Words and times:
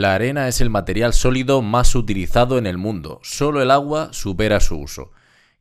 La 0.00 0.14
arena 0.14 0.48
es 0.48 0.62
el 0.62 0.70
material 0.70 1.12
sólido 1.12 1.60
más 1.60 1.94
utilizado 1.94 2.56
en 2.56 2.66
el 2.66 2.78
mundo. 2.78 3.20
Solo 3.22 3.60
el 3.60 3.70
agua 3.70 4.14
supera 4.14 4.58
su 4.58 4.78
uso. 4.78 5.12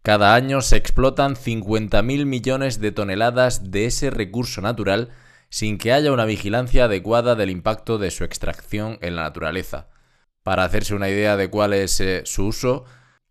Cada 0.01 0.33
año 0.33 0.61
se 0.61 0.77
explotan 0.77 1.35
50.000 1.35 2.25
millones 2.25 2.79
de 2.79 2.93
toneladas 2.93 3.69
de 3.69 3.85
ese 3.85 4.09
recurso 4.09 4.61
natural 4.61 5.09
sin 5.49 5.77
que 5.77 5.91
haya 5.91 6.13
una 6.13 6.23
vigilancia 6.23 6.85
adecuada 6.85 7.35
del 7.35 7.49
impacto 7.49 7.97
de 7.97 8.11
su 8.11 8.23
extracción 8.23 8.97
en 9.01 9.17
la 9.17 9.23
naturaleza. 9.23 9.89
Para 10.41 10.63
hacerse 10.63 10.95
una 10.95 11.09
idea 11.09 11.35
de 11.35 11.49
cuál 11.49 11.73
es 11.73 11.99
eh, 11.99 12.21
su 12.23 12.45
uso, 12.45 12.85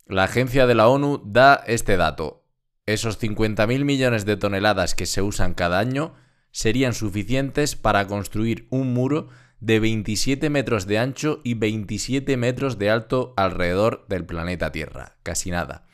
la 0.05 0.25
agencia 0.25 0.67
de 0.67 0.75
la 0.75 0.89
ONU 0.89 1.23
da 1.25 1.65
este 1.67 1.97
dato. 1.97 2.45
Esos 2.85 3.19
50.000 3.19 3.83
millones 3.83 4.27
de 4.27 4.37
toneladas 4.37 4.95
que 4.95 5.07
se 5.07 5.23
usan 5.23 5.55
cada 5.55 5.79
año 5.79 6.13
serían 6.51 6.93
suficientes 6.93 7.77
para 7.77 8.07
construir 8.07 8.67
un 8.69 8.93
muro 8.93 9.31
de 9.61 9.81
27 9.81 10.51
metros 10.51 10.87
de 10.87 10.99
ancho 10.99 11.41
y 11.45 11.55
27 11.55 12.37
metros 12.37 12.79
de 12.79 12.91
alto 12.91 13.35
alrededor 13.37 14.07
del 14.09 14.25
planeta 14.25 14.73
Tierra, 14.73 15.17
casi 15.23 15.51
nada. 15.51 15.85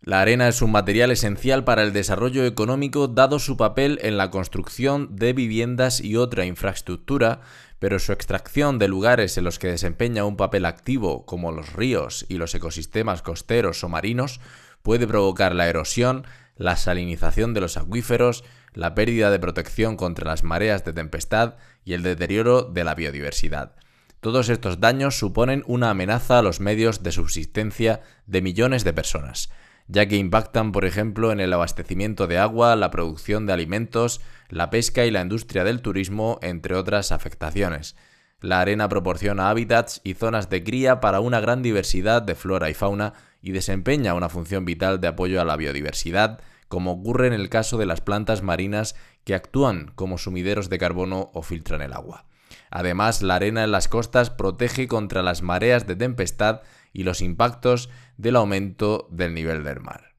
La 0.00 0.20
arena 0.20 0.48
es 0.48 0.60
un 0.60 0.70
material 0.70 1.10
esencial 1.10 1.64
para 1.64 1.82
el 1.82 1.94
desarrollo 1.94 2.44
económico 2.44 3.08
dado 3.08 3.38
su 3.38 3.56
papel 3.56 3.98
en 4.02 4.18
la 4.18 4.30
construcción 4.30 5.16
de 5.16 5.32
viviendas 5.32 6.02
y 6.02 6.16
otra 6.16 6.44
infraestructura, 6.44 7.40
pero 7.78 7.98
su 7.98 8.12
extracción 8.12 8.78
de 8.78 8.88
lugares 8.88 9.38
en 9.38 9.44
los 9.44 9.58
que 9.58 9.68
desempeña 9.68 10.26
un 10.26 10.36
papel 10.36 10.66
activo 10.66 11.24
como 11.24 11.52
los 11.52 11.72
ríos 11.72 12.26
y 12.28 12.36
los 12.36 12.54
ecosistemas 12.54 13.22
costeros 13.22 13.82
o 13.82 13.88
marinos 13.88 14.40
puede 14.82 15.06
provocar 15.06 15.54
la 15.54 15.68
erosión, 15.68 16.26
la 16.56 16.76
salinización 16.76 17.54
de 17.54 17.62
los 17.62 17.78
acuíferos, 17.78 18.44
la 18.74 18.94
pérdida 18.94 19.30
de 19.30 19.38
protección 19.38 19.96
contra 19.96 20.26
las 20.26 20.44
mareas 20.44 20.84
de 20.84 20.92
tempestad 20.92 21.54
y 21.84 21.94
el 21.94 22.02
deterioro 22.02 22.62
de 22.62 22.84
la 22.84 22.94
biodiversidad. 22.94 23.72
Todos 24.20 24.48
estos 24.48 24.80
daños 24.80 25.18
suponen 25.18 25.62
una 25.66 25.90
amenaza 25.90 26.38
a 26.38 26.42
los 26.42 26.60
medios 26.60 27.02
de 27.02 27.12
subsistencia 27.12 28.00
de 28.26 28.42
millones 28.42 28.82
de 28.82 28.92
personas, 28.92 29.50
ya 29.86 30.06
que 30.06 30.16
impactan, 30.16 30.72
por 30.72 30.84
ejemplo, 30.84 31.30
en 31.30 31.40
el 31.40 31.52
abastecimiento 31.52 32.26
de 32.26 32.38
agua, 32.38 32.74
la 32.74 32.90
producción 32.90 33.46
de 33.46 33.52
alimentos, 33.52 34.20
la 34.48 34.70
pesca 34.70 35.04
y 35.04 35.10
la 35.10 35.20
industria 35.20 35.62
del 35.62 35.82
turismo, 35.82 36.38
entre 36.42 36.74
otras 36.74 37.12
afectaciones. 37.12 37.96
La 38.40 38.60
arena 38.60 38.88
proporciona 38.88 39.50
hábitats 39.50 40.00
y 40.04 40.14
zonas 40.14 40.50
de 40.50 40.64
cría 40.64 41.00
para 41.00 41.20
una 41.20 41.40
gran 41.40 41.62
diversidad 41.62 42.22
de 42.22 42.34
flora 42.34 42.70
y 42.70 42.74
fauna 42.74 43.14
y 43.42 43.52
desempeña 43.52 44.14
una 44.14 44.28
función 44.28 44.64
vital 44.64 45.00
de 45.00 45.08
apoyo 45.08 45.40
a 45.40 45.44
la 45.44 45.56
biodiversidad, 45.56 46.40
como 46.68 46.92
ocurre 46.92 47.26
en 47.26 47.32
el 47.32 47.48
caso 47.48 47.78
de 47.78 47.86
las 47.86 48.00
plantas 48.00 48.42
marinas 48.42 48.94
que 49.24 49.34
actúan 49.34 49.92
como 49.94 50.18
sumideros 50.18 50.68
de 50.68 50.78
carbono 50.78 51.30
o 51.34 51.42
filtran 51.42 51.82
el 51.82 51.92
agua. 51.92 52.26
Además, 52.70 53.22
la 53.22 53.36
arena 53.36 53.64
en 53.64 53.72
las 53.72 53.88
costas 53.88 54.30
protege 54.30 54.88
contra 54.88 55.22
las 55.22 55.42
mareas 55.42 55.86
de 55.86 55.96
tempestad 55.96 56.62
y 56.92 57.04
los 57.04 57.20
impactos 57.20 57.90
del 58.16 58.36
aumento 58.36 59.08
del 59.10 59.34
nivel 59.34 59.64
del 59.64 59.80
mar. 59.80 60.14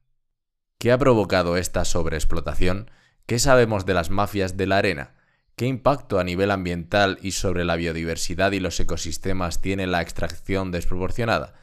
¿Qué 0.78 0.92
ha 0.92 0.98
provocado 0.98 1.56
esta 1.56 1.84
sobreexplotación? 1.84 2.90
¿Qué 3.26 3.38
sabemos 3.38 3.86
de 3.86 3.94
las 3.94 4.10
mafias 4.10 4.56
de 4.56 4.66
la 4.66 4.78
arena? 4.78 5.14
¿Qué 5.56 5.66
impacto 5.66 6.18
a 6.18 6.24
nivel 6.24 6.50
ambiental 6.50 7.18
y 7.22 7.32
sobre 7.32 7.64
la 7.64 7.76
biodiversidad 7.76 8.52
y 8.52 8.60
los 8.60 8.78
ecosistemas 8.78 9.62
tiene 9.62 9.86
la 9.86 10.02
extracción 10.02 10.70
desproporcionada? 10.70 11.54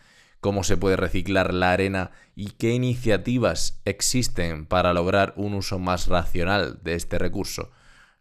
Cómo 0.44 0.64
se 0.64 0.78
puede 0.78 0.98
reciclar 0.98 1.54
la 1.54 1.72
arena 1.72 2.12
y 2.36 2.52
qué 2.52 2.74
iniciativas 2.74 3.82
existen 3.86 4.68
para 4.68 4.94
lograr 4.94 5.34
un 5.38 5.56
uso 5.56 5.80
más 5.80 6.08
racional 6.08 6.80
de 6.84 6.96
este 6.96 7.18
recurso. 7.18 7.72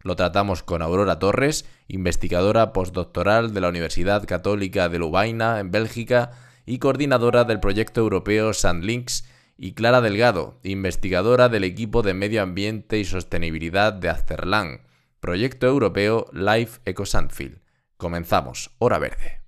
Lo 0.01 0.15
tratamos 0.15 0.63
con 0.63 0.81
Aurora 0.81 1.19
Torres, 1.19 1.65
investigadora 1.87 2.71
postdoctoral 2.73 3.53
de 3.53 3.61
la 3.61 3.69
Universidad 3.69 4.25
Católica 4.25 4.87
de 4.89 4.99
Lubaina, 4.99 5.59
en 5.59 5.69
Bélgica, 5.69 6.31
y 6.65 6.79
coordinadora 6.79 7.43
del 7.43 7.59
proyecto 7.59 7.99
europeo 7.99 8.53
Sandlinks, 8.53 9.25
y 9.57 9.73
Clara 9.73 9.99
Delgado, 9.99 10.59
investigadora 10.63 11.49
del 11.49 11.65
equipo 11.65 12.03
de 12.03 12.13
Medio 12.13 12.41
Ambiente 12.41 12.99
y 12.99 13.05
Sostenibilidad 13.05 13.91
de 13.91 14.09
Azterlan, 14.09 14.81
proyecto 15.19 15.67
europeo 15.67 16.25
Life 16.31 16.79
Eco 16.85 17.05
Sandfield. 17.05 17.59
Comenzamos, 17.97 18.71
hora 18.79 18.97
verde. 18.97 19.42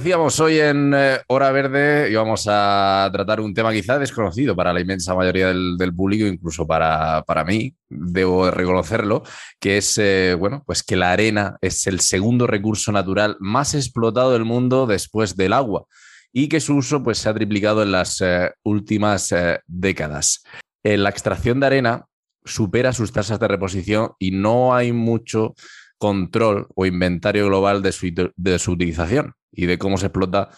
Decíamos, 0.00 0.40
hoy 0.40 0.58
en 0.58 0.94
eh, 0.94 1.18
Hora 1.26 1.52
Verde 1.52 2.10
íbamos 2.10 2.46
a 2.48 3.10
tratar 3.12 3.38
un 3.38 3.52
tema 3.52 3.70
quizá 3.70 3.98
desconocido 3.98 4.56
para 4.56 4.72
la 4.72 4.80
inmensa 4.80 5.14
mayoría 5.14 5.48
del, 5.48 5.94
público, 5.94 6.24
incluso 6.24 6.66
para, 6.66 7.22
para, 7.26 7.44
mí, 7.44 7.74
debo 7.86 8.50
reconocerlo, 8.50 9.22
que 9.60 9.76
es, 9.76 9.98
eh, 9.98 10.34
bueno, 10.38 10.62
pues 10.64 10.82
que 10.82 10.96
la 10.96 11.12
arena 11.12 11.58
es 11.60 11.86
el 11.86 12.00
segundo 12.00 12.46
recurso 12.46 12.92
natural 12.92 13.36
más 13.40 13.74
explotado 13.74 14.32
del 14.32 14.46
mundo 14.46 14.86
después 14.86 15.36
del 15.36 15.52
agua 15.52 15.84
y 16.32 16.48
que 16.48 16.60
su 16.60 16.76
uso 16.76 17.02
pues, 17.02 17.18
se 17.18 17.28
ha 17.28 17.34
triplicado 17.34 17.82
en 17.82 17.92
las 17.92 18.22
eh, 18.22 18.52
últimas 18.62 19.34
décadas. 19.66 20.42
la 20.82 21.10
extracción 21.10 21.60
de 21.60 21.66
arena 21.66 22.06
supera 22.42 22.94
sus 22.94 23.12
tasas 23.12 23.38
de 23.38 23.48
reposición 23.48 24.12
y 24.18 24.30
no 24.30 24.74
hay 24.74 24.92
mucho 24.92 25.54
control 26.00 26.66
o 26.74 26.86
inventario 26.86 27.46
global 27.46 27.82
de 27.82 28.32
de 28.36 28.58
su 28.58 28.72
utilización 28.72 29.34
y 29.52 29.66
de 29.66 29.76
cómo 29.76 29.98
se 29.98 30.06
explota 30.06 30.48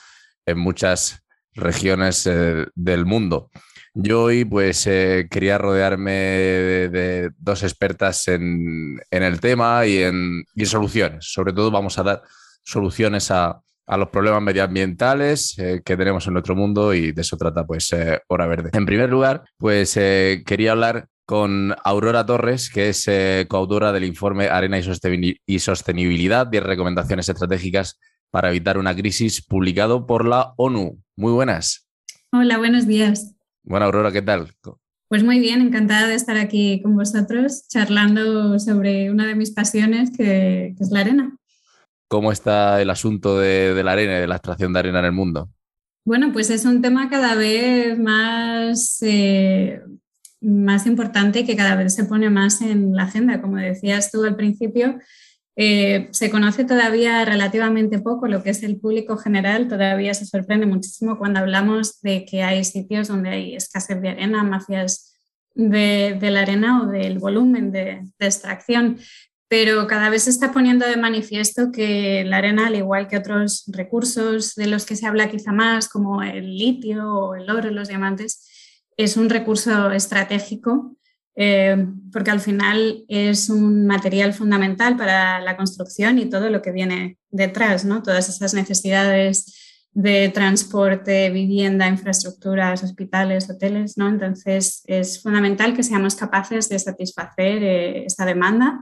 en 0.46 0.58
muchas 0.58 1.24
regiones 1.54 2.26
eh, 2.26 2.66
del 2.74 3.04
mundo. 3.04 3.50
Yo 3.92 4.22
hoy 4.22 4.44
pues 4.44 4.86
eh, 4.86 5.26
quería 5.30 5.58
rodearme 5.58 6.12
de, 6.12 7.30
dos 7.36 7.64
expertas 7.64 8.26
en, 8.28 9.00
el 9.10 9.40
tema 9.40 9.84
y 9.84 9.98
en, 9.98 10.44
soluciones. 10.64 11.26
Sobre 11.30 11.52
todo 11.52 11.70
vamos 11.70 11.98
a 11.98 12.04
dar 12.04 12.22
soluciones 12.62 13.30
a, 13.30 13.60
los 13.88 14.08
problemas 14.08 14.40
medioambientales 14.40 15.58
eh, 15.58 15.82
que 15.84 15.96
tenemos 15.98 16.26
en 16.26 16.32
nuestro 16.32 16.54
mundo 16.56 16.94
y 16.94 17.12
de 17.12 17.20
eso 17.20 17.36
trata 17.36 17.66
pues 17.66 17.90
Hora 18.28 18.46
Verde. 18.46 18.70
En 18.72 18.86
primer 18.86 19.10
lugar, 19.10 19.42
pues 19.58 19.92
quería 19.92 20.72
hablar 20.72 21.08
con 21.24 21.74
Aurora 21.84 22.26
Torres, 22.26 22.70
que 22.70 22.88
es 22.88 23.08
coautora 23.48 23.92
del 23.92 24.04
informe 24.04 24.48
Arena 24.48 24.78
y 24.78 25.58
Sostenibilidad, 25.58 26.46
de 26.46 26.60
recomendaciones 26.60 27.28
estratégicas 27.28 27.98
para 28.30 28.48
evitar 28.48 28.78
una 28.78 28.96
crisis, 28.96 29.44
publicado 29.44 30.06
por 30.06 30.26
la 30.26 30.54
ONU. 30.56 30.98
Muy 31.16 31.32
buenas. 31.32 31.86
Hola, 32.32 32.56
buenos 32.56 32.86
días. 32.86 33.34
Bueno, 33.62 33.84
Aurora, 33.84 34.10
¿qué 34.10 34.22
tal? 34.22 34.48
Pues 35.08 35.22
muy 35.22 35.38
bien, 35.38 35.60
encantada 35.60 36.08
de 36.08 36.14
estar 36.14 36.38
aquí 36.38 36.80
con 36.82 36.96
vosotros 36.96 37.68
charlando 37.68 38.58
sobre 38.58 39.10
una 39.10 39.26
de 39.26 39.34
mis 39.34 39.50
pasiones, 39.50 40.10
que, 40.16 40.74
es 40.80 40.90
la 40.90 41.00
arena. 41.00 41.36
¿Cómo 42.08 42.32
está 42.32 42.80
el 42.80 42.88
asunto 42.88 43.38
de, 43.38 43.78
la 43.84 43.92
arena 43.92 44.16
y 44.16 44.20
de 44.22 44.26
la 44.26 44.36
extracción 44.36 44.72
de 44.72 44.78
arena 44.78 45.00
en 45.00 45.04
el 45.04 45.12
mundo? 45.12 45.50
Bueno, 46.06 46.32
pues 46.32 46.48
es 46.48 46.64
un 46.64 46.80
tema 46.80 47.10
cada 47.10 47.34
vez 47.34 47.98
más, 47.98 49.02
eh, 49.02 49.82
más 50.42 50.86
importante 50.86 51.44
que 51.44 51.56
cada 51.56 51.76
vez 51.76 51.94
se 51.94 52.04
pone 52.04 52.28
más 52.30 52.60
en 52.60 52.94
la 52.94 53.04
agenda. 53.04 53.40
Como 53.40 53.56
decías 53.56 54.10
tú 54.10 54.24
al 54.24 54.36
principio, 54.36 54.98
eh, 55.54 56.08
se 56.12 56.30
conoce 56.30 56.64
todavía 56.64 57.24
relativamente 57.24 57.98
poco 57.98 58.26
lo 58.26 58.42
que 58.42 58.50
es 58.50 58.62
el 58.62 58.80
público 58.80 59.18
general, 59.18 59.68
todavía 59.68 60.14
se 60.14 60.24
sorprende 60.24 60.64
muchísimo 60.66 61.18
cuando 61.18 61.40
hablamos 61.40 62.00
de 62.00 62.24
que 62.24 62.42
hay 62.42 62.64
sitios 62.64 63.08
donde 63.08 63.30
hay 63.30 63.54
escasez 63.54 64.00
de 64.00 64.08
arena, 64.08 64.42
mafias 64.44 65.14
de, 65.54 66.18
la 66.22 66.40
arena 66.40 66.82
o 66.82 66.86
del 66.86 67.18
volumen 67.18 67.70
de, 67.70 68.02
extracción. 68.18 68.98
pero 69.48 69.86
cada 69.86 70.08
vez 70.08 70.22
se 70.22 70.30
está 70.30 70.50
poniendo 70.52 70.86
de 70.86 70.96
manifiesto 70.96 71.70
que 71.70 72.24
la 72.24 72.38
arena, 72.38 72.68
al 72.68 72.76
igual 72.76 73.06
que 73.06 73.18
otros 73.18 73.64
recursos 73.66 74.54
de 74.54 74.66
los 74.66 74.86
que 74.86 74.96
se 74.96 75.06
habla 75.06 75.30
quizá 75.30 75.52
más, 75.52 75.88
como 75.88 76.22
el 76.22 76.56
litio 76.56 77.12
o 77.12 77.34
el 77.34 77.50
oro, 77.50 77.70
los 77.70 77.88
diamantes, 77.88 78.48
es 78.96 79.16
un 79.16 79.28
recurso 79.30 79.90
estratégico 79.90 80.96
eh, 81.34 81.86
porque 82.12 82.30
al 82.30 82.40
final 82.40 83.04
es 83.08 83.48
un 83.48 83.86
material 83.86 84.34
fundamental 84.34 84.96
para 84.96 85.40
la 85.40 85.56
construcción 85.56 86.18
y 86.18 86.26
todo 86.26 86.50
lo 86.50 86.60
que 86.60 86.72
viene 86.72 87.16
detrás, 87.30 87.84
¿no? 87.84 88.02
Todas 88.02 88.28
esas 88.28 88.52
necesidades 88.52 89.86
de 89.92 90.30
transporte, 90.30 91.30
vivienda, 91.30 91.88
infraestructuras, 91.88 92.82
hospitales, 92.82 93.48
hoteles, 93.48 93.96
¿no? 93.96 94.08
Entonces 94.08 94.82
es 94.86 95.22
fundamental 95.22 95.74
que 95.74 95.82
seamos 95.82 96.14
capaces 96.14 96.68
de 96.68 96.78
satisfacer 96.78 97.62
eh, 97.62 98.04
esta 98.04 98.26
demanda 98.26 98.80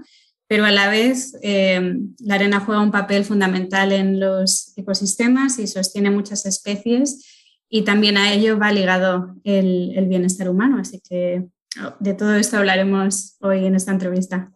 pero 0.50 0.64
a 0.64 0.72
la 0.72 0.88
vez 0.88 1.36
eh, 1.42 1.94
la 2.18 2.34
arena 2.34 2.58
juega 2.58 2.82
un 2.82 2.90
papel 2.90 3.24
fundamental 3.24 3.92
en 3.92 4.18
los 4.18 4.72
ecosistemas 4.76 5.60
y 5.60 5.68
sostiene 5.68 6.10
muchas 6.10 6.44
especies 6.44 7.39
y 7.70 7.82
también 7.82 8.18
a 8.18 8.32
ello 8.32 8.58
va 8.58 8.72
ligado 8.72 9.36
el, 9.44 10.04
bienestar 10.08 10.50
humano. 10.50 10.78
Así 10.80 11.00
que 11.08 11.46
oh, 11.82 11.94
de 12.00 12.14
todo 12.14 12.34
esto 12.34 12.58
hablaremos 12.58 13.36
hoy 13.40 13.64
en 13.64 13.76
esta 13.76 13.92
entrevista. 13.92 14.50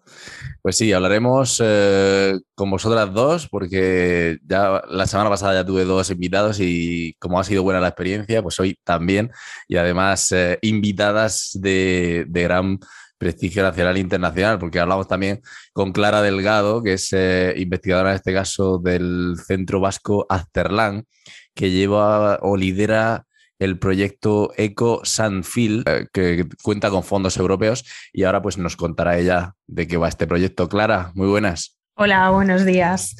Pues 0.61 0.77
sí, 0.77 0.93
hablaremos 0.93 1.63
eh, 1.65 2.37
con 2.57 2.71
vosotras 2.71 3.13
dos, 3.15 3.49
porque 3.49 4.39
ya 4.45 4.83
la 4.89 5.07
semana 5.07 5.31
pasada 5.31 5.55
ya 5.55 5.65
tuve 5.67 5.85
dos 5.85 6.11
invitados 6.11 6.59
y 6.59 7.15
como 7.21 7.39
ha 7.39 7.45
sido 7.45 7.63
buena 7.63 7.81
la 7.81 7.89
experiencia, 7.89 8.43
pues 8.43 8.59
hoy 8.59 8.77
también. 8.83 9.31
Y 9.69 9.77
además 9.77 10.33
eh, 10.33 10.59
invitadas 10.63 11.51
de, 11.55 12.27
gran 12.29 12.81
prestigio 13.17 13.63
nacional 13.63 13.97
e 13.97 14.01
internacional, 14.01 14.59
porque 14.59 14.81
hablamos 14.81 15.07
también 15.07 15.41
con 15.73 15.93
Clara 15.93 16.21
Delgado, 16.21 16.83
que 16.83 16.95
es 16.95 17.13
eh, 17.13 17.55
investigadora 17.59 18.11
en 18.11 18.17
este 18.17 18.35
caso 18.35 18.79
del 18.79 19.37
Centro 19.47 19.81
Vasco 19.81 20.27
Azterlan, 20.29 21.07
que 21.55 21.71
lleva 21.71 22.39
o 22.43 22.56
lidera 22.56 23.27
el 23.59 23.79
proyecto 23.79 24.53
Eco 24.56 25.01
Sanfil, 25.05 25.85
eh, 25.87 26.06
que 26.12 26.47
cuenta 26.62 26.91
con 26.91 27.05
fondos 27.05 27.37
europeos, 27.37 27.85
y 28.12 28.25
ahora 28.25 28.43
pues 28.43 28.59
nos 28.59 28.77
contará 28.77 29.17
ella 29.19 29.55
de 29.67 29.87
qué 29.87 29.97
va 29.97 30.09
este 30.09 30.27
proyecto. 30.27 30.69
Clara, 30.69 31.12
muy 31.15 31.29
buenas. 31.29 31.79
Hola, 31.97 32.31
buenos 32.31 32.65
días. 32.65 33.17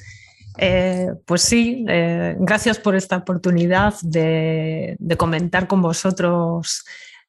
Eh, 0.59 1.09
pues 1.27 1.43
sí, 1.43 1.85
gracias 2.39 2.79
por 2.79 2.95
esta 2.95 3.17
oportunidad 3.17 3.95
de, 4.03 4.95
de 5.01 5.17
comentar 5.17 5.67
con 5.67 5.83
vosotros 5.83 6.85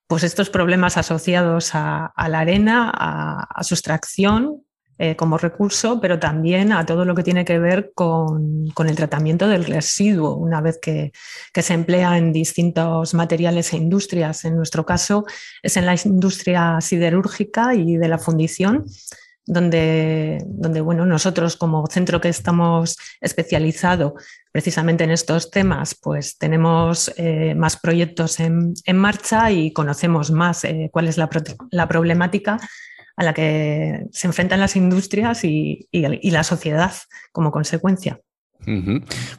pues 0.07 0.23
estos 0.23 0.49
problemas 0.49 0.97
asociados 0.97 1.71
a, 1.73 2.13
la 2.29 2.39
arena, 2.39 2.91
a, 2.93 3.63
su 3.63 3.73
extracción 3.73 4.63
eh, 4.97 5.17
como 5.17 5.37
recurso, 5.37 5.99
pero 5.99 6.19
también 6.19 6.71
a 6.71 6.85
todo 6.85 7.03
lo 7.03 7.15
que 7.15 7.23
tiene 7.23 7.43
que 7.43 7.59
ver 7.59 7.91
con, 7.93 8.71
el 8.77 8.95
tratamiento 8.95 9.47
del 9.49 9.65
residuo, 9.65 10.37
una 10.37 10.61
vez 10.61 10.79
que, 10.81 11.11
se 11.53 11.73
emplea 11.73 12.17
en 12.17 12.31
distintos 12.31 13.13
materiales 13.13 13.73
e 13.73 13.77
industrias. 13.77 14.45
En 14.45 14.55
nuestro 14.55 14.85
caso 14.85 15.25
es 15.61 15.75
en 15.75 15.85
la 15.85 15.95
industria 16.05 16.79
siderúrgica 16.79 17.75
y 17.75 17.97
de 17.97 18.07
la 18.07 18.17
fundición, 18.17 18.85
donde, 19.45 20.41
donde 20.45 20.79
bueno, 20.79 21.05
nosotros 21.05 21.57
como 21.57 21.85
centro 21.87 22.21
que 22.21 22.29
estamos 22.29 22.97
especializado 23.19 24.15
precisamente 24.55 25.03
en 25.03 25.11
estos 25.11 25.51
temas, 25.51 25.93
pues 26.01 26.37
tenemos 26.37 27.11
eh, 27.17 27.53
más 27.55 27.75
proyectos 27.75 28.39
en, 28.39 28.73
marcha 28.93 29.51
y 29.51 29.73
conocemos 29.73 30.31
más 30.31 30.63
eh, 30.63 30.89
cuál 30.89 31.09
es 31.09 31.17
la, 31.17 31.27
problemática 31.89 32.57
a 33.17 33.23
la 33.23 33.33
que 33.33 34.07
se 34.11 34.27
enfrentan 34.27 34.59
las 34.59 34.75
industrias 34.75 35.43
y, 35.43 35.87
la 35.91 36.43
sociedad 36.43 36.93
como 37.31 37.51
consecuencia. 37.51 38.19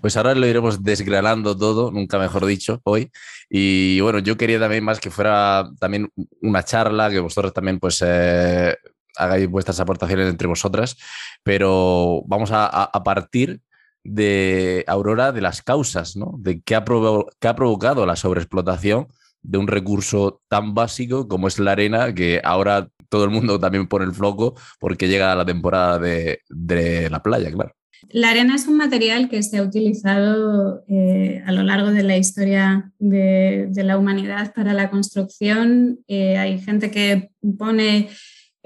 Pues 0.00 0.16
ahora 0.16 0.34
lo 0.34 0.46
iremos 0.46 0.84
desgranando 0.84 1.56
todo, 1.56 1.90
nunca 1.90 2.18
mejor 2.18 2.46
dicho, 2.46 2.80
hoy. 2.84 3.10
Y 3.50 4.00
bueno, 4.00 4.20
yo 4.20 4.36
quería 4.36 4.60
también 4.60 4.84
más 4.84 5.00
que 5.00 5.10
fuera 5.10 5.68
también 5.80 6.08
una 6.42 6.62
charla, 6.62 7.10
que 7.10 7.18
vosotros 7.18 7.52
también 7.52 7.80
pues 7.80 8.02
eh, 8.06 8.76
hagáis 9.16 9.48
vuestras 9.48 9.80
aportaciones 9.80 10.28
entre 10.28 10.46
vosotras, 10.46 10.96
pero 11.42 12.22
vamos 12.26 12.50
a, 12.52 12.90
partir 13.04 13.60
de 14.04 14.84
Aurora 14.86 15.32
de 15.32 15.40
las 15.40 15.62
causas, 15.62 16.16
¿no? 16.16 16.34
De 16.38 16.60
qué 16.62 16.76
ha, 16.76 16.84
qué 17.40 17.48
ha 17.48 17.56
provocado 17.56 18.06
la 18.06 18.14
sobreexplotación 18.14 19.08
de 19.46 19.58
un 19.58 19.68
recurso 19.68 20.40
tan 20.48 20.74
básico 20.74 21.28
como 21.28 21.48
es 21.48 21.58
la 21.58 21.72
arena, 21.72 22.14
que 22.14 22.40
ahora 22.42 22.88
todo 23.08 23.24
el 23.24 23.30
mundo 23.30 23.58
también 23.60 23.86
pone 23.88 24.04
el 24.04 24.12
floco 24.12 24.54
porque 24.80 25.08
llega 25.08 25.34
la 25.34 25.46
temporada 25.46 25.98
de, 25.98 27.08
la 27.10 27.22
playa, 27.22 27.50
claro. 27.50 27.72
La 28.10 28.30
arena 28.30 28.54
es 28.54 28.66
un 28.66 28.76
material 28.76 29.28
que 29.28 29.42
se 29.42 29.58
ha 29.58 29.62
utilizado 29.62 30.84
eh, 30.86 31.42
a 31.46 31.52
lo 31.52 31.62
largo 31.62 31.90
de 31.90 32.02
la 32.02 32.16
historia 32.16 32.92
de, 32.98 33.70
la 33.74 33.98
humanidad 33.98 34.52
para 34.54 34.74
la 34.74 34.90
construcción. 34.90 36.00
Eh, 36.06 36.36
hay 36.36 36.58
gente 36.60 36.90
que 36.90 37.30
pone 37.58 38.08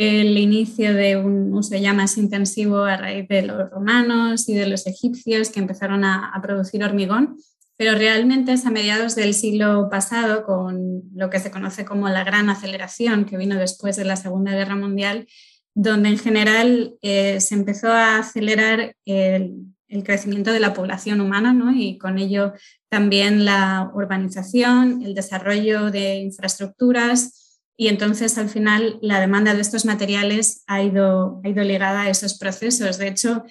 el 0.00 0.38
inicio 0.38 0.94
de 0.94 1.18
un 1.18 1.52
uso 1.52 1.76
ya 1.76 1.92
más 1.92 2.16
intensivo 2.16 2.84
a 2.84 2.96
raíz 2.96 3.28
de 3.28 3.42
los 3.42 3.68
romanos 3.68 4.48
y 4.48 4.54
de 4.54 4.66
los 4.66 4.86
egipcios 4.86 5.50
que 5.50 5.60
empezaron 5.60 6.04
a, 6.04 6.32
producir 6.42 6.82
hormigón, 6.82 7.36
pero 7.80 7.94
realmente 7.94 8.52
es 8.52 8.66
a 8.66 8.70
mediados 8.70 9.14
del 9.14 9.32
siglo 9.32 9.88
pasado, 9.90 10.44
con 10.44 11.00
lo 11.14 11.30
que 11.30 11.38
se 11.38 11.50
conoce 11.50 11.86
como 11.86 12.10
la 12.10 12.24
gran 12.24 12.50
aceleración 12.50 13.24
que 13.24 13.38
vino 13.38 13.56
después 13.56 13.96
de 13.96 14.04
la 14.04 14.16
Segunda 14.16 14.52
Guerra 14.52 14.76
Mundial, 14.76 15.26
donde 15.74 16.10
en 16.10 16.18
general 16.18 16.96
eh, 17.00 17.40
se 17.40 17.54
empezó 17.54 17.88
a 17.88 18.18
acelerar 18.18 18.96
el, 19.06 19.54
el, 19.88 20.02
crecimiento 20.04 20.52
de 20.52 20.60
la 20.60 20.74
población 20.74 21.22
humana 21.22 21.54
¿no? 21.54 21.72
y 21.72 21.96
con 21.96 22.18
ello 22.18 22.52
también 22.90 23.46
la 23.46 23.90
urbanización, 23.94 25.00
el 25.02 25.14
desarrollo 25.14 25.90
de 25.90 26.16
infraestructuras, 26.16 27.62
y 27.78 27.88
entonces 27.88 28.36
al 28.36 28.50
final 28.50 28.98
la 29.00 29.20
demanda 29.20 29.54
de 29.54 29.62
estos 29.62 29.86
materiales 29.86 30.64
ha 30.66 30.82
ido, 30.82 31.40
ha 31.42 31.48
ido 31.48 31.64
ligada 31.64 32.02
a 32.02 32.10
esos 32.10 32.36
procesos. 32.36 32.98
De 32.98 33.08
hecho, 33.08 33.42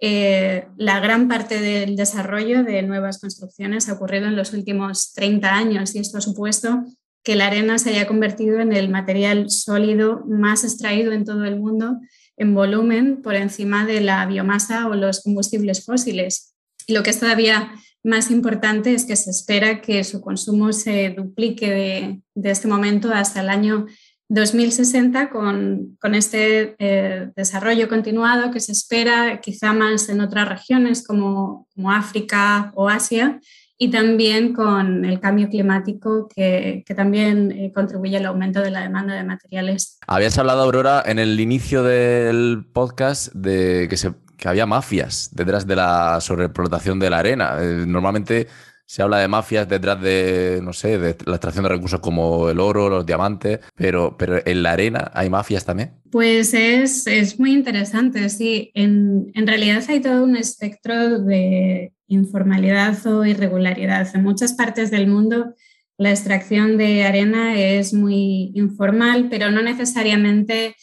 eh, 0.00 0.66
la 0.76 1.00
gran 1.00 1.28
parte 1.28 1.60
del 1.60 1.96
desarrollo 1.96 2.62
de 2.62 2.82
nuevas 2.82 3.18
construcciones 3.18 3.88
ha 3.88 3.94
ocurrido 3.94 4.26
en 4.26 4.36
los 4.36 4.52
últimos 4.52 5.12
30 5.14 5.54
años 5.54 5.94
y 5.94 6.00
esto 6.00 6.18
ha 6.18 6.20
supuesto 6.20 6.84
que 7.22 7.34
la 7.34 7.46
arena 7.46 7.78
se 7.78 7.90
haya 7.90 8.06
convertido 8.06 8.60
en 8.60 8.72
el 8.72 8.88
material 8.88 9.50
sólido 9.50 10.24
más 10.26 10.64
extraído 10.64 11.12
en 11.12 11.24
todo 11.24 11.44
el 11.44 11.58
mundo 11.58 11.98
en 12.36 12.54
volumen 12.54 13.22
por 13.22 13.34
encima 13.34 13.86
de 13.86 14.00
la 14.00 14.26
biomasa 14.26 14.86
o 14.88 14.94
los 14.94 15.22
combustibles 15.22 15.84
fósiles. 15.84 16.54
Lo 16.86 17.02
que 17.02 17.10
es 17.10 17.18
todavía 17.18 17.72
más 18.04 18.30
importante 18.30 18.94
es 18.94 19.04
que 19.04 19.16
se 19.16 19.30
espera 19.30 19.80
que 19.80 20.04
su 20.04 20.20
consumo 20.20 20.72
se 20.72 21.10
duplique 21.10 22.22
de, 22.34 22.50
este 22.50 22.68
momento 22.68 23.12
hasta 23.12 23.40
el 23.40 23.48
año 23.48 23.86
2060 24.28 25.30
con, 25.30 25.96
este 26.14 26.74
eh, 26.78 27.30
desarrollo 27.36 27.88
continuado 27.88 28.50
que 28.50 28.60
se 28.60 28.72
espera 28.72 29.40
quizá 29.40 29.72
más 29.72 30.08
en 30.08 30.20
otras 30.20 30.48
regiones 30.48 31.06
como, 31.06 31.66
como 31.74 31.92
África 31.92 32.72
o 32.74 32.88
Asia 32.88 33.40
y 33.78 33.90
también 33.90 34.54
con 34.54 35.04
el 35.04 35.20
cambio 35.20 35.48
climático 35.48 36.28
que, 36.34 36.82
que 36.86 36.94
también 36.94 37.52
eh, 37.52 37.72
contribuye 37.74 38.16
al 38.16 38.26
aumento 38.26 38.60
de 38.60 38.70
la 38.70 38.80
demanda 38.80 39.14
de 39.14 39.22
materiales. 39.22 39.98
Habías 40.06 40.38
hablado, 40.38 40.62
Aurora, 40.62 41.02
en 41.04 41.18
el 41.18 41.38
inicio 41.38 41.82
del 41.82 42.66
podcast 42.72 43.32
de 43.34 43.86
que 43.88 43.96
se 43.96 44.12
que 44.36 44.48
había 44.48 44.66
mafias 44.66 45.30
detrás 45.32 45.66
de 45.66 45.76
la 45.76 46.20
sobreexplotación 46.20 46.98
de 46.98 47.10
la 47.10 47.18
arena. 47.18 47.56
Eh, 47.60 47.84
normalmente 47.86 48.48
se 48.86 49.02
habla 49.02 49.18
de 49.18 49.28
mafias 49.28 49.68
detrás 49.68 50.00
de, 50.00 50.60
no 50.62 50.72
sé, 50.72 50.96
de 50.98 51.16
la 51.26 51.34
extracción 51.34 51.64
de 51.64 51.70
recursos 51.70 52.00
como 52.00 52.48
el 52.48 52.60
oro, 52.60 52.88
los 52.88 53.04
diamantes, 53.04 53.58
pero, 53.74 54.16
pero 54.16 54.40
en 54.46 54.62
la 54.62 54.72
arena 54.72 55.10
hay 55.12 55.28
mafias 55.28 55.64
también. 55.64 55.90
Pues 56.10 56.54
es, 56.54 57.06
es 57.08 57.38
muy 57.40 57.52
interesante, 57.52 58.28
sí. 58.28 58.70
En, 58.74 59.32
en, 59.34 59.46
realidad 59.46 59.82
hay 59.88 60.00
todo 60.00 60.22
un 60.22 60.36
espectro 60.36 61.18
de 61.18 61.92
informalidad 62.06 63.04
o 63.06 63.24
irregularidad. 63.24 64.08
En 64.14 64.22
muchas 64.22 64.52
partes 64.52 64.92
del 64.92 65.08
mundo 65.08 65.54
la 65.98 66.10
extracción 66.10 66.76
de 66.76 67.04
arena 67.04 67.58
es 67.58 67.92
muy 67.92 68.52
informal, 68.54 69.28
pero 69.28 69.50
no 69.50 69.62
necesariamente... 69.62 70.76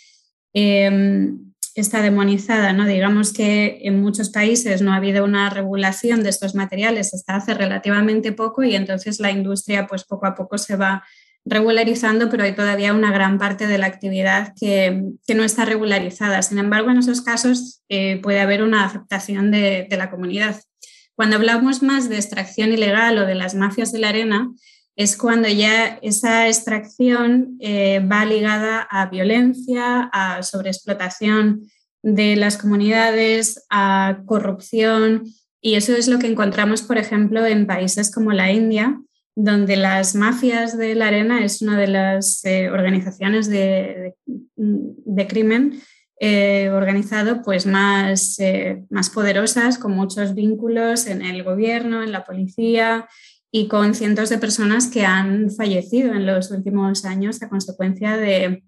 Em, 0.53 1.52
está 1.75 2.01
demonizada, 2.01 2.73
¿no? 2.73 2.85
Digamos 2.85 3.33
que 3.33 3.79
en 3.81 4.01
muchos 4.01 4.29
países 4.29 4.81
no 4.81 4.93
ha 4.93 4.97
habido 4.97 5.23
una 5.23 5.49
regulación 5.49 6.23
de 6.23 6.29
estos 6.29 6.55
materiales 6.55 7.13
hasta 7.13 7.35
hace 7.35 7.53
relativamente 7.53 8.31
poco 8.31 8.63
y 8.63 8.75
entonces 8.75 9.19
la 9.19 9.31
industria 9.31 9.87
pues 9.87 10.03
poco 10.03 10.27
a 10.27 10.35
poco 10.35 10.57
se 10.57 10.75
va 10.75 11.03
regularizando, 11.45 12.29
pero 12.29 12.43
hay 12.43 12.55
todavía 12.55 12.93
una 12.93 13.11
gran 13.11 13.37
parte 13.37 13.67
de 13.67 13.77
la 13.77 13.87
actividad 13.87 14.53
que, 14.59 15.03
no 15.35 15.43
está 15.43 15.65
regularizada. 15.65 16.41
Sin 16.41 16.57
embargo, 16.57 16.91
en 16.91 16.99
esos 16.99 17.21
casos 17.21 17.81
eh, 17.89 18.19
puede 18.21 18.39
haber 18.39 18.63
una 18.63 18.85
aceptación 18.85 19.51
de, 19.51 19.87
la 19.89 20.09
comunidad. 20.09 20.61
Cuando 21.15 21.35
hablamos 21.35 21.83
más 21.83 22.07
de 22.07 22.15
extracción 22.15 22.71
ilegal 22.71 23.17
o 23.17 23.25
de 23.25 23.35
las 23.35 23.55
mafias 23.55 23.91
de 23.91 23.99
la 23.99 24.09
arena, 24.09 24.51
es 24.95 25.17
cuando 25.17 25.47
ya 25.47 25.99
esa 26.01 26.47
extracción 26.47 27.57
eh, 27.59 27.99
va 27.99 28.25
ligada 28.25 28.87
a 28.89 29.09
violencia, 29.09 30.09
a 30.13 30.43
sobreexplotación 30.43 31.67
de 32.03 32.35
las 32.35 32.57
comunidades, 32.57 33.65
a 33.69 34.21
corrupción, 34.25 35.23
y 35.61 35.75
eso 35.75 35.95
es 35.95 36.07
lo 36.07 36.19
que 36.19 36.27
encontramos, 36.27 36.81
por 36.81 36.97
ejemplo, 36.97 37.45
en 37.45 37.65
países 37.65 38.11
como 38.13 38.33
la 38.33 38.51
India, 38.51 39.01
donde 39.35 39.77
las 39.77 40.13
mafias 40.13 40.77
de 40.77 40.93
la 40.93 41.07
arena 41.07 41.43
es 41.43 41.61
una 41.61 41.79
de 41.79 41.87
las 41.87 42.45
eh, 42.45 42.69
organizaciones 42.69 43.47
de, 43.49 44.13
crimen 45.27 45.81
eh, 46.19 46.69
organizado 46.69 47.41
pues 47.41 47.65
más, 47.65 48.37
más 48.89 49.09
poderosas, 49.09 49.79
con 49.79 49.93
muchos 49.93 50.35
vínculos 50.35 51.07
en 51.07 51.23
el 51.23 51.43
gobierno, 51.43 52.03
en 52.03 52.11
la 52.11 52.25
policía 52.25 53.07
y 53.55 53.67
con 53.67 53.93
cientos 53.93 54.29
de 54.29 54.39
personas 54.39 54.87
que 54.87 55.05
han 55.05 55.51
fallecido 55.51 56.11
en 56.11 56.25
los 56.25 56.49
últimos 56.49 57.05
años 57.05 57.39
a 57.43 57.49
consecuencia 57.49 58.17
de 58.17 58.63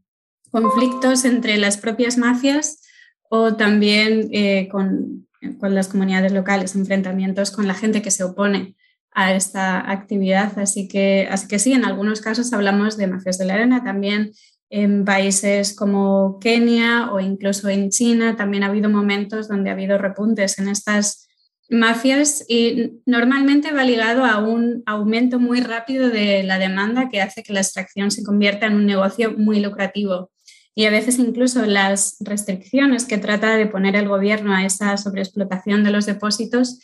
conflictos 0.51 1.25
entre 1.25 1.57
las 1.57 1.77
propias 1.77 2.19
mafias 2.19 2.83
o 3.27 3.55
también 3.55 4.29
con, 4.69 5.27
con 5.59 5.73
las 5.73 5.87
comunidades 5.87 6.31
locales, 6.33 6.75
enfrentamientos 6.75 7.49
con 7.49 7.67
la 7.67 7.73
gente 7.73 8.03
que 8.03 8.11
se 8.11 8.23
opone 8.23 8.75
a 9.11 9.33
esta 9.33 9.91
actividad. 9.91 10.59
Así 10.59 10.87
que, 10.87 11.27
así 11.31 11.47
que 11.47 11.57
sí, 11.57 11.73
en 11.73 11.83
algunos 11.83 12.21
casos 12.21 12.53
hablamos 12.53 12.95
de 12.95 13.07
mafias 13.07 13.39
de 13.39 13.45
la 13.45 13.55
arena, 13.55 13.83
también 13.83 14.33
en 14.69 15.03
países 15.03 15.75
como 15.75 16.37
Kenia 16.39 17.11
o 17.11 17.19
incluso 17.19 17.69
en 17.69 17.89
China 17.89 18.35
también 18.35 18.61
ha 18.61 18.67
habido 18.67 18.89
momentos 18.91 19.47
donde 19.47 19.71
ha 19.71 19.73
habido 19.73 19.97
repuntes 19.97 20.59
en 20.59 20.67
estas 20.67 21.24
mafias 21.69 22.45
y 22.47 23.01
normalmente 23.05 23.71
va 23.71 23.83
ligado 23.83 24.25
a 24.25 24.39
un 24.39 24.83
aumento 24.85 25.39
muy 25.39 25.61
rápido 25.61 26.09
de 26.09 26.43
la 26.43 26.59
demanda 26.59 27.09
que 27.09 27.21
hace 27.21 27.43
que 27.43 27.53
la 27.53 27.61
extracción 27.61 28.11
se 28.11 28.23
convierta 28.23 28.67
en 28.67 28.75
un 28.75 28.85
negocio 28.85 29.33
muy 29.37 29.59
lucrativo. 29.59 30.31
Y 30.75 30.85
a 30.85 30.91
veces 30.91 31.19
incluso 31.19 31.65
las 31.65 32.17
restricciones 32.19 33.05
que 33.05 33.17
trata 33.17 33.55
de 33.55 33.65
poner 33.65 33.95
el 33.95 34.09
gobierno 34.09 34.53
a 34.53 34.65
esa 34.65 34.97
sobreexplotación 34.97 35.83
de 35.83 35.91
los 35.91 36.05
depósitos 36.05 36.79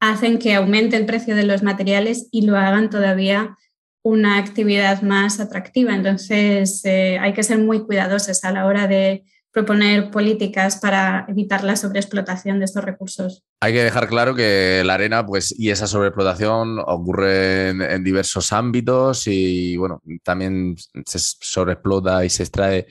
hacen 0.00 0.38
que 0.38 0.54
aumente 0.54 0.96
el 0.96 1.06
precio 1.06 1.36
de 1.36 1.44
los 1.44 1.62
materiales 1.62 2.28
y 2.30 2.46
lo 2.46 2.56
hagan 2.56 2.90
todavía 2.90 3.56
una 4.02 4.38
actividad 4.38 5.02
más 5.02 5.40
atractiva. 5.40 5.94
Entonces, 5.94 6.84
eh, 6.84 7.18
hay 7.18 7.32
que 7.32 7.42
ser 7.42 7.58
muy 7.58 7.84
cuidadosos 7.84 8.44
a 8.44 8.52
la 8.52 8.66
hora 8.66 8.86
de 8.86 9.24
proponer 9.54 10.10
políticas 10.10 10.78
para 10.78 11.24
evitar 11.28 11.62
la 11.62 11.76
sobreexplotación 11.76 12.58
de 12.58 12.64
estos 12.64 12.84
recursos. 12.84 13.44
Hay 13.60 13.72
que 13.72 13.84
dejar 13.84 14.08
claro 14.08 14.34
que 14.34 14.82
la 14.84 14.94
arena 14.94 15.24
pues, 15.24 15.54
y 15.56 15.70
esa 15.70 15.86
sobreexplotación 15.86 16.80
ocurre 16.80 17.68
en, 17.68 18.02
diversos 18.02 18.52
ámbitos 18.52 19.28
y 19.28 19.76
bueno, 19.76 20.02
también 20.24 20.74
se 21.06 21.18
sobreexplota 21.20 22.24
y 22.24 22.30
se 22.30 22.42
extrae 22.42 22.88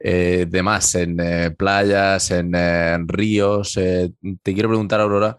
eh, 0.00 0.46
de 0.48 0.62
más 0.64 0.96
en 0.96 1.20
eh, 1.20 1.52
playas, 1.52 2.32
en, 2.32 3.06
ríos. 3.06 3.74
te 3.74 4.52
quiero 4.52 4.68
preguntar, 4.68 5.00
Aurora, 5.00 5.38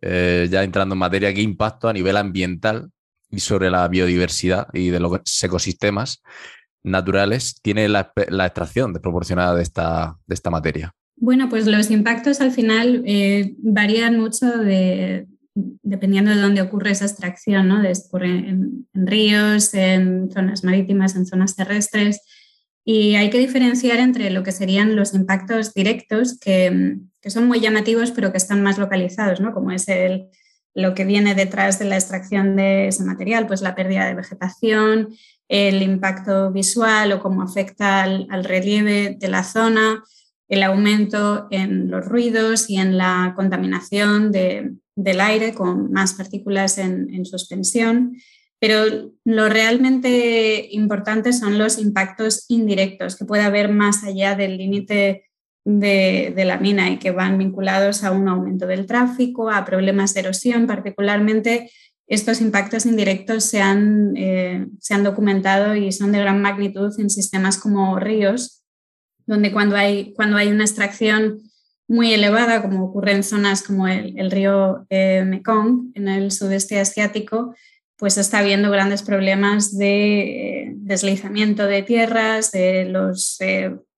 eh, 0.00 0.48
ya 0.50 0.64
entrando 0.64 0.94
en 0.94 1.00
materia, 1.00 1.34
qué 1.34 1.42
impacto 1.42 1.86
a 1.86 1.92
nivel 1.92 2.16
ambiental 2.16 2.90
y 3.30 3.40
sobre 3.40 3.70
la 3.70 3.86
biodiversidad 3.88 4.68
y 4.72 4.88
de 4.88 5.00
los 5.00 5.20
ecosistemas 5.44 6.22
naturales 6.82 7.60
tiene 7.62 7.88
la, 7.88 8.12
extracción 8.16 8.92
desproporcionada 8.92 9.54
de 9.54 9.62
esta, 9.62 10.16
de 10.26 10.34
esta 10.34 10.50
materia. 10.50 10.94
Bueno, 11.16 11.48
pues 11.48 11.66
los 11.66 11.90
impactos 11.90 12.40
al 12.40 12.52
final 12.52 13.02
eh, 13.06 13.54
varían 13.58 14.18
mucho 14.18 14.46
dependiendo 15.82 16.30
de 16.30 16.40
dónde 16.40 16.62
ocurre 16.62 16.92
esa 16.92 17.06
extracción, 17.06 17.68
¿no? 17.68 17.82
Ocurre 18.06 18.28
en, 18.28 18.86
ríos, 18.94 19.74
en 19.74 20.30
zonas 20.30 20.64
marítimas, 20.64 21.16
en 21.16 21.26
zonas 21.26 21.56
terrestres. 21.56 22.20
Y 22.84 23.16
hay 23.16 23.30
que 23.30 23.38
diferenciar 23.38 23.98
entre 23.98 24.30
lo 24.30 24.42
que 24.42 24.52
serían 24.52 24.96
los 24.96 25.14
impactos 25.14 25.74
directos, 25.74 26.38
que, 26.38 26.98
son 27.26 27.46
muy 27.46 27.60
llamativos, 27.60 28.12
pero 28.12 28.30
que 28.32 28.38
están 28.38 28.62
más 28.62 28.78
localizados, 28.78 29.40
¿no? 29.40 29.52
como 29.52 29.72
es 29.72 29.88
el, 29.88 30.28
lo 30.74 30.94
que 30.94 31.04
viene 31.04 31.34
detrás 31.34 31.78
de 31.78 31.84
la 31.84 31.96
extracción 31.96 32.56
de 32.56 32.88
ese 32.88 33.04
material, 33.04 33.46
pues 33.46 33.60
la 33.60 33.74
pérdida 33.74 34.06
de 34.06 34.14
vegetación, 34.14 35.08
el 35.48 35.82
impacto 35.82 36.52
visual 36.52 37.12
o 37.12 37.20
cómo 37.20 37.42
afecta 37.42 38.02
al, 38.02 38.44
relieve 38.44 39.16
de 39.18 39.28
la 39.28 39.44
zona, 39.44 40.04
el 40.48 40.62
aumento 40.62 41.48
en 41.50 41.90
los 41.90 42.04
ruidos 42.04 42.70
y 42.70 42.76
en 42.76 42.96
la 42.96 43.32
contaminación 43.36 44.30
del 44.32 45.20
aire 45.20 45.54
con 45.54 45.90
más 45.92 46.14
partículas 46.14 46.78
en, 46.78 47.12
en 47.12 47.24
suspensión 47.26 48.16
pero 48.60 49.12
lo 49.24 49.48
realmente 49.48 50.68
importante 50.72 51.32
son 51.32 51.58
los 51.58 51.78
impactos 51.78 52.44
indirectos 52.48 53.16
que 53.16 53.24
puede 53.24 53.42
haber 53.42 53.70
más 53.70 54.02
allá 54.02 54.34
del 54.34 54.56
límite 54.56 55.28
de, 55.64 56.44
la 56.44 56.58
mina 56.58 56.90
y 56.90 56.98
que 56.98 57.10
van 57.10 57.38
vinculados 57.38 58.02
a 58.02 58.10
un 58.10 58.26
aumento 58.26 58.66
del 58.66 58.86
tráfico, 58.86 59.50
a 59.50 59.64
problemas 59.64 60.14
de 60.14 60.20
erosión. 60.20 60.66
Particularmente 60.66 61.70
estos 62.08 62.40
impactos 62.40 62.86
indirectos 62.86 63.44
se 63.44 63.60
han, 63.60 64.16
eh, 64.16 64.66
se 64.80 64.94
han 64.94 65.04
documentado 65.04 65.76
y 65.76 65.92
son 65.92 66.10
de 66.12 66.20
gran 66.20 66.40
magnitud 66.40 66.92
en 66.98 67.10
sistemas 67.10 67.58
como 67.58 68.00
ríos, 68.00 68.64
donde 69.26 69.52
cuando 69.52 69.76
hay, 69.76 70.14
cuando 70.14 70.38
hay 70.38 70.48
una 70.48 70.64
extracción 70.64 71.42
muy 71.86 72.12
elevada, 72.12 72.62
como 72.62 72.84
ocurre 72.84 73.12
en 73.12 73.22
zonas 73.22 73.62
como 73.62 73.88
el, 73.88 74.30
río 74.30 74.86
eh, 74.88 75.22
Mekong, 75.26 75.92
en 75.94 76.08
el 76.08 76.32
sudeste 76.32 76.80
asiático, 76.80 77.54
pues 77.96 78.16
está 78.16 78.38
habiendo 78.38 78.70
grandes 78.70 79.02
problemas 79.02 79.76
de 79.76 80.20
eh, 80.22 80.72
deslizamiento 80.76 81.66
de 81.66 81.82
tierras, 81.82 82.52
de 82.52 82.86
los, 82.86 83.38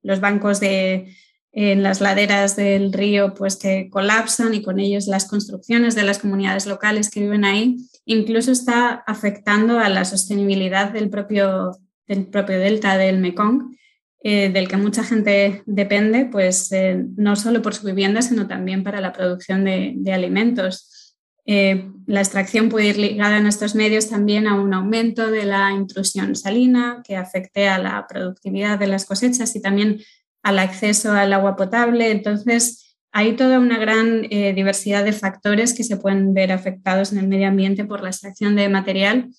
los 0.03 0.21
bancos 0.21 0.59
de, 0.59 1.15
en 1.53 1.83
las 1.83 2.01
laderas 2.01 2.57
del 2.57 2.93
río 2.93 3.35
pues 3.35 3.57
que 3.57 3.89
colapsan 3.91 4.55
y 4.55 4.63
con 4.63 4.79
ellos 4.79 5.07
las 5.07 5.27
construcciones 5.27 5.95
de 5.95 6.05
las 6.05 6.19
comunidades 6.19 6.67
locales 6.67 7.11
que 7.11 7.21
viven 7.21 7.45
ahí. 7.45 7.77
Incluso 8.13 8.51
está 8.51 9.05
afectando 9.07 9.79
a 9.79 9.89
la 9.89 10.05
sostenibilidad 10.05 10.91
del 10.91 11.11
propio, 11.11 11.79
del 12.09 12.27
propio 12.27 12.59
delta 12.59 12.97
del 12.97 13.19
Mekong, 13.19 13.77
eh, 14.25 14.49
del 14.49 14.67
que 14.67 14.77
mucha 14.77 15.05
gente 15.05 15.63
depende, 15.65 16.25
pues 16.25 16.73
no 17.17 17.37
solo 17.37 17.63
por 17.63 17.73
su 17.73 17.87
vivienda, 17.87 18.21
sino 18.21 18.49
también 18.49 18.83
para 18.83 19.01
la 19.01 19.13
producción 19.13 19.65
de, 19.65 19.93
de 19.95 20.13
alimentos. 20.13 21.15
Eh, 21.47 21.89
la 22.09 22.19
extracción 22.19 22.69
puede 22.69 22.89
ir 22.89 22.99
ligada 22.99 23.39
en 23.39 23.47
estos 23.47 23.77
medios 23.77 24.11
también 24.11 24.49
a 24.49 24.61
un 24.61 24.75
aumento 24.75 25.31
de 25.31 25.45
la 25.45 25.71
intrusión 25.71 26.35
salina 26.35 27.03
que 27.07 27.17
afecte 27.17 27.69
a 27.69 27.79
la 27.79 28.09
productividad 28.09 28.77
de 28.77 28.89
las 28.89 29.07
cosechas 29.07 29.55
y 29.55 29.63
también 29.63 30.01
al 30.43 30.59
acceso 30.59 31.13
al 31.13 31.33
agua 31.33 31.55
potable. 31.55 32.11
Entonces, 32.11 32.90
hay 33.13 33.35
toda 33.35 33.59
una 33.59 33.79
gran 33.79 34.27
eh, 34.31 34.53
diversidad 34.55 35.05
de 35.05 35.13
factores 35.13 35.75
que 35.75 35.85
se 35.85 35.97
pueden 35.97 36.33
ver 36.33 36.53
afectados 36.53 37.13
en 37.13 37.19
el 37.19 37.29
medio 37.29 37.49
ambiente 37.49 37.85
por 37.85 38.03
la 38.03 38.11
extracción 38.11 38.55
de 38.57 38.69
material 38.69 39.31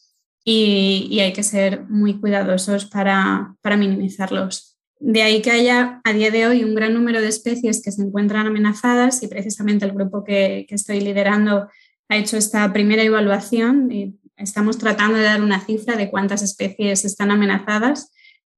y, 0.43 1.19
hay 1.19 1.33
que 1.33 1.43
ser 1.43 1.83
muy 1.87 2.19
cuidadosos 2.19 2.85
para, 2.85 3.55
minimizarlos. 3.63 4.77
De 4.99 5.21
ahí 5.21 5.41
que 5.41 5.51
haya 5.51 6.01
a 6.03 6.13
día 6.13 6.31
de 6.31 6.47
hoy 6.47 6.63
un 6.63 6.75
gran 6.75 6.93
número 6.93 7.21
de 7.21 7.27
especies 7.27 7.81
que 7.83 7.91
se 7.91 8.01
encuentran 8.01 8.47
amenazadas 8.47 9.23
y 9.23 9.27
precisamente 9.27 9.85
el 9.85 9.93
grupo 9.93 10.23
que, 10.23 10.65
que 10.67 10.75
estoy 10.75 10.99
liderando 10.99 11.69
ha 12.09 12.17
hecho 12.17 12.37
esta 12.37 12.71
primera 12.73 13.03
evaluación 13.03 13.91
y 13.91 14.19
estamos 14.35 14.77
tratando 14.77 15.17
de 15.17 15.23
dar 15.23 15.41
una 15.41 15.59
cifra 15.59 15.95
de 15.95 16.09
cuántas 16.09 16.41
especies 16.41 17.05
están 17.05 17.31
amenazadas, 17.31 18.11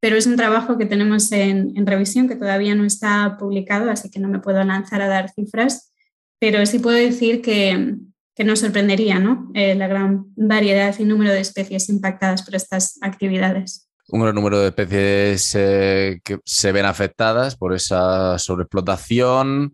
pero 0.03 0.17
es 0.17 0.27
un 0.27 0.35
trabajo 0.35 0.77
que 0.77 0.85
tenemos 0.85 1.31
en, 1.31 1.73
revisión 1.87 2.27
que 2.27 2.35
todavía 2.35 2.75
no 2.75 2.83
está 2.83 3.37
publicado, 3.39 3.89
así 3.89 4.11
que 4.11 4.19
no 4.19 4.27
me 4.27 4.39
puedo 4.39 4.61
lanzar 4.61 5.01
a 5.01 5.07
dar 5.07 5.31
cifras, 5.31 5.93
pero 6.39 6.65
sí 6.65 6.79
puedo 6.79 6.97
decir 6.97 7.41
que, 7.41 7.95
que 8.35 8.43
nos 8.43 8.59
sorprendería 8.59 9.19
¿no? 9.19 9.49
Eh, 9.53 9.75
la 9.75 9.87
gran 9.87 10.25
variedad 10.35 10.93
y 10.99 11.05
número 11.05 11.31
de 11.31 11.39
especies 11.39 11.87
impactadas 11.87 12.43
por 12.43 12.53
estas 12.53 12.97
actividades 13.01 13.87
un 14.09 14.19
gran 14.19 14.35
número 14.35 14.59
de 14.59 14.67
especies 14.67 15.55
eh, 15.55 16.19
que 16.25 16.37
se 16.43 16.73
ven 16.73 16.85
afectadas 16.85 17.55
por 17.55 17.73
esa 17.73 18.37
sobreexplotación, 18.37 19.73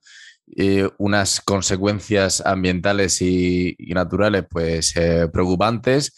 eh, 0.56 0.88
unas 1.00 1.42
consecuencias 1.42 2.40
ambientales 2.46 3.20
y, 3.24 3.76
naturales 3.80 4.46
pues 4.48 4.96
eh, 4.96 5.28
preocupantes 5.34 6.14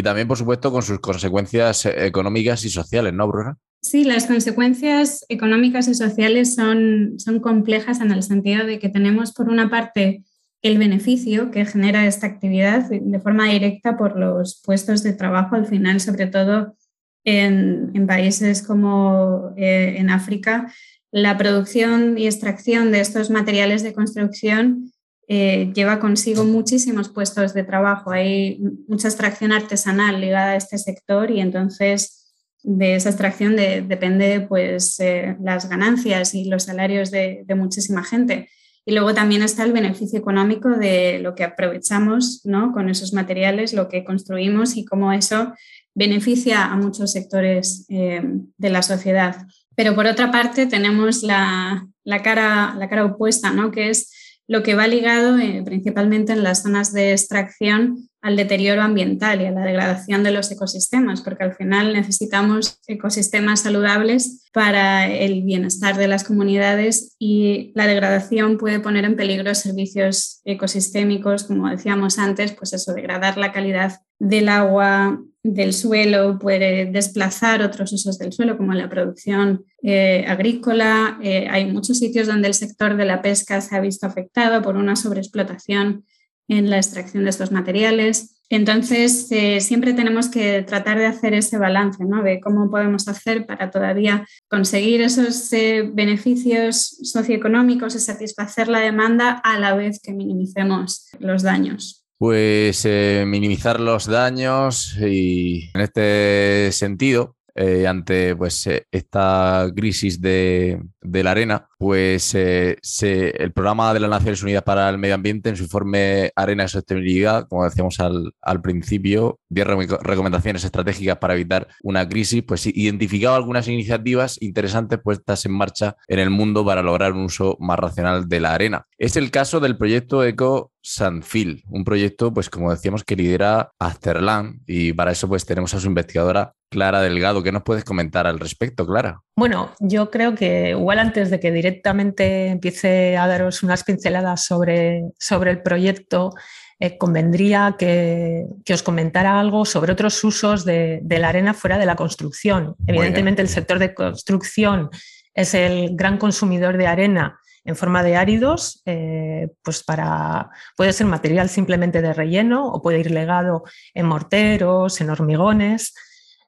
y 0.00 0.02
también, 0.02 0.26
por 0.26 0.38
supuesto, 0.38 0.72
con 0.72 0.82
sus 0.82 0.98
consecuencias 0.98 1.84
económicas 1.86 2.64
y 2.64 2.70
sociales, 2.70 3.12
¿no, 3.12 3.24
Aurora? 3.24 3.56
Sí, 3.82 4.04
las 4.04 4.26
consecuencias 4.26 5.24
económicas 5.28 5.88
y 5.88 5.94
sociales 5.94 6.54
son, 6.54 7.14
son 7.18 7.40
complejas 7.40 8.00
en 8.00 8.10
el 8.10 8.22
sentido 8.22 8.66
de 8.66 8.78
que 8.78 8.88
tenemos, 8.88 9.32
por 9.32 9.48
una 9.48 9.68
parte, 9.70 10.24
el 10.62 10.78
beneficio 10.78 11.50
que 11.50 11.64
genera 11.64 12.06
esta 12.06 12.26
actividad 12.26 12.88
de 12.90 13.20
forma 13.20 13.48
directa 13.48 13.96
por 13.96 14.18
los 14.18 14.60
puestos 14.64 15.02
de 15.02 15.12
trabajo, 15.12 15.54
al 15.54 15.66
final, 15.66 16.00
sobre 16.00 16.26
todo 16.26 16.76
en, 17.24 17.90
en 17.94 18.06
países 18.06 18.62
como 18.62 19.52
eh, 19.56 19.96
en 19.98 20.10
África, 20.10 20.72
la 21.10 21.36
producción 21.36 22.16
y 22.16 22.26
extracción 22.26 22.92
de 22.92 23.00
estos 23.00 23.30
materiales 23.30 23.82
de 23.82 23.92
construcción 23.92 24.92
eh, 25.32 25.70
lleva 25.72 26.00
consigo 26.00 26.42
muchísimos 26.42 27.08
puestos 27.08 27.54
de 27.54 27.62
trabajo. 27.62 28.10
Hay 28.10 28.60
mucha 28.88 29.06
extracción 29.06 29.52
artesanal 29.52 30.20
ligada 30.20 30.50
a 30.50 30.56
este 30.56 30.76
sector 30.76 31.30
y 31.30 31.38
entonces 31.38 32.34
de 32.64 32.96
esa 32.96 33.10
extracción 33.10 33.54
depende 33.54 34.40
pues 34.40 34.98
eh, 34.98 35.36
las 35.40 35.68
ganancias 35.68 36.34
y 36.34 36.46
los 36.46 36.64
salarios 36.64 37.12
de, 37.12 37.44
muchísima 37.56 38.02
gente. 38.02 38.48
Y 38.84 38.90
luego 38.90 39.14
también 39.14 39.42
está 39.42 39.62
el 39.62 39.72
beneficio 39.72 40.18
económico 40.18 40.68
de 40.70 41.20
lo 41.20 41.36
que 41.36 41.44
aprovechamos 41.44 42.40
¿no? 42.42 42.72
con 42.72 42.88
esos 42.88 43.12
materiales, 43.12 43.72
lo 43.72 43.88
que 43.88 44.02
construimos 44.02 44.76
y 44.76 44.84
cómo 44.84 45.12
eso 45.12 45.54
beneficia 45.94 46.64
a 46.64 46.76
muchos 46.76 47.12
sectores 47.12 47.86
eh, 47.88 48.20
de 48.58 48.70
la 48.70 48.82
sociedad. 48.82 49.46
Pero 49.76 49.94
por 49.94 50.06
otra 50.06 50.32
parte 50.32 50.66
tenemos 50.66 51.22
la, 51.22 51.86
cara, 52.24 52.74
la 52.76 52.88
cara 52.88 53.04
opuesta, 53.04 53.52
¿no? 53.52 53.70
que 53.70 53.90
es 53.90 54.16
lo 54.48 54.62
que 54.62 54.74
va 54.74 54.86
ligado 54.86 55.38
eh, 55.38 55.62
principalmente 55.64 56.32
en 56.32 56.42
las 56.42 56.62
zonas 56.62 56.92
de 56.92 57.12
extracción 57.12 58.10
al 58.22 58.36
deterioro 58.36 58.82
ambiental 58.82 59.40
y 59.40 59.46
a 59.46 59.50
la 59.50 59.64
degradación 59.64 60.22
de 60.22 60.32
los 60.32 60.50
ecosistemas, 60.50 61.22
porque 61.22 61.44
al 61.44 61.54
final 61.54 61.92
necesitamos 61.92 62.78
ecosistemas 62.86 63.60
saludables 63.60 64.44
para 64.52 65.08
el 65.08 65.42
bienestar 65.42 65.96
de 65.96 66.08
las 66.08 66.24
comunidades 66.24 67.14
y 67.18 67.72
la 67.74 67.86
degradación 67.86 68.58
puede 68.58 68.80
poner 68.80 69.04
en 69.04 69.16
peligro 69.16 69.54
servicios 69.54 70.40
ecosistémicos, 70.44 71.44
como 71.44 71.70
decíamos 71.70 72.18
antes, 72.18 72.52
pues 72.52 72.72
eso, 72.72 72.92
degradar 72.92 73.38
la 73.38 73.52
calidad 73.52 74.00
del 74.18 74.48
agua, 74.48 75.22
del 75.42 75.72
suelo, 75.72 76.38
puede 76.38 76.86
desplazar 76.86 77.62
otros 77.62 77.92
usos 77.92 78.18
del 78.18 78.32
suelo, 78.32 78.56
como 78.56 78.74
la 78.74 78.88
producción 78.88 79.64
eh, 79.82 80.24
agrícola. 80.28 81.18
Eh, 81.22 81.48
hay 81.50 81.66
muchos 81.66 81.98
sitios 81.98 82.26
donde 82.26 82.48
el 82.48 82.54
sector 82.54 82.96
de 82.96 83.06
la 83.06 83.22
pesca 83.22 83.60
se 83.60 83.74
ha 83.74 83.80
visto 83.80 84.06
afectado 84.06 84.60
por 84.62 84.76
una 84.76 84.96
sobreexplotación 84.96 86.04
en 86.48 86.68
la 86.68 86.76
extracción 86.76 87.24
de 87.24 87.30
estos 87.30 87.52
materiales. 87.52 88.36
Entonces, 88.50 89.28
eh, 89.30 89.60
siempre 89.60 89.94
tenemos 89.94 90.28
que 90.28 90.62
tratar 90.62 90.98
de 90.98 91.06
hacer 91.06 91.34
ese 91.34 91.56
balance, 91.56 92.04
¿no? 92.04 92.22
De 92.22 92.40
cómo 92.40 92.68
podemos 92.68 93.06
hacer 93.06 93.46
para 93.46 93.70
todavía 93.70 94.26
conseguir 94.48 95.00
esos 95.00 95.50
beneficios 95.94 96.98
socioeconómicos 97.02 97.94
y 97.94 98.00
satisfacer 98.00 98.66
la 98.66 98.80
demanda 98.80 99.30
a 99.30 99.58
la 99.58 99.74
vez 99.74 100.00
que 100.02 100.12
minimicemos 100.12 101.08
los 101.20 101.42
daños. 101.42 101.99
Pues 102.20 102.84
eh, 102.84 103.24
minimizar 103.26 103.80
los 103.80 104.04
daños 104.04 104.94
y 105.00 105.70
en 105.72 105.80
este 105.80 106.70
sentido, 106.70 107.38
eh, 107.54 107.86
ante 107.86 108.36
pues, 108.36 108.66
eh, 108.66 108.86
esta 108.92 109.66
crisis 109.74 110.20
de, 110.20 110.82
la 111.00 111.30
arena, 111.30 111.69
pues 111.80 112.34
el 112.34 113.52
programa 113.54 113.94
de 113.94 114.00
las 114.00 114.10
Naciones 114.10 114.42
Unidas 114.42 114.62
para 114.64 114.86
el 114.90 114.98
Medio 114.98 115.14
Ambiente 115.14 115.48
en 115.48 115.56
su 115.56 115.62
informe 115.62 116.30
Arena 116.36 116.64
y 116.64 116.68
Sostenibilidad, 116.68 117.48
como 117.48 117.64
decíamos 117.64 117.98
al, 118.00 118.34
al 118.42 118.60
principio, 118.60 119.40
10 119.48 119.66
recomendaciones 120.02 120.62
estratégicas 120.62 121.16
para 121.16 121.32
evitar 121.32 121.68
una 121.82 122.06
crisis, 122.06 122.42
pues 122.46 122.66
identificaba 122.66 123.34
algunas 123.34 123.66
iniciativas 123.66 124.36
interesantes 124.42 125.00
puestas 125.02 125.46
en 125.46 125.52
marcha 125.52 125.96
en 126.06 126.18
el 126.18 126.28
mundo 126.28 126.66
para 126.66 126.82
lograr 126.82 127.14
un 127.14 127.24
uso 127.24 127.56
más 127.60 127.78
racional 127.78 128.28
de 128.28 128.40
la 128.40 128.52
arena. 128.52 128.86
Es 128.98 129.16
el 129.16 129.30
caso 129.30 129.58
del 129.58 129.78
proyecto 129.78 130.22
Eco 130.22 130.72
Sanfil, 130.82 131.64
un 131.70 131.84
proyecto, 131.84 132.34
pues 132.34 132.50
como 132.50 132.70
decíamos, 132.70 133.04
que 133.04 133.16
lidera 133.16 133.72
Azterlan 133.78 134.60
y 134.66 134.92
para 134.92 135.12
eso 135.12 135.28
pues 135.28 135.46
tenemos 135.46 135.72
a 135.72 135.80
su 135.80 135.86
investigadora 135.86 136.52
Clara 136.70 137.00
Delgado. 137.00 137.42
¿Qué 137.42 137.52
nos 137.52 137.62
puedes 137.62 137.84
comentar 137.84 138.26
al 138.26 138.38
respecto, 138.38 138.86
Clara? 138.86 139.22
Bueno, 139.40 139.74
yo 139.80 140.10
creo 140.10 140.34
que 140.34 140.68
igual 140.72 140.98
antes 140.98 141.30
de 141.30 141.40
que 141.40 141.50
directamente 141.50 142.48
empiece 142.48 143.16
a 143.16 143.26
daros 143.26 143.62
unas 143.62 143.84
pinceladas 143.84 144.44
sobre, 144.44 145.04
sobre 145.18 145.50
el 145.50 145.62
proyecto, 145.62 146.34
eh, 146.78 146.98
convendría 146.98 147.74
que, 147.78 148.44
os 148.70 148.82
comentara 148.82 149.40
algo 149.40 149.64
sobre 149.64 149.92
otros 149.92 150.22
usos 150.24 150.66
de, 150.66 151.00
la 151.08 151.30
arena 151.30 151.54
fuera 151.54 151.78
de 151.78 151.86
la 151.86 151.96
construcción. 151.96 152.76
Evidentemente 152.86 153.40
el 153.40 153.48
sector 153.48 153.78
de 153.78 153.94
construcción 153.94 154.90
es 155.32 155.54
el 155.54 155.96
gran 155.96 156.18
consumidor 156.18 156.76
de 156.76 156.86
arena 156.86 157.40
en 157.64 157.76
forma 157.76 158.02
de 158.02 158.16
áridos, 158.16 158.82
eh, 158.84 159.48
pues 159.62 159.82
para, 159.82 160.50
puede 160.76 160.92
ser 160.92 161.06
material 161.06 161.48
simplemente 161.48 162.02
de 162.02 162.12
relleno 162.12 162.68
o 162.68 162.82
puede 162.82 163.00
ir 163.00 163.10
legado 163.10 163.64
en 163.94 164.04
morteros, 164.04 165.00
en 165.00 165.08
hormigones, 165.08 165.94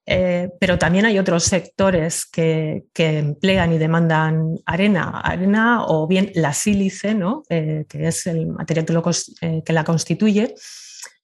eh, 0.06 0.48
pero 0.58 0.78
también 0.78 1.06
hay 1.06 1.18
otros 1.18 1.44
sectores 1.44 2.26
que, 2.26 2.84
emplean 2.94 3.72
y 3.72 3.78
demandan 3.78 4.56
arena, 4.66 5.20
arena 5.20 5.84
o 5.86 6.06
bien 6.06 6.30
la 6.34 6.52
sílice, 6.52 7.14
¿no? 7.14 7.42
Eh, 7.48 7.84
que 7.88 8.08
es 8.08 8.26
el 8.26 8.46
material 8.46 8.86
que, 8.86 9.62
que 9.64 9.72
la 9.72 9.84
constituye, 9.84 10.54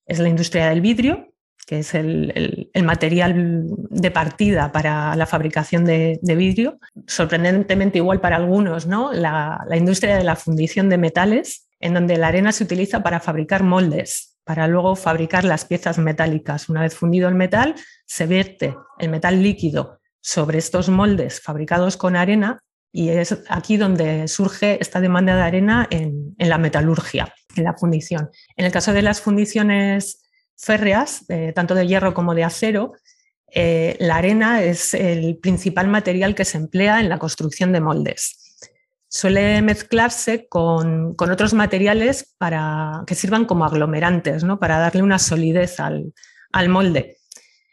es 0.06 0.18
la 0.18 0.28
industria 0.28 0.70
del 0.70 0.80
vidrio, 0.80 1.32
que 1.68 1.80
es 1.80 1.94
el, 1.94 2.70
material 2.82 3.66
de 3.90 4.10
partida 4.10 4.72
para 4.72 5.14
la 5.16 5.26
fabricación 5.26 5.84
de, 5.84 6.18
vidrio. 6.22 6.78
Sorprendentemente 7.06 7.98
igual 7.98 8.22
para 8.22 8.36
algunos, 8.36 8.86
¿no? 8.86 9.12
La, 9.12 9.60
industria 9.76 10.16
de 10.16 10.24
la 10.24 10.34
fundición 10.34 10.88
de 10.88 10.96
metales, 10.96 11.68
en 11.78 11.92
donde 11.92 12.16
la 12.16 12.28
arena 12.28 12.52
se 12.52 12.64
utiliza 12.64 13.02
para 13.02 13.20
fabricar 13.20 13.64
moldes, 13.64 14.27
para 14.48 14.66
luego 14.66 14.96
fabricar 14.96 15.44
las 15.44 15.66
piezas 15.66 15.98
metálicas. 15.98 16.70
Una 16.70 16.80
vez 16.80 16.94
fundido 16.94 17.28
el 17.28 17.34
metal, 17.34 17.74
se 18.06 18.26
vierte 18.26 18.74
el 18.98 19.10
metal 19.10 19.42
líquido 19.42 20.00
sobre 20.22 20.56
estos 20.56 20.88
moldes 20.88 21.42
fabricados 21.42 21.98
con 21.98 22.16
arena 22.16 22.58
y 22.90 23.10
es 23.10 23.40
aquí 23.50 23.76
donde 23.76 24.26
surge 24.26 24.78
esta 24.80 25.02
demanda 25.02 25.36
de 25.36 25.42
arena 25.42 25.86
en, 25.90 26.34
la 26.38 26.56
metalurgia, 26.56 27.34
en 27.56 27.64
la 27.64 27.74
fundición. 27.74 28.30
En 28.56 28.64
el 28.64 28.72
caso 28.72 28.94
de 28.94 29.02
las 29.02 29.20
fundiciones 29.20 30.24
férreas, 30.56 31.26
tanto 31.54 31.74
de 31.74 31.86
hierro 31.86 32.14
como 32.14 32.34
de 32.34 32.44
acero, 32.44 32.94
eh, 33.52 33.98
la 34.00 34.16
arena 34.16 34.62
es 34.62 34.94
el 34.94 35.36
principal 35.36 35.88
material 35.88 36.34
que 36.34 36.46
se 36.46 36.56
emplea 36.56 37.00
en 37.00 37.10
la 37.10 37.18
construcción 37.18 37.70
de 37.74 37.82
moldes. 37.82 38.37
Suele 39.18 39.62
mezclarse 39.62 40.46
con, 40.48 41.16
otros 41.18 41.52
materiales 41.52 42.36
para, 42.38 43.02
que 43.04 43.16
sirvan 43.16 43.46
como 43.46 43.64
aglomerantes, 43.64 44.44
¿no? 44.44 44.60
para 44.60 44.78
darle 44.78 45.02
una 45.02 45.18
solidez 45.18 45.80
al, 45.80 46.12
molde. 46.68 47.16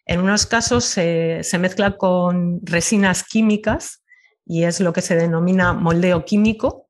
En 0.08 0.22
unos 0.22 0.48
casos 0.48 0.86
se, 0.86 1.44
mezcla 1.60 1.98
con 1.98 2.62
resinas 2.64 3.22
químicas 3.22 4.04
y 4.44 4.64
es 4.64 4.80
lo 4.80 4.92
que 4.92 5.04
se 5.04 5.16
denomina 5.16 5.74
moldeo 5.74 6.26
químico. 6.26 6.90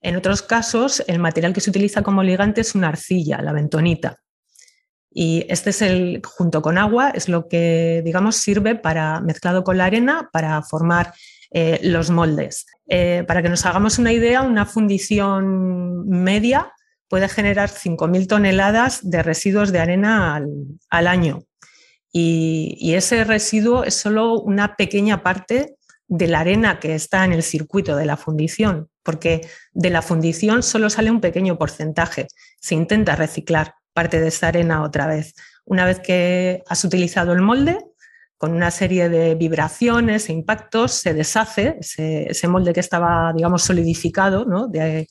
En 0.00 0.16
otros 0.16 0.40
casos, 0.40 1.04
el 1.06 1.18
material 1.18 1.52
que 1.52 1.60
se 1.60 1.68
utiliza 1.68 2.00
como 2.00 2.22
ligante 2.22 2.62
es 2.62 2.74
una 2.74 2.88
arcilla, 2.88 3.42
la 3.42 3.52
bentonita. 3.52 4.16
Y 5.10 5.44
este 5.50 5.68
es 5.68 5.82
el, 5.82 6.22
junto 6.24 6.62
con 6.62 6.78
agua, 6.78 7.10
es 7.10 7.28
lo 7.28 7.46
que, 7.46 8.00
digamos, 8.06 8.36
sirve 8.36 8.74
para, 8.74 9.20
mezclado 9.20 9.64
con 9.64 9.76
la 9.76 9.84
arena, 9.84 10.30
para 10.32 10.62
formar 10.62 11.12
eh, 11.54 11.80
los 11.82 12.10
moldes. 12.10 12.66
Eh, 12.88 13.24
para 13.26 13.42
que 13.42 13.50
nos 13.50 13.66
hagamos 13.66 13.98
una 13.98 14.12
idea, 14.12 14.42
una 14.42 14.64
fundición 14.64 16.08
media 16.08 16.72
puede 17.08 17.28
generar 17.28 17.68
5.000 17.68 18.26
toneladas 18.26 19.00
de 19.02 19.22
residuos 19.22 19.70
de 19.70 19.78
arena 19.78 20.40
al, 20.88 21.06
año. 21.06 21.42
Y, 22.10 22.78
y, 22.80 22.94
ese 22.94 23.24
residuo 23.24 23.84
es 23.84 23.94
solo 23.94 24.40
una 24.40 24.76
pequeña 24.76 25.22
parte 25.22 25.76
de 26.08 26.26
la 26.26 26.40
arena 26.40 26.80
que 26.80 26.94
está 26.94 27.24
en 27.26 27.32
el 27.32 27.42
circuito 27.42 27.96
de 27.96 28.06
la 28.06 28.16
fundición, 28.16 28.88
porque 29.02 29.42
de 29.72 29.90
la 29.90 30.00
fundición 30.00 30.62
solo 30.62 30.88
sale 30.88 31.10
un 31.10 31.20
pequeño 31.20 31.58
porcentaje. 31.58 32.28
Se 32.60 32.74
intenta 32.74 33.14
reciclar 33.14 33.74
parte 33.92 34.20
de 34.20 34.28
esa 34.28 34.48
arena 34.48 34.82
otra 34.82 35.06
vez. 35.06 35.34
Una 35.66 35.84
vez 35.84 36.00
que 36.00 36.62
has 36.66 36.82
utilizado 36.84 37.34
el 37.34 37.42
molde, 37.42 37.78
con 38.42 38.54
una 38.54 38.72
serie 38.72 39.08
de 39.08 39.36
vibraciones 39.36 40.28
e 40.28 40.32
impactos, 40.32 40.94
se 40.94 41.14
deshace 41.14 41.76
ese, 41.78 42.48
molde 42.48 42.72
que 42.72 42.80
estaba, 42.80 43.32
digamos, 43.32 43.62
solidificado 43.62 44.66
de, 44.68 45.06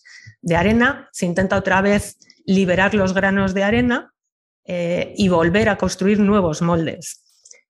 arena, 0.53 1.07
se 1.13 1.27
intenta 1.27 1.55
otra 1.55 1.81
vez 1.81 2.17
liberar 2.45 2.93
los 2.93 3.13
granos 3.13 3.53
de 3.53 3.63
arena 3.63 4.11
eh, 4.65 5.13
y 5.15 5.29
volver 5.29 5.69
a 5.69 5.77
construir 5.77 6.19
nuevos 6.19 6.61
moldes. 6.61 7.23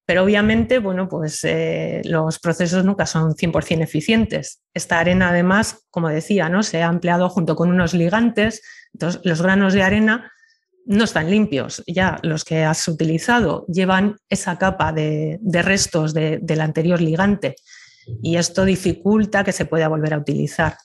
Pero 0.03 0.23
obviamente, 0.23 0.79
bueno, 0.79 1.07
pues 1.07 1.43
eh, 1.43 2.01
los 2.05 2.39
procesos 2.39 2.83
nunca 2.83 3.05
son 3.05 3.35
100% 3.35 3.83
eficientes. 3.83 4.63
Esta 4.73 4.97
arena, 4.97 5.29
además, 5.29 5.85
como 5.91 6.09
decía, 6.09 6.49
¿no? 6.49 6.63
se 6.63 6.81
ha 6.81 6.87
empleado 6.87 7.29
junto 7.29 7.55
con 7.55 7.69
unos 7.69 7.93
ligantes, 7.93 8.63
entonces 8.95 9.21
los 9.23 9.43
granos 9.43 9.73
de 9.73 9.83
arena 9.83 10.31
no 10.85 11.03
están 11.03 11.29
limpios. 11.29 11.83
Ya 11.87 12.19
los 12.23 12.43
que 12.43 12.63
has 12.63 12.87
utilizado 12.87 13.65
llevan 13.67 14.17
esa 14.29 14.57
capa 14.57 14.91
de, 14.91 15.39
restos 15.43 16.13
del 16.13 16.61
anterior 16.61 17.01
ligante 17.01 17.55
y 18.21 18.37
esto 18.37 18.65
dificulta 18.65 19.43
que 19.43 19.51
se 19.51 19.65
pueda 19.65 19.87
volver 19.87 20.13
a 20.13 20.17
utilizar. 20.17 20.77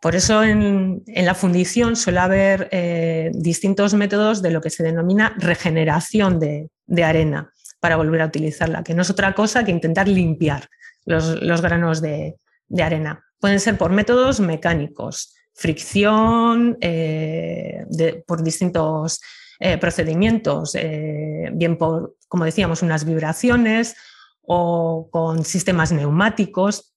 Por 0.00 0.14
eso 0.14 0.42
en, 0.42 1.02
la 1.06 1.34
fundición 1.34 1.96
suele 1.96 2.18
haber 2.18 2.68
eh, 2.72 3.30
distintos 3.34 3.94
métodos 3.94 4.42
de 4.42 4.50
lo 4.50 4.60
que 4.60 4.70
se 4.70 4.82
denomina 4.82 5.34
regeneración 5.38 6.38
de, 6.38 6.68
arena 7.02 7.50
para 7.80 7.96
volver 7.96 8.22
a 8.22 8.26
utilizarla, 8.26 8.84
que 8.84 8.94
no 8.94 9.02
es 9.02 9.10
otra 9.10 9.34
cosa 9.34 9.64
que 9.64 9.70
intentar 9.70 10.08
limpiar 10.08 10.68
los, 11.06 11.60
granos 11.62 12.02
de 12.02 12.36
arena. 12.78 13.24
Pueden 13.38 13.60
ser 13.60 13.76
por 13.76 13.92
métodos 13.92 14.40
mecánicos, 14.40 15.34
fricción 15.54 16.76
eh, 16.80 17.84
por 18.26 18.42
distintos 18.42 19.20
eh, 19.60 19.78
procedimientos, 19.78 20.74
eh, 20.74 21.50
bien 21.52 21.78
por, 21.78 22.16
como 22.28 22.44
decíamos, 22.44 22.82
unas 22.82 23.04
vibraciones 23.04 23.96
o 24.42 25.08
con 25.10 25.44
sistemas 25.44 25.92
neumáticos, 25.92 26.90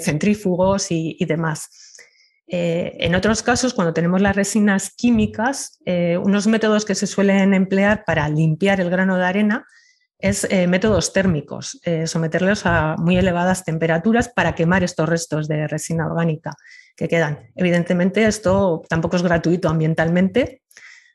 centrífugos 0.00 0.88
y, 0.90 1.16
demás. 1.24 1.70
En 2.46 3.14
otros 3.14 3.42
casos, 3.42 3.72
cuando 3.72 3.94
tenemos 3.94 4.20
las 4.20 4.36
resinas 4.36 4.90
químicas, 4.90 5.78
unos 6.22 6.46
métodos 6.46 6.84
que 6.84 6.94
se 6.94 7.06
suelen 7.06 7.54
emplear 7.54 8.04
para 8.04 8.28
limpiar 8.28 8.82
el 8.82 8.90
grano 8.90 9.16
de 9.16 9.24
arena 9.24 9.66
es 10.18 10.46
métodos 10.68 11.14
térmicos, 11.14 11.80
someterlos 12.04 12.66
a 12.66 12.96
muy 12.98 13.16
elevadas 13.16 13.64
temperaturas 13.64 14.28
para 14.28 14.54
quemar 14.54 14.84
estos 14.84 15.08
restos 15.08 15.48
de 15.48 15.66
resina 15.66 16.06
orgánica 16.06 16.54
que 16.96 17.08
quedan. 17.08 17.50
Evidentemente, 17.56 18.24
esto 18.24 18.82
tampoco 18.88 19.16
es 19.16 19.22
gratuito 19.22 19.68
ambientalmente, 19.68 20.62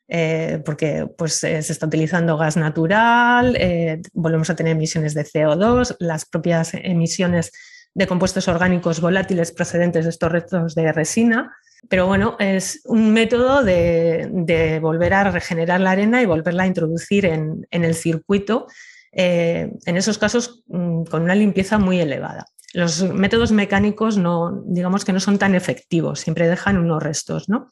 eh, 0.09 0.61
porque 0.63 1.05
pues, 1.17 1.43
eh, 1.43 1.61
se 1.61 1.73
está 1.73 1.85
utilizando 1.85 2.37
gas 2.37 2.55
natural, 2.55 3.55
eh, 3.57 4.01
volvemos 4.13 4.49
a 4.49 4.55
tener 4.55 4.71
emisiones 4.71 5.13
de 5.13 5.25
CO2, 5.25 5.97
las 5.99 6.25
propias 6.25 6.73
emisiones 6.73 7.51
de 7.93 8.07
compuestos 8.07 8.47
orgánicos 8.47 9.01
volátiles 9.01 9.51
procedentes 9.51 10.05
de 10.05 10.11
estos 10.11 10.31
restos 10.31 10.75
de 10.75 10.91
resina. 10.93 11.55
Pero 11.89 12.07
bueno, 12.07 12.37
es 12.39 12.81
un 12.85 13.11
método 13.11 13.63
de, 13.63 14.79
volver 14.81 15.13
a 15.13 15.29
regenerar 15.29 15.79
la 15.79 15.91
arena 15.91 16.21
y 16.21 16.25
volverla 16.25 16.63
a 16.63 16.67
introducir 16.67 17.25
en, 17.25 17.67
en 17.69 17.83
el 17.83 17.93
circuito, 17.93 18.67
en 19.11 19.97
esos 19.97 20.17
casos 20.17 20.63
mm, 20.67 21.03
con 21.05 21.23
una 21.23 21.33
limpieza 21.33 21.79
muy 21.79 21.99
elevada 21.99 22.45
los 22.77 23.01
métodos 23.01 23.51
mecánicos 23.51 24.19
no, 24.19 24.61
digamos 24.67 25.03
que 25.03 25.11
no 25.11 25.19
son 25.19 25.39
tan 25.39 25.55
efectivos, 25.55 26.19
siempre 26.19 26.47
dejan 26.47 26.77
unos 26.77 27.01
restos, 27.01 27.49
¿no? 27.49 27.71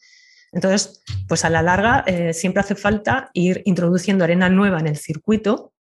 Entonces, 0.51 1.03
pues 1.27 1.45
a 1.45 1.51
la 1.51 1.61
larga 1.61 2.03
eh, 2.07 2.33
siempre 2.33 2.61
hace 2.61 2.73
falta 2.73 3.29
ir 3.33 3.61
introduciendo 3.65 4.23
arena 4.23 4.49
nueva 4.49 4.79
en 4.79 4.87
el 4.87 4.97
circuito, 4.97 5.73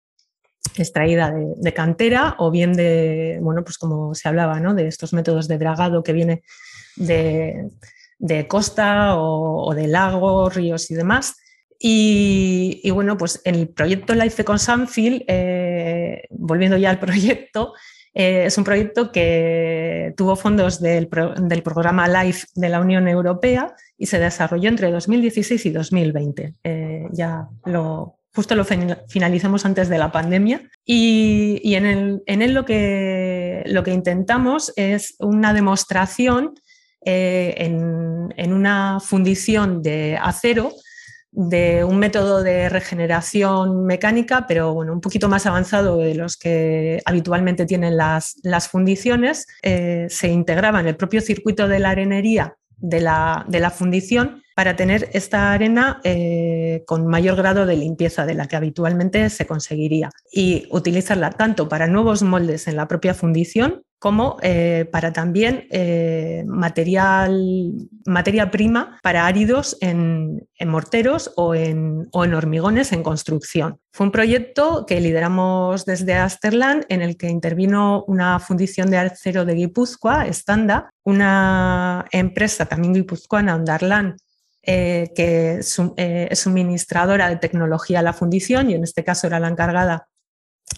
extraída 0.76 1.32
de, 1.32 1.72
cantera 1.72 2.34
o 2.38 2.50
bien 2.50 2.72
de, 2.72 3.38
bueno, 3.40 3.62
pues 3.62 3.78
como 3.78 4.12
se 4.16 4.28
hablaba, 4.28 4.58
¿no? 4.58 4.74
De 4.74 4.88
estos 4.88 5.12
métodos 5.12 5.46
de 5.46 5.58
dragado 5.58 6.02
que 6.02 6.12
viene 6.12 6.42
de, 6.96 7.68
costa 8.48 9.16
o, 9.18 9.72
de 9.72 9.86
lagos, 9.86 10.52
ríos 10.52 10.90
y 10.90 10.94
demás. 10.94 11.36
Y, 11.78 12.90
bueno, 12.90 13.16
pues 13.16 13.40
en 13.44 13.54
el 13.54 13.68
proyecto 13.68 14.16
Life 14.16 14.42
con 14.42 14.58
Sanfield, 14.58 15.22
eh, 15.28 16.22
volviendo 16.30 16.76
ya 16.76 16.90
al 16.90 16.98
proyecto, 17.06 17.74
eh, 18.14 18.44
es 18.46 18.58
un 18.58 18.64
proyecto 18.64 19.10
que 19.10 20.12
tuvo 20.16 20.36
fondos 20.36 20.80
del, 20.80 21.08
programa 21.08 22.08
LIFE 22.08 22.46
de 22.54 22.68
la 22.68 22.80
Unión 22.80 23.08
Europea 23.08 23.74
y 23.96 24.06
se 24.06 24.18
desarrolló 24.18 24.68
entre 24.68 24.90
2016 24.90 25.64
y 25.66 25.70
2020. 25.70 26.54
Eh, 26.64 27.04
ya 27.12 27.48
lo, 27.64 28.18
justo 28.34 28.54
lo 28.54 28.64
finalizamos 28.64 29.64
antes 29.64 29.88
de 29.88 29.98
la 29.98 30.12
pandemia. 30.12 30.62
Y, 30.84 31.74
en, 31.74 32.22
él 32.26 32.54
lo 32.54 32.64
que, 32.64 33.62
lo 33.66 33.82
que 33.82 33.92
intentamos 33.92 34.72
es 34.76 35.14
una 35.18 35.54
demostración 35.54 36.54
eh, 37.04 37.54
en, 37.58 38.52
una 38.52 39.00
fundición 39.00 39.82
de 39.82 40.18
acero 40.20 40.72
de 41.32 41.82
un 41.82 41.98
método 41.98 42.42
de 42.42 42.68
regeneración 42.68 43.86
mecánica, 43.86 44.46
pero 44.46 44.74
bueno, 44.74 44.92
un 44.92 45.00
poquito 45.00 45.30
más 45.30 45.46
avanzado 45.46 45.96
de 45.96 46.14
los 46.14 46.36
que 46.36 47.00
habitualmente 47.06 47.64
tienen 47.64 47.96
las, 47.96 48.36
fundiciones. 48.70 49.46
Eh, 49.62 50.06
se 50.10 50.28
integraba 50.28 50.80
en 50.80 50.88
el 50.88 50.96
propio 50.96 51.22
circuito 51.22 51.68
de 51.68 51.78
la 51.78 51.90
arenería 51.90 52.56
de 52.82 53.00
la, 53.00 53.72
fundición 53.74 54.42
para 54.54 54.76
tener 54.76 55.08
esta 55.12 55.52
arena 55.52 56.00
eh, 56.04 56.82
con 56.86 57.06
mayor 57.06 57.36
grado 57.36 57.64
de 57.64 57.76
limpieza 57.76 58.26
de 58.26 58.34
la 58.34 58.46
que 58.46 58.56
habitualmente 58.56 59.30
se 59.30 59.46
conseguiría 59.46 60.10
y 60.30 60.66
utilizarla 60.70 61.30
tanto 61.30 61.68
para 61.68 61.86
nuevos 61.86 62.22
moldes 62.22 62.68
en 62.68 62.76
la 62.76 62.88
propia 62.88 63.14
fundición 63.14 63.82
como 64.02 64.36
eh, 64.42 64.88
para 64.90 65.12
también 65.12 65.68
eh, 65.70 66.42
material, 66.48 67.70
materia 68.04 68.50
prima 68.50 68.98
para 69.00 69.26
áridos 69.26 69.78
en, 69.80 70.44
morteros 70.66 71.30
o 71.36 71.54
en, 71.54 72.08
hormigones 72.12 72.90
en 72.90 73.04
construcción. 73.04 73.78
Fue 73.92 74.06
un 74.06 74.10
proyecto 74.10 74.86
que 74.86 75.00
lideramos 75.00 75.84
desde 75.84 76.14
Asterland 76.14 76.84
en 76.88 77.00
el 77.00 77.16
que 77.16 77.28
intervino 77.28 78.02
una 78.08 78.40
fundición 78.40 78.90
de 78.90 78.98
acero 78.98 79.44
de 79.44 79.54
Guipúzcoa, 79.54 80.26
Standa, 80.32 80.90
una 81.04 82.04
empresa 82.10 82.66
también 82.66 82.94
guipuzcoana, 82.94 83.54
Ondarlan, 83.54 84.16
eh, 84.64 85.12
que 85.14 85.60
es 85.60 86.40
suministradora 86.40 87.28
de 87.28 87.36
tecnología 87.36 88.00
a 88.00 88.02
la 88.02 88.12
fundición 88.12 88.68
y 88.68 88.74
en 88.74 88.82
este 88.82 89.04
caso 89.04 89.28
era 89.28 89.38
la 89.38 89.46
encargada 89.46 90.08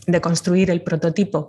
de 0.06 0.20
construir 0.20 0.70
el 0.70 0.82
prototipo 0.82 1.48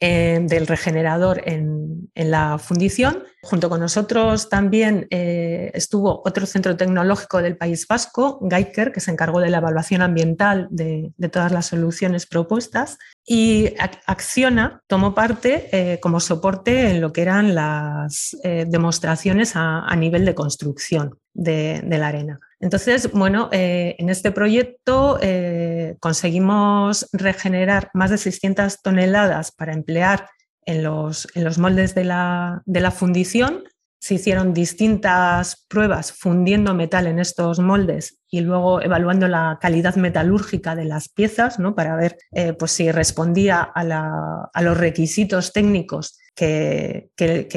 eh, 0.00 0.38
del 0.42 0.66
regenerador 0.66 1.42
en, 1.44 2.10
la 2.14 2.58
fundición. 2.58 3.24
Junto 3.42 3.68
con 3.68 3.80
nosotros 3.80 4.48
también 4.48 5.06
eh, 5.10 5.70
estuvo 5.74 6.22
otro 6.24 6.46
centro 6.46 6.76
tecnológico 6.76 7.40
del 7.42 7.56
País 7.56 7.86
Vasco, 7.86 8.40
Geiker, 8.48 8.92
que 8.92 9.00
se 9.00 9.10
encargó 9.10 9.40
de 9.40 9.50
la 9.50 9.58
evaluación 9.58 10.02
ambiental 10.02 10.66
de, 10.70 11.12
todas 11.30 11.52
las 11.52 11.66
soluciones 11.66 12.26
propuestas. 12.26 12.98
Y 13.24 13.74
Acciona 14.06 14.82
tomó 14.88 15.14
parte 15.14 15.68
eh, 15.72 16.00
como 16.00 16.18
soporte 16.20 16.90
en 16.90 17.00
lo 17.00 17.12
que 17.12 17.22
eran 17.22 17.54
las 17.54 18.36
demostraciones 18.42 19.52
a, 19.54 19.94
nivel 19.96 20.24
de 20.24 20.34
construcción 20.34 21.18
de 21.34 21.82
la 21.84 22.08
arena. 22.08 22.40
Entonces, 22.60 23.12
bueno, 23.12 23.48
eh, 23.52 23.94
en 23.98 24.10
este 24.10 24.32
proyecto 24.32 25.18
eh, 25.22 25.96
conseguimos 26.00 27.08
regenerar 27.12 27.90
más 27.94 28.10
de 28.10 28.18
600 28.18 28.82
toneladas 28.82 29.52
para 29.52 29.72
emplear 29.72 30.28
en 30.66 30.82
los, 30.82 31.28
moldes 31.58 31.94
de 31.94 32.04
la, 32.04 32.62
fundición. 32.94 33.64
Se 34.00 34.14
hicieron 34.14 34.54
distintas 34.54 35.66
pruebas 35.68 36.12
fundiendo 36.12 36.74
metal 36.74 37.06
en 37.06 37.18
estos 37.18 37.58
moldes 37.58 38.20
y 38.28 38.40
luego 38.40 38.82
evaluando 38.82 39.28
la 39.28 39.58
calidad 39.60 39.96
metalúrgica 39.96 40.76
de 40.76 40.84
las 40.84 41.08
piezas 41.08 41.58
¿no? 41.58 41.74
para 41.74 41.96
ver 41.96 42.18
eh, 42.32 42.52
pues 42.52 42.72
si 42.72 42.92
respondía 42.92 43.60
a, 43.62 44.62
los 44.62 44.76
requisitos 44.76 45.52
técnicos 45.52 46.18
que, 46.34 47.10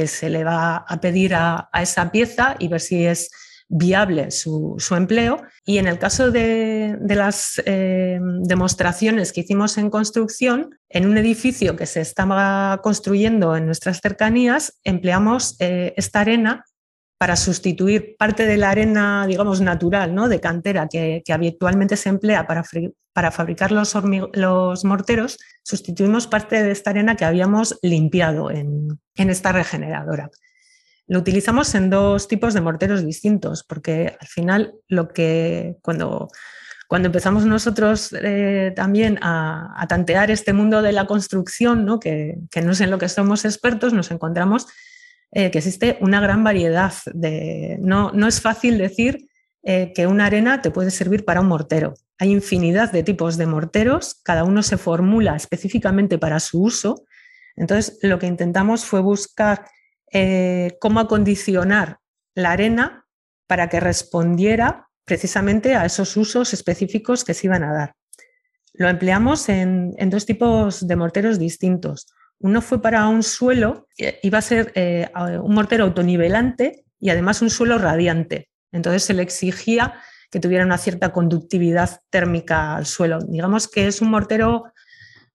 se 0.07 0.29
le 0.29 0.43
va 0.43 0.77
a 0.77 1.01
pedir 1.01 1.35
a 1.35 1.69
esa 1.79 2.11
pieza 2.11 2.55
y 2.57 2.69
ver 2.69 2.81
si 2.81 3.05
es 3.05 3.29
viable 3.71 4.31
su, 4.31 4.77
empleo. 4.91 5.41
Y 5.65 5.77
en 5.77 5.87
el 5.87 5.97
caso 5.97 6.29
de, 6.29 6.97
las 7.01 7.61
eh, 7.65 8.19
demostraciones 8.41 9.31
que 9.31 9.41
hicimos 9.41 9.77
en 9.77 9.89
construcción, 9.89 10.77
en 10.89 11.07
un 11.07 11.17
edificio 11.17 11.75
que 11.75 11.85
se 11.85 12.01
estaba 12.01 12.81
construyendo 12.83 13.55
en 13.55 13.65
nuestras 13.65 14.01
cercanías, 14.01 14.79
empleamos 14.83 15.55
eh, 15.59 15.93
esta 15.95 16.19
arena 16.19 16.65
para 17.17 17.35
sustituir 17.35 18.15
parte 18.17 18.45
de 18.45 18.57
la 18.57 18.71
arena, 18.71 19.25
digamos, 19.27 19.61
natural, 19.61 20.13
¿no? 20.13 20.27
de 20.27 20.41
cantera, 20.41 20.87
que, 20.87 21.23
habitualmente 21.31 21.95
se 21.95 22.09
emplea 22.09 22.47
para, 22.47 22.63
para 23.13 23.31
fabricar 23.31 23.71
los, 23.71 23.95
los, 24.33 24.83
morteros, 24.83 25.37
sustituimos 25.63 26.25
parte 26.27 26.61
de 26.63 26.71
esta 26.71 26.89
arena 26.89 27.15
que 27.15 27.25
habíamos 27.25 27.77
limpiado 27.83 28.49
en, 28.49 28.99
en 29.15 29.29
esta 29.29 29.51
regeneradora. 29.51 30.31
Lo 31.11 31.19
utilizamos 31.19 31.75
en 31.75 31.89
dos 31.89 32.29
tipos 32.29 32.53
de 32.53 32.61
morteros 32.61 33.05
distintos, 33.05 33.65
porque 33.65 34.15
al 34.17 34.27
final 34.27 34.75
lo 34.87 35.09
que 35.09 35.75
cuando, 35.81 36.29
cuando 36.87 37.07
empezamos 37.07 37.45
nosotros 37.45 38.13
eh, 38.13 38.71
también 38.77 39.19
a, 39.21 39.85
tantear 39.89 40.31
este 40.31 40.53
mundo 40.53 40.81
de 40.81 40.93
la 40.93 41.07
construcción, 41.07 41.83
¿no? 41.83 41.99
Que, 41.99 42.37
no 42.63 42.71
es 42.71 42.79
en 42.79 42.89
lo 42.89 42.97
que 42.97 43.09
somos 43.09 43.43
expertos, 43.43 43.91
nos 43.91 44.09
encontramos 44.09 44.67
eh, 45.33 45.51
que 45.51 45.57
existe 45.57 45.97
una 45.99 46.21
gran 46.21 46.45
variedad 46.45 46.93
de... 47.13 47.77
No, 47.81 48.13
no 48.13 48.25
es 48.25 48.39
fácil 48.39 48.77
decir 48.77 49.27
eh, 49.63 49.91
que 49.93 50.07
una 50.07 50.27
arena 50.27 50.61
te 50.61 50.71
puede 50.71 50.91
servir 50.91 51.25
para 51.25 51.41
un 51.41 51.47
mortero. 51.47 51.93
Hay 52.19 52.31
infinidad 52.31 52.89
de 52.89 53.03
tipos 53.03 53.35
de 53.35 53.47
morteros, 53.47 54.21
cada 54.23 54.45
uno 54.45 54.63
se 54.63 54.77
formula 54.77 55.35
específicamente 55.35 56.17
para 56.17 56.39
su 56.39 56.63
uso. 56.63 57.03
Entonces, 57.57 57.99
lo 58.01 58.17
que 58.17 58.27
intentamos 58.27 58.85
fue 58.85 59.01
buscar 59.01 59.65
eh, 60.11 60.77
cómo 60.79 60.99
acondicionar 60.99 61.99
la 62.35 62.51
arena 62.51 63.05
para 63.47 63.69
que 63.69 63.79
respondiera 63.79 64.89
precisamente 65.05 65.75
a 65.75 65.85
esos 65.85 66.15
usos 66.17 66.53
específicos 66.53 67.23
que 67.23 67.33
se 67.33 67.47
iban 67.47 67.63
a 67.63 67.73
dar. 67.73 67.95
Lo 68.73 68.89
empleamos 68.89 69.49
en, 69.49 69.93
dos 70.09 70.25
tipos 70.25 70.87
de 70.87 70.95
morteros 70.95 71.39
distintos. 71.39 72.07
Uno 72.39 72.61
fue 72.61 72.81
para 72.81 73.07
un 73.07 73.23
suelo, 73.23 73.87
iba 74.23 74.37
a 74.37 74.41
ser 74.41 74.71
eh, 74.75 75.09
un 75.43 75.53
mortero 75.53 75.83
autonivelante 75.83 76.85
y 76.99 77.09
además 77.09 77.41
un 77.41 77.49
suelo 77.49 77.77
radiante. 77.77 78.49
Entonces 78.71 79.03
se 79.03 79.13
le 79.13 79.21
exigía 79.21 79.95
que 80.29 80.39
tuviera 80.39 80.65
una 80.65 80.77
cierta 80.77 81.11
conductividad 81.11 82.01
térmica 82.09 82.75
al 82.75 82.85
suelo. 82.85 83.19
Digamos 83.19 83.67
que 83.67 83.87
es 83.87 84.01
un 84.01 84.09
mortero 84.09 84.71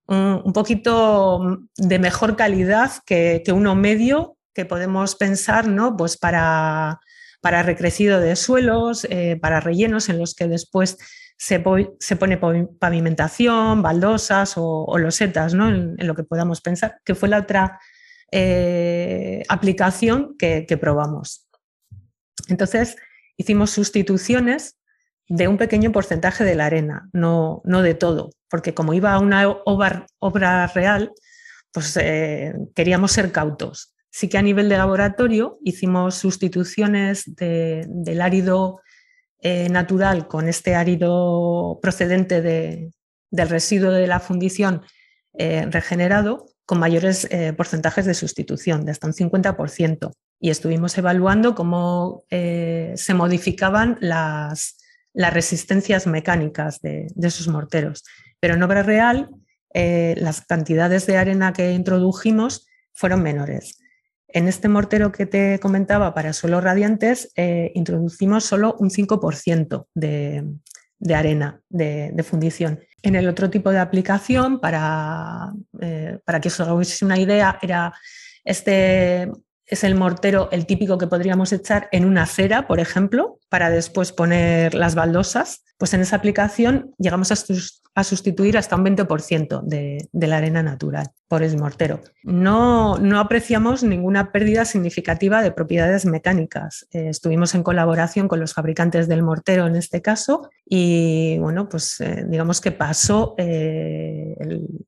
un, 0.07 0.53
poquito 0.53 1.59
de 1.77 1.99
mejor 1.99 2.35
calidad 2.35 2.91
que 3.05 3.43
uno 3.53 3.75
medio 3.75 4.36
que 4.57 4.65
podemos 4.65 5.15
pensar 5.15 5.67
¿no? 5.67 5.95
pues 5.95 6.17
para, 6.17 6.99
para 7.41 7.61
recrecido 7.61 8.19
de 8.19 8.35
suelos, 8.35 9.05
eh, 9.11 9.37
para 9.39 9.59
rellenos 9.59 10.09
en 10.09 10.17
los 10.17 10.33
que 10.33 10.47
después 10.47 10.97
se, 11.37 11.59
pone 11.59 12.67
pavimentación, 12.79 13.83
baldosas 13.83 14.53
o, 14.55 14.97
losetas, 14.97 15.53
¿no? 15.53 15.69
En, 15.69 15.95
lo 15.99 16.15
que 16.15 16.23
podamos 16.23 16.61
pensar, 16.61 16.97
que 17.05 17.13
fue 17.13 17.29
la 17.29 17.37
otra 17.37 17.79
eh, 18.31 19.43
aplicación 19.47 20.35
que, 20.39 20.65
probamos. 20.81 21.47
Entonces, 22.47 22.95
hicimos 23.37 23.69
sustituciones 23.69 24.79
de 25.29 25.47
un 25.47 25.57
pequeño 25.57 25.91
porcentaje 25.91 26.43
de 26.43 26.55
la 26.55 26.65
arena, 26.65 27.09
no, 27.13 27.61
no 27.63 27.83
de 27.83 27.93
todo, 27.93 28.31
porque 28.49 28.73
como 28.73 28.95
iba 28.95 29.13
a 29.13 29.19
una 29.19 29.47
obra, 29.65 30.67
real, 30.73 31.11
pues 31.71 31.95
eh, 32.01 32.55
queríamos 32.73 33.11
ser 33.11 33.31
cautos. 33.31 33.93
Sí 34.09 34.29
que 34.29 34.37
a 34.37 34.41
nivel 34.41 34.69
de 34.69 34.77
laboratorio 34.77 35.59
hicimos 35.63 36.15
sustituciones 36.15 37.23
del 37.35 38.21
árido 38.21 38.81
eh, 39.39 39.69
natural 39.69 40.27
con 40.27 40.47
este 40.47 40.73
árido 40.73 41.77
procedente 41.79 42.41
del 42.41 43.49
residuo 43.49 43.91
de 43.91 44.07
la 44.07 44.19
fundición 44.19 44.81
eh, 45.37 45.67
regenerado 45.69 46.47
con 46.65 46.79
mayores 46.79 47.27
eh, 47.29 47.53
porcentajes 47.53 48.07
de 48.07 48.15
sustitución, 48.15 48.83
de 48.83 48.91
hasta 48.91 49.05
un 49.05 49.13
50%. 49.13 50.11
Y 50.39 50.49
estuvimos 50.49 50.97
evaluando 50.97 51.53
cómo 51.53 52.23
se 52.29 53.13
modificaban 53.15 53.97
las, 54.01 54.77
las, 55.13 55.33
resistencias 55.33 56.05
mecánicas 56.07 56.81
de, 56.81 57.07
de, 57.15 57.27
esos 57.27 57.47
morteros. 57.47 58.03
Pero 58.39 58.55
en 58.55 58.63
obra 58.63 58.83
real, 58.83 59.29
las 59.73 60.41
cantidades 60.41 61.07
de 61.07 61.17
arena 61.17 61.53
que 61.53 61.71
introdujimos 61.71 62.67
fueron 62.93 63.23
menores. 63.23 63.79
En 64.37 64.47
este 64.47 64.69
mortero 64.69 65.11
que 65.11 65.25
te 65.25 65.59
comentaba 65.59 66.13
para 66.13 66.31
suelos 66.31 66.63
radiantes, 66.63 67.31
eh, 67.35 67.71
introducimos 67.73 68.45
solo 68.45 68.75
un 68.77 68.91
5% 68.91 69.87
de, 69.95 70.45
arena 71.15 71.59
de, 71.69 72.23
fundición. 72.23 72.79
En 73.01 73.15
el 73.15 73.27
otro 73.27 73.49
tipo 73.49 73.71
de 73.71 73.79
aplicación, 73.79 74.59
para, 74.59 75.51
eh, 75.81 76.19
para 76.23 76.39
que 76.39 76.49
os 76.49 76.59
hagáis 76.59 77.01
una 77.01 77.17
idea, 77.17 77.57
era 77.63 77.91
este 78.43 79.31
es 79.67 79.83
el 79.83 79.95
mortero, 79.95 80.47
el 80.51 80.65
típico 80.65 80.97
que 80.97 81.07
podríamos 81.07 81.51
echar 81.51 81.89
en 81.91 82.05
una 82.05 82.23
acera, 82.23 82.67
por 82.67 82.79
ejemplo, 82.79 83.37
para 83.49 83.69
después 83.69 84.13
poner 84.13 84.73
las 84.73 84.95
baldosas, 84.95 85.63
pues 85.77 85.93
en 85.93 86.01
esa 86.01 86.15
aplicación 86.15 86.93
llegamos 86.97 87.31
a, 87.31 88.03
sustituir 88.03 88.57
hasta 88.57 88.75
un 88.75 88.85
20% 88.85 89.61
de, 89.63 90.07
la 90.13 90.37
arena 90.37 90.63
natural 90.63 91.07
por 91.27 91.43
el 91.43 91.57
mortero. 91.57 92.01
No, 92.23 92.97
no, 92.97 93.19
apreciamos 93.19 93.83
ninguna 93.83 94.31
pérdida 94.31 94.65
significativa 94.65 95.41
de 95.41 95.51
propiedades 95.51 96.05
mecánicas. 96.05 96.87
Eh, 96.91 97.09
estuvimos 97.09 97.53
en 97.53 97.63
colaboración 97.63 98.27
con 98.27 98.39
los 98.39 98.53
fabricantes 98.53 99.07
del 99.07 99.23
mortero 99.23 99.67
en 99.67 99.75
este 99.75 100.01
caso 100.01 100.49
y 100.65 101.37
bueno, 101.39 101.67
pues 101.69 101.99
eh, 101.99 102.25
digamos 102.27 102.61
que 102.61 102.71
pasó 102.71 103.35
eh, 103.37 104.35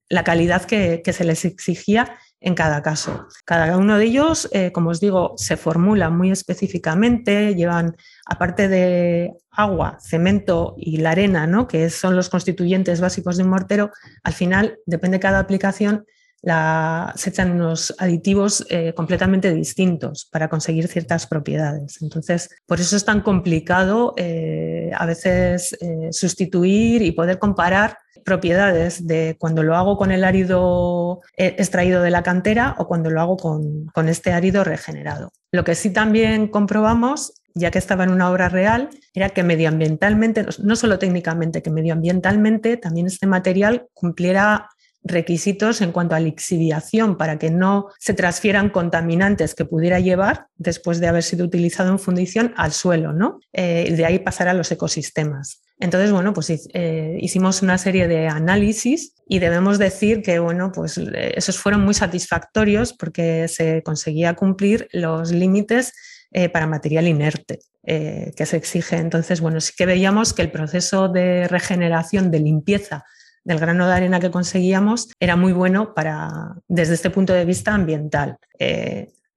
la 0.08 0.24
calidad 0.24 0.64
que 0.64 1.14
se 1.14 1.24
les 1.24 1.46
exigía 1.46 2.16
en 2.42 2.56
cada 2.56 2.82
caso. 2.82 3.28
Cada 3.46 3.78
uno 3.78 3.98
de 3.98 4.06
ellos, 4.06 4.50
eh, 4.52 4.72
como 4.72 4.92
os 4.92 5.00
digo, 5.00 5.34
se 5.38 5.58
formula 5.58 6.10
muy 6.10 6.32
específicamente, 6.32 7.56
llevan, 7.56 7.96
aparte 8.26 8.68
de 8.68 9.34
agua, 9.52 9.98
cemento 10.02 10.76
y 10.78 10.98
la 10.98 11.12
arena, 11.12 11.48
¿no? 11.48 11.68
que 11.68 11.90
son 11.90 12.16
los 12.16 12.30
constituyentes 12.30 13.02
básicos 13.02 13.38
de 13.38 13.44
un 13.44 13.50
mortero, 13.50 13.92
al 14.24 14.34
final, 14.34 14.78
depende 14.86 15.18
de 15.18 15.22
cada 15.22 15.40
aplicación, 15.40 16.06
se 16.42 17.30
echan 17.30 17.52
unos 17.52 17.94
aditivos 17.98 18.66
eh, 18.70 18.94
completamente 18.94 19.54
distintos 19.54 20.26
para 20.32 20.48
conseguir 20.48 20.88
ciertas 20.88 21.28
propiedades. 21.28 22.02
Entonces, 22.02 22.50
por 22.66 22.80
eso 22.80 22.96
es 22.96 23.04
tan 23.04 23.20
complicado 23.20 24.14
eh, 24.16 24.90
a 24.96 25.06
veces 25.06 25.78
sustituir 26.12 27.02
y 27.02 27.12
poder 27.12 27.40
comparar 27.40 27.98
propiedades 28.30 29.08
de 29.08 29.36
cuando 29.40 29.64
lo 29.64 29.76
hago 29.76 29.98
con 29.98 30.12
el 30.12 30.24
árido 30.24 31.22
eh, 31.36 31.56
extraído 31.58 32.04
de 32.04 32.12
la 32.12 32.22
cantera 32.22 32.76
o 32.78 32.88
cuando 32.88 33.10
lo 33.10 33.20
hago 33.22 33.38
con, 33.38 34.08
este 34.08 34.32
árido 34.32 34.64
regenerado. 34.64 35.32
Lo 35.52 35.64
que 35.64 35.74
sí 35.74 35.92
también 35.92 36.48
comprobamos 36.48 37.34
ya 37.56 37.72
que 37.72 37.80
estaba 37.80 38.04
en 38.04 38.12
una 38.12 38.30
obra 38.30 38.48
real, 38.48 38.90
era 39.16 39.30
que 39.30 39.44
medioambientalmente, 39.44 40.46
no 40.64 40.76
solo 40.76 41.00
técnicamente, 41.00 41.64
que 41.64 41.72
medioambientalmente 41.72 42.78
también 42.78 43.08
este 43.08 43.26
material 43.26 43.88
cumpliera 43.94 44.70
requisitos 45.04 45.82
en 45.82 45.92
cuanto 45.92 46.14
a 46.14 46.20
lixiviación 46.20 47.18
para 47.18 47.40
que 47.40 47.50
no 47.50 47.88
se 47.98 48.14
transfieran 48.14 48.70
contaminantes 48.70 49.56
que 49.56 49.66
pudiera 49.66 50.00
llevar 50.00 50.46
después 50.58 51.00
de 51.00 51.08
haber 51.08 51.24
sido 51.24 51.46
utilizado 51.46 51.90
en 51.90 52.00
fundición 52.00 52.54
al 52.56 52.72
suelo, 52.72 53.12
¿no? 53.12 53.40
Eh, 53.52 53.92
de 53.98 54.06
ahí 54.06 54.20
pasar 54.20 54.48
a 54.48 54.54
los 54.54 54.72
ecosistemas. 54.72 55.64
Entonces, 55.80 56.12
bueno, 56.12 56.34
pues 56.34 56.68
eh, 56.74 57.18
hicimos 57.22 57.62
una 57.62 57.78
serie 57.78 58.08
de 58.10 58.28
análisis 58.28 59.14
y 59.28 59.40
debemos 59.40 59.80
decir 59.80 60.22
que, 60.22 60.40
bueno, 60.40 60.72
pues 60.74 60.98
eh, 60.98 61.34
esos 61.36 61.58
fueron 61.58 61.86
muy 61.86 61.94
satisfactorios 61.94 62.94
porque 62.94 63.48
se 63.48 63.82
conseguía 63.82 64.36
cumplir 64.36 64.90
los 64.92 65.32
límites 65.32 65.94
eh, 66.32 66.50
para 66.50 66.68
material 66.68 67.08
inerte 67.08 67.60
que 67.82 68.46
se 68.46 68.56
exige. 68.56 68.98
Entonces, 68.98 69.42
bueno, 69.42 69.60
sí 69.60 69.74
que 69.76 69.88
veíamos 69.88 70.34
que 70.34 70.44
el 70.44 70.52
proceso 70.52 71.08
de 71.10 71.48
regeneración, 71.48 72.30
de 72.30 72.40
limpieza 72.40 73.04
del 73.44 73.58
grano 73.58 73.88
de 73.88 73.94
arena 73.94 74.20
que 74.20 74.30
conseguíamos 74.30 75.10
era 75.20 75.36
muy 75.36 75.54
bueno 75.54 75.96
para, 75.96 76.56
desde 76.68 76.94
este 76.94 77.10
punto 77.10 77.34
de 77.34 77.46
vista 77.46 77.74
ambiental. 77.74 78.38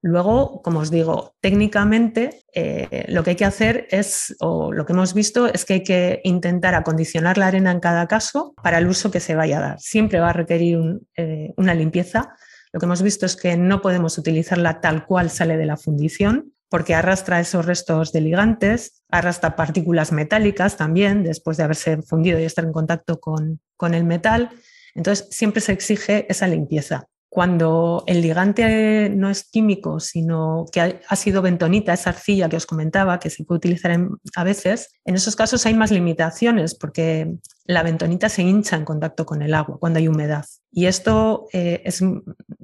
Luego, 0.05 0.61
como 0.61 0.81
os 0.81 0.91
digo, 0.91 1.33
técnicamente 1.39 2.43
eh, 2.53 3.05
lo 3.07 3.23
que 3.23 3.29
hay 3.31 3.35
que 3.37 3.45
hacer 3.45 3.87
es, 3.89 4.35
o 4.41 4.73
lo 4.73 4.85
que 4.85 4.91
hemos 4.91 5.13
visto, 5.13 5.47
es 5.47 5.63
que 5.63 5.75
hay 5.75 5.83
que 5.83 6.19
intentar 6.25 6.75
acondicionar 6.75 7.37
la 7.37 7.47
arena 7.47 7.71
en 7.71 7.79
cada 7.79 8.05
caso 8.05 8.53
para 8.61 8.79
el 8.79 8.87
uso 8.87 9.11
que 9.11 9.21
se 9.21 9.33
vaya 9.33 9.59
a 9.59 9.61
dar. 9.61 9.79
Siempre 9.79 10.19
va 10.19 10.31
a 10.31 10.33
requerir 10.33 10.99
eh, 11.15 11.53
una 11.55 11.73
limpieza. 11.73 12.35
Lo 12.73 12.81
que 12.81 12.85
hemos 12.85 13.01
visto 13.01 13.25
es 13.25 13.37
que 13.37 13.55
no 13.55 13.81
podemos 13.81 14.17
utilizarla 14.17 14.81
tal 14.81 15.05
cual 15.05 15.29
sale 15.29 15.55
de 15.55 15.67
la 15.67 15.77
fundición, 15.77 16.51
porque 16.67 16.95
arrastra 16.95 17.39
esos 17.39 17.65
restos 17.65 18.11
de 18.11 18.19
ligantes, 18.19 19.03
arrastra 19.09 19.55
partículas 19.55 20.11
metálicas 20.11 20.75
también, 20.75 21.23
después 21.23 21.55
de 21.55 21.63
haberse 21.63 22.01
fundido 22.01 22.37
y 22.41 22.43
estar 22.43 22.65
en 22.65 22.73
contacto 22.73 23.21
con 23.21 23.93
el 23.93 24.03
metal. 24.03 24.49
Entonces, 24.95 25.29
siempre 25.31 25.61
se 25.61 25.71
exige 25.71 26.25
esa 26.29 26.47
limpieza. 26.47 27.07
Cuando 27.33 28.03
el 28.05 28.21
ligante 28.21 29.09
no 29.09 29.27
es 29.27 29.43
químico, 29.43 29.99
sino 29.99 30.65
que 30.71 30.99
ha 31.07 31.15
sido 31.15 31.41
bentonita, 31.41 31.91
esa 31.91 32.11
arcilla 32.11 32.47
que 32.47 32.57
os 32.57 32.67
comentaba, 32.67 33.19
que 33.19 33.31
se 33.31 33.43
puede 33.43 33.57
utilizar 33.57 33.99
a 34.35 34.43
veces, 34.43 34.91
en 35.03 35.15
esos 35.15 35.35
casos 35.35 35.65
hay 35.65 35.73
más 35.73 35.89
limitaciones 35.89 36.75
porque 36.75 37.33
la 37.65 37.81
bentonita 37.81 38.29
se 38.29 38.43
hincha 38.43 38.75
en 38.75 38.85
contacto 38.85 39.25
con 39.25 39.41
el 39.41 39.55
agua 39.55 39.79
cuando 39.79 39.97
hay 39.97 40.07
humedad. 40.07 40.45
Y 40.71 40.85
esto 40.85 41.47
eh, 41.53 41.83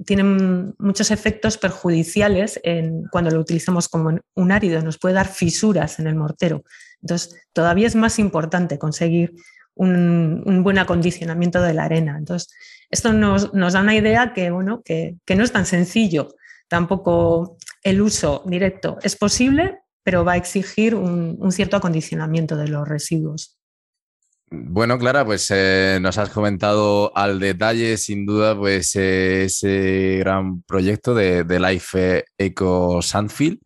tiene 0.06 0.22
muchos 0.78 1.10
efectos 1.10 1.58
perjudiciales 1.58 2.60
en, 2.62 3.02
cuando 3.10 3.32
lo 3.32 3.40
utilizamos 3.40 3.88
como 3.88 4.20
un 4.36 4.52
árido, 4.52 4.80
nos 4.82 4.98
puede 4.98 5.16
dar 5.16 5.26
fisuras 5.26 5.98
en 5.98 6.06
el 6.06 6.14
mortero. 6.14 6.62
Entonces, 7.02 7.34
todavía 7.52 7.88
es 7.88 7.96
más 7.96 8.20
importante 8.20 8.78
conseguir 8.78 9.34
un, 9.74 10.44
un 10.46 10.62
buen 10.62 10.78
acondicionamiento 10.78 11.60
de 11.60 11.74
la 11.74 11.86
arena. 11.86 12.16
Entonces, 12.16 12.54
esto 12.90 13.12
nos, 13.12 13.52
da 13.52 13.80
una 13.80 13.94
idea 13.94 14.32
que, 14.34 14.50
no 14.50 14.82
es 15.44 15.52
tan 15.52 15.64
sencillo. 15.64 16.34
Tampoco 16.68 17.56
el 17.82 18.00
uso 18.00 18.42
directo 18.46 18.98
es 19.02 19.16
posible, 19.16 19.78
pero 20.02 20.24
va 20.24 20.32
a 20.32 20.36
exigir 20.36 20.94
un, 20.94 21.52
cierto 21.52 21.76
acondicionamiento 21.76 22.56
de 22.56 22.68
los 22.68 22.86
residuos. 22.88 23.56
Bueno, 24.52 24.98
Clara, 24.98 25.24
pues 25.24 25.48
eh, 25.54 25.98
nos 26.02 26.18
has 26.18 26.30
comentado 26.30 27.16
al 27.16 27.38
detalle, 27.38 27.96
sin 27.96 28.26
duda, 28.26 28.58
pues 28.58 28.96
ese 28.96 30.16
gran 30.18 30.62
proyecto 30.62 31.14
de, 31.14 31.44
Life 31.60 32.24
Eco 32.36 33.00
Sandfield. 33.00 33.60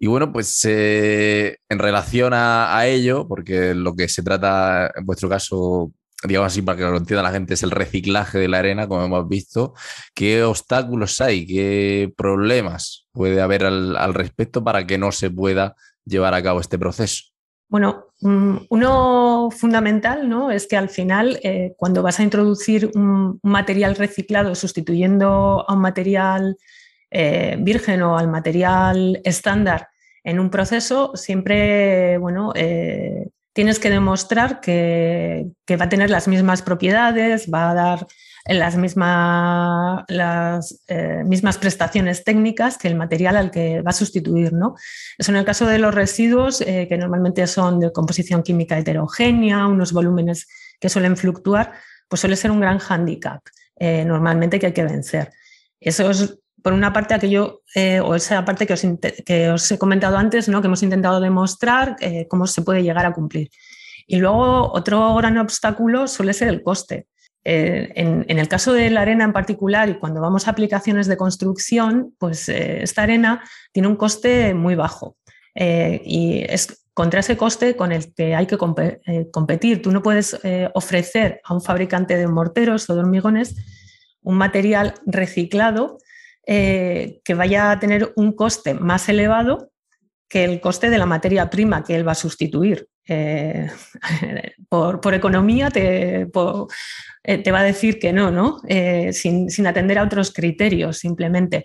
Y 0.00 0.08
bueno, 0.08 0.32
pues 0.32 0.64
eh, 0.64 1.58
en 1.68 1.78
relación 1.78 2.34
a, 2.34 2.76
a, 2.76 2.88
ello, 2.88 3.28
porque 3.28 3.74
lo 3.74 3.94
que 3.94 4.08
se 4.08 4.22
trata 4.24 4.90
en 4.96 5.06
vuestro 5.06 5.28
caso 5.28 5.92
digamos 6.24 6.52
así, 6.52 6.62
para 6.62 6.78
que 6.78 6.84
lo 6.84 6.96
entienda 6.96 7.22
la 7.22 7.32
gente, 7.32 7.54
es 7.54 7.62
el 7.62 7.70
reciclaje 7.70 8.38
de 8.38 8.48
la 8.48 8.58
arena, 8.58 8.86
como 8.86 9.04
hemos 9.04 9.28
visto. 9.28 9.74
¿Qué 10.14 10.42
obstáculos 10.42 11.20
hay? 11.20 11.46
¿Qué 11.46 12.12
problemas 12.16 13.08
puede 13.12 13.40
haber 13.40 13.64
al, 13.64 14.14
respecto 14.14 14.62
para 14.62 14.86
que 14.86 14.98
no 14.98 15.12
se 15.12 15.30
pueda 15.30 15.76
llevar 16.04 16.34
a 16.34 16.42
cabo 16.42 16.60
este 16.60 16.78
proceso? 16.78 17.24
Bueno, 17.68 18.06
mm, 18.20 18.56
uno 18.68 19.48
fundamental 19.50 20.28
¿no? 20.28 20.50
es 20.50 20.66
que 20.66 20.76
al 20.76 20.88
final, 20.88 21.38
eh, 21.42 21.74
cuando 21.76 22.02
vas 22.02 22.18
a 22.20 22.24
introducir 22.24 22.90
un, 22.94 23.38
material 23.42 23.94
reciclado 23.94 24.54
sustituyendo 24.54 25.64
a 25.66 25.72
un 25.72 25.80
material 25.80 26.56
eh, 27.10 27.56
virgen 27.60 28.02
o 28.02 28.18
al 28.18 28.28
material 28.28 29.20
estándar 29.24 29.88
en 30.24 30.38
un 30.38 30.50
proceso, 30.50 31.12
siempre 31.14 32.18
bueno, 32.18 32.52
eh, 32.54 33.30
tienes 33.52 33.78
que 33.78 33.90
demostrar 33.90 34.60
que, 34.60 35.50
va 35.70 35.84
a 35.84 35.88
tener 35.88 36.10
las 36.10 36.28
mismas 36.28 36.62
propiedades, 36.62 37.50
va 37.52 37.70
a 37.70 37.74
dar 37.74 38.06
las, 38.46 38.76
las 40.08 40.82
eh, 40.88 41.22
mismas 41.24 41.58
prestaciones 41.58 42.24
técnicas 42.24 42.78
que 42.78 42.88
el 42.88 42.96
material 42.96 43.36
al 43.36 43.50
que 43.50 43.82
va 43.82 43.90
a 43.90 43.94
sustituir. 43.94 44.52
¿no? 44.52 44.74
Eso 45.18 45.32
en 45.32 45.36
el 45.36 45.44
caso 45.44 45.66
de 45.66 45.78
los 45.78 45.94
residuos, 45.94 46.60
eh, 46.60 46.86
que 46.88 46.98
normalmente 46.98 47.46
son 47.46 47.80
de 47.80 47.92
composición 47.92 48.42
química 48.42 48.78
heterogénea, 48.78 49.66
unos 49.66 49.92
volúmenes 49.92 50.46
que 50.80 50.88
suelen 50.88 51.16
fluctuar, 51.16 51.72
pues 52.08 52.20
suele 52.20 52.36
ser 52.36 52.50
un 52.50 52.60
gran 52.60 52.78
hándicap 52.78 53.42
eh, 53.76 54.04
normalmente 54.04 54.58
que 54.58 54.66
hay 54.66 54.72
que 54.72 54.84
vencer. 54.84 55.32
Eso 55.80 56.10
es, 56.10 56.38
por 56.62 56.72
una 56.72 56.92
parte, 56.92 57.14
aquello, 57.14 57.62
o 58.04 58.14
esa 58.14 58.44
parte 58.44 58.66
que 58.66 58.74
os, 58.74 58.82
que 59.24 59.50
os, 59.50 59.70
he 59.70 59.78
comentado 59.78 60.16
antes, 60.16 60.48
¿no? 60.48 60.60
que 60.60 60.66
hemos 60.66 60.82
intentado 60.82 61.20
demostrar 61.20 61.96
cómo 62.28 62.46
se 62.46 62.62
puede 62.62 62.82
llegar 62.82 63.06
a 63.06 63.12
cumplir. 63.12 63.50
Y 64.06 64.16
luego 64.16 64.72
otro 64.72 65.14
gran 65.14 65.38
obstáculo 65.38 66.08
suele 66.08 66.32
ser 66.32 66.48
el 66.48 66.62
coste. 66.62 67.06
Eh, 67.42 67.92
en, 67.94 68.38
el 68.38 68.48
caso 68.48 68.74
de 68.74 68.90
la 68.90 69.00
arena 69.00 69.24
en 69.24 69.32
particular 69.32 69.88
y 69.88 69.98
cuando 69.98 70.20
vamos 70.20 70.46
a 70.46 70.50
aplicaciones 70.50 71.06
de 71.06 71.16
construcción, 71.16 72.14
pues 72.18 72.48
eh, 72.48 72.82
esta 72.82 73.02
arena 73.02 73.42
tiene 73.72 73.88
un 73.88 73.96
coste 73.96 74.52
muy 74.52 74.74
bajo 74.74 75.16
eh, 75.54 76.02
y 76.04 76.44
es 76.46 76.84
contra 76.92 77.20
ese 77.20 77.38
coste 77.38 77.76
con 77.76 77.92
el 77.92 78.12
que 78.12 78.34
hay 78.34 78.46
que 78.46 78.58
competir. 78.58 79.80
Tú 79.80 79.90
no 79.90 80.02
puedes 80.02 80.38
ofrecer 80.74 81.40
a 81.44 81.54
un 81.54 81.62
fabricante 81.62 82.16
de 82.16 82.26
morteros 82.26 82.90
o 82.90 82.94
de 82.94 83.00
hormigones 83.00 83.54
un 84.22 84.36
material 84.36 84.94
reciclado 85.06 85.98
que 86.46 87.34
vaya 87.36 87.70
a 87.70 87.78
tener 87.78 88.12
un 88.16 88.32
coste 88.32 88.74
más 88.74 89.08
elevado 89.08 89.70
que 90.28 90.44
el 90.44 90.60
coste 90.60 90.90
de 90.90 90.98
la 90.98 91.06
materia 91.06 91.50
prima 91.50 91.84
que 91.84 91.94
él 91.94 92.06
va 92.06 92.12
a 92.12 92.16
sustituir. 92.16 92.88
por, 94.68 95.14
economía 95.14 95.68
te, 95.70 96.28
eh, 97.24 97.38
te 97.38 97.50
va 97.50 97.60
a 97.60 97.64
decir 97.64 97.98
que 97.98 98.12
no, 98.12 98.30
¿no? 98.30 98.60
Eh, 98.68 99.12
sin, 99.12 99.66
atender 99.66 99.98
a 99.98 100.04
otros 100.04 100.32
criterios 100.32 100.98
simplemente. 100.98 101.64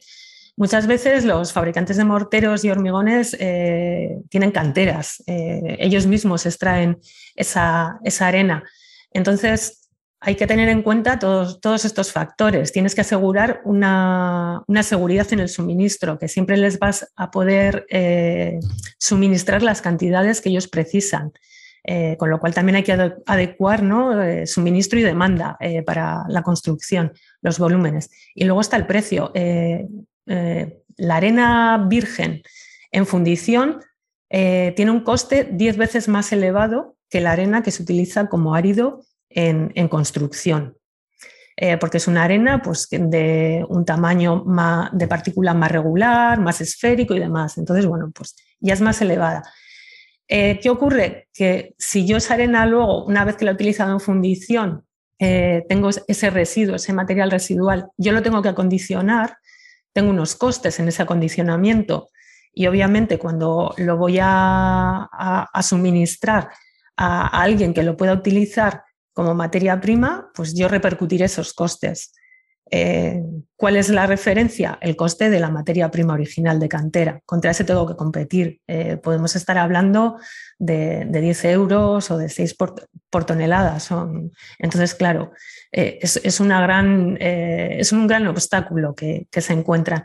Muchas 0.57 0.87
veces 0.87 1.25
los 1.25 1.53
fabricantes 1.53 1.97
de 1.97 2.05
morteros 2.05 2.63
y 2.63 2.71
hormigones 2.71 3.35
eh, 3.39 4.17
tienen 4.29 4.51
canteras, 4.51 5.21
ellos 5.27 6.07
mismos 6.07 6.45
extraen 6.45 6.97
esa, 7.35 7.99
arena. 8.21 8.63
Entonces, 9.11 9.84
hay 10.25 10.35
que 10.35 10.47
tener 10.47 10.69
en 10.69 10.81
cuenta 10.81 11.19
todos, 11.19 11.61
todos 11.61 11.85
estos 11.85 12.11
factores. 12.11 12.71
Tienes 12.71 12.95
que 12.95 13.01
asegurar 13.01 13.61
una, 13.63 14.63
una, 14.67 14.83
seguridad 14.83 15.31
en 15.31 15.39
el 15.39 15.49
suministro, 15.49 16.17
que 16.17 16.27
siempre 16.27 16.57
les 16.57 16.79
vas 16.79 17.11
a 17.15 17.31
poder 17.31 17.85
suministrar 18.97 19.61
las 19.61 19.81
cantidades 19.81 20.41
que 20.41 20.49
ellos 20.49 20.67
precisan. 20.67 21.31
Eh, 21.87 22.15
con 22.17 22.31
lo 22.31 22.39
cual 22.39 22.51
también 22.51 22.77
hay 22.77 22.83
que 22.83 22.93
adecuar 23.27 23.83
eh, 24.23 24.47
suministro 24.47 24.97
y 24.97 25.03
demanda 25.03 25.55
eh, 25.59 25.83
para 25.83 26.23
la 26.29 26.41
construcción, 26.41 27.13
los 27.41 27.59
volúmenes. 27.59 28.09
Y 28.33 28.45
luego 28.45 28.61
está 28.61 28.75
el 28.77 28.87
precio. 28.87 29.31
la 30.97 31.15
arena 31.15 31.85
virgen 31.87 32.41
en 32.91 33.05
fundición 33.05 33.81
tiene 34.29 34.91
un 34.91 35.01
coste 35.01 35.47
10 35.51 35.77
veces 35.77 36.07
más 36.07 36.31
elevado 36.31 36.95
que 37.09 37.21
la 37.21 37.31
arena 37.33 37.61
que 37.61 37.71
se 37.71 37.83
utiliza 37.83 38.27
como 38.27 38.55
árido 38.55 39.01
en, 39.35 39.87
construcción. 39.87 40.77
porque 41.79 41.97
es 41.97 42.07
una 42.07 42.23
arena 42.23 42.61
pues, 42.61 42.87
de 42.89 43.63
un 43.69 43.85
tamaño 43.85 44.43
de 44.91 45.07
partícula 45.07 45.53
más 45.53 45.71
regular, 45.71 46.39
más 46.39 46.61
esférico 46.61 47.13
y 47.13 47.19
demás. 47.19 47.57
Entonces, 47.57 47.85
bueno, 47.85 48.11
pues 48.13 48.35
ya 48.59 48.73
es 48.73 48.81
más 48.81 49.01
elevada. 49.01 49.43
Eh, 50.27 50.59
¿Qué 50.61 50.69
ocurre? 50.69 51.27
Que 51.33 51.75
si 51.77 52.05
yo 52.07 52.17
esa 52.17 52.33
arena 52.33 52.65
luego, 52.65 53.05
una 53.05 53.25
vez 53.25 53.35
que 53.35 53.45
la 53.45 53.51
he 53.51 53.53
utilizado 53.53 53.93
en 53.93 53.99
fundición, 53.99 54.85
eh, 55.19 55.63
tengo 55.69 55.89
ese 56.07 56.29
residuo, 56.29 56.75
ese 56.75 56.93
material 56.93 57.31
residual, 57.31 57.89
yo 57.97 58.11
lo 58.11 58.21
tengo 58.21 58.41
que 58.41 58.49
acondicionar, 58.49 59.37
tengo 59.93 60.09
unos 60.09 60.35
costes 60.35 60.79
en 60.79 60.87
ese 60.87 61.03
acondicionamiento 61.03 62.09
y 62.53 62.67
obviamente 62.67 63.17
cuando 63.17 63.73
lo 63.77 63.97
voy 63.97 64.17
a, 64.21 65.09
suministrar 65.61 66.49
a, 66.97 67.41
alguien 67.41 67.73
que 67.73 67.83
lo 67.83 67.95
pueda 67.95 68.13
utilizar 68.13 68.83
como 69.15 69.33
materia 69.33 69.79
prima, 69.79 70.29
pues 70.35 70.53
yo 70.53 70.67
repercutiré 70.67 71.25
esos 71.25 71.53
costes. 71.53 72.11
Eh, 72.71 73.21
¿Cuál 73.55 73.77
es 73.77 73.89
la 73.89 74.07
referencia? 74.07 74.77
El 74.81 74.95
coste 74.95 75.29
de 75.29 75.39
la 75.39 75.49
materia 75.49 75.89
prima 75.91 76.13
original 76.13 76.59
de 76.59 76.67
cantera. 76.67 77.21
Contra 77.25 77.51
ese 77.51 77.63
tengo 77.63 77.87
que 77.87 77.95
competir. 77.95 78.59
Eh, 78.67 78.97
podemos 78.97 79.35
estar 79.35 79.57
hablando 79.57 80.17
de, 80.57 81.07
10 81.09 81.45
euros 81.45 82.09
o 82.11 82.17
de 82.17 82.27
6 82.27 82.55
por, 82.55 83.25
tonelada. 83.25 83.77
Entonces, 84.59 84.95
claro, 84.95 85.31
eh, 85.71 85.99
es, 86.01 86.39
un 86.39 86.49
gran 88.07 88.27
obstáculo 88.27 88.95
que, 88.95 89.27
se 89.31 89.53
encuentra. 89.53 90.03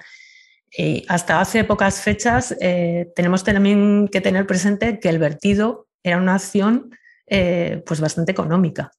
Y 0.70 1.04
hasta 1.08 1.40
hace 1.40 1.64
pocas 1.64 2.00
fechas 2.00 2.54
tenemos 3.16 3.42
también 3.42 4.06
que 4.06 4.20
tener 4.20 4.46
presente 4.46 5.00
que 5.00 5.08
el 5.08 5.18
vertido 5.18 5.88
era 6.04 6.18
una 6.18 6.36
acción 6.36 6.90
pues 7.26 8.00
bastante 8.00 8.30
económica, 8.30 8.92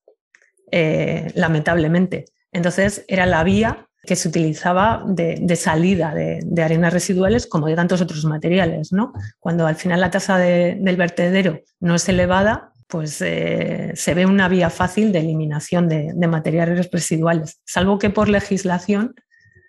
lamentablemente. 0.71 2.25
Entonces 2.51 3.05
era 3.07 3.25
la 3.25 3.43
vía 3.43 3.87
que 4.03 4.15
se 4.15 4.27
utilizaba 4.27 5.03
de, 5.05 5.55
salida 5.55 6.13
de, 6.13 6.63
arenas 6.63 6.91
residuales 6.91 7.45
como 7.45 7.67
de 7.67 7.75
tantos 7.75 8.01
otros 8.01 8.25
materiales. 8.25 8.91
¿no? 8.91 9.13
Cuando 9.39 9.67
al 9.67 9.75
final 9.75 10.01
la 10.01 10.11
tasa 10.11 10.37
del 10.37 10.97
vertedero 10.97 11.61
no 11.79 11.95
es 11.95 12.09
elevada, 12.09 12.71
pues 12.87 13.21
eh, 13.21 13.91
se 13.95 14.13
ve 14.13 14.25
una 14.25 14.49
vía 14.49 14.69
fácil 14.69 15.11
de 15.11 15.19
eliminación 15.19 15.87
de, 15.87 16.13
materiales 16.27 16.91
residuales, 16.91 17.61
salvo 17.65 17.97
que 17.97 18.09
por 18.09 18.27
legislación 18.27 19.15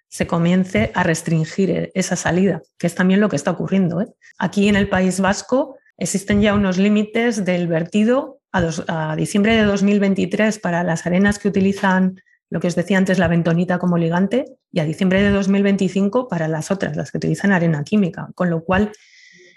se 0.08 0.26
comience 0.26 0.90
a 0.94 1.04
restringir 1.04 1.90
esa 1.94 2.16
salida, 2.16 2.60
que 2.78 2.86
es 2.86 2.94
también 2.94 3.20
lo 3.20 3.28
que 3.28 3.36
está 3.36 3.52
ocurriendo. 3.52 4.00
¿eh? 4.00 4.08
Aquí 4.38 4.68
en 4.68 4.76
el 4.76 4.88
País 4.88 5.20
Vasco 5.20 5.78
existen 5.96 6.42
ya 6.42 6.52
unos 6.52 6.78
límites 6.78 7.44
del 7.44 7.68
vertido 7.68 8.41
a, 8.52 9.12
a 9.12 9.16
diciembre 9.16 9.56
de 9.56 9.64
2023 9.64 10.58
para 10.58 10.84
las 10.84 11.06
arenas 11.06 11.38
que 11.38 11.48
utilizan 11.48 12.16
lo 12.52 12.60
que 12.60 12.68
os 12.68 12.74
decía 12.74 12.98
antes, 12.98 13.18
la 13.18 13.28
bentonita 13.28 13.78
como 13.78 13.96
ligante, 13.96 14.44
y 14.70 14.80
a 14.80 14.84
diciembre 14.84 15.22
de 15.22 15.30
2025 15.30 16.28
para 16.28 16.48
las 16.48 16.70
otras, 16.70 16.96
las 16.96 17.10
que 17.10 17.16
utilizan 17.16 17.50
arena 17.50 17.82
química. 17.82 18.28
Con 18.34 18.50
lo 18.50 18.62
cual, 18.62 18.92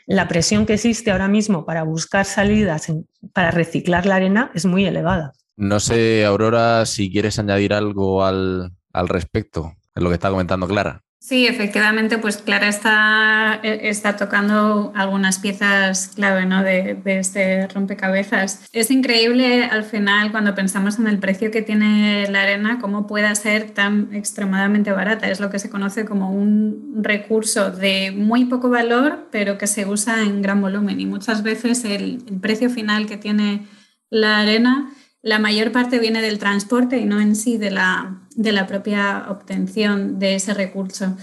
la 0.07 0.29
presión 0.29 0.65
que 0.65 0.75
existe 0.75 1.11
ahora 1.11 1.27
mismo 1.27 1.65
para 1.65 1.83
buscar 1.83 2.25
salidas 2.25 2.87
para 3.33 3.51
reciclar 3.51 4.05
la 4.05 4.15
arena 4.15 4.51
es 4.53 4.65
muy 4.65 4.85
elevada. 4.85 5.33
No 5.57 5.81
sé, 5.81 6.23
Aurora, 6.23 6.85
si 6.85 7.11
quieres 7.11 7.37
añadir 7.37 7.73
algo 7.73 8.23
al, 8.23 8.71
al 8.93 9.09
respecto, 9.09 9.73
en 9.93 10.03
lo 10.03 10.09
que 10.09 10.15
está 10.15 10.29
comentando 10.29 10.65
Clara. 10.65 11.04
Sí, 11.25 11.47
efectivamente, 11.47 12.19
pues 12.19 12.37
Clara 12.37 12.67
está, 12.67 13.59
e, 13.63 13.89
está 13.89 14.15
tocando 14.15 14.91
algunas 14.93 15.39
piezas 15.39 16.09
clave 16.09 16.45
¿no? 16.45 16.61
de, 16.61 17.01
este 17.03 17.67
rompecabezas. 17.67 18.69
Es 18.71 18.91
increíble 18.91 19.63
al 19.63 19.85
final 19.85 20.29
cuando 20.29 20.53
pensamos 20.53 20.99
en 20.99 21.07
el 21.07 21.17
precio 21.17 21.49
que 21.49 21.63
tiene 21.63 22.29
la 22.29 22.43
arena, 22.43 22.77
cómo 22.79 23.07
pueda 23.07 23.33
ser 23.33 23.71
tan 23.71 24.13
extremadamente 24.13 24.91
barata. 24.91 25.27
Es 25.27 25.39
lo 25.39 25.49
que 25.49 25.57
se 25.57 25.71
conoce 25.71 26.05
como 26.05 26.29
un 26.29 26.99
recurso 27.01 27.71
de 27.71 28.11
muy 28.11 28.45
poco 28.45 28.69
valor, 28.69 29.27
pero 29.31 29.57
que 29.57 29.65
se 29.65 29.87
usa 29.87 30.21
en 30.21 30.43
gran 30.43 30.61
volumen. 30.61 30.99
Y 30.99 31.07
muchas 31.07 31.41
veces 31.41 31.85
el 31.85 32.23
precio 32.39 32.69
final 32.69 33.07
que 33.07 33.17
tiene 33.17 33.65
la 34.11 34.41
arena 34.41 34.91
la 35.25 35.39
mayor 35.39 35.71
parte 35.71 35.97
viene 35.97 36.21
del 36.21 36.37
transporte 36.37 36.99
y 36.99 37.05
no 37.05 37.19
en 37.19 37.35
sí 37.35 37.57
de 37.57 37.71
la, 37.71 38.21
de 38.35 38.51
la 38.51 38.67
propia 38.67 39.25
obtención 39.27 40.19
de 40.19 40.35
ese 40.35 40.53
recurso. 40.53 41.17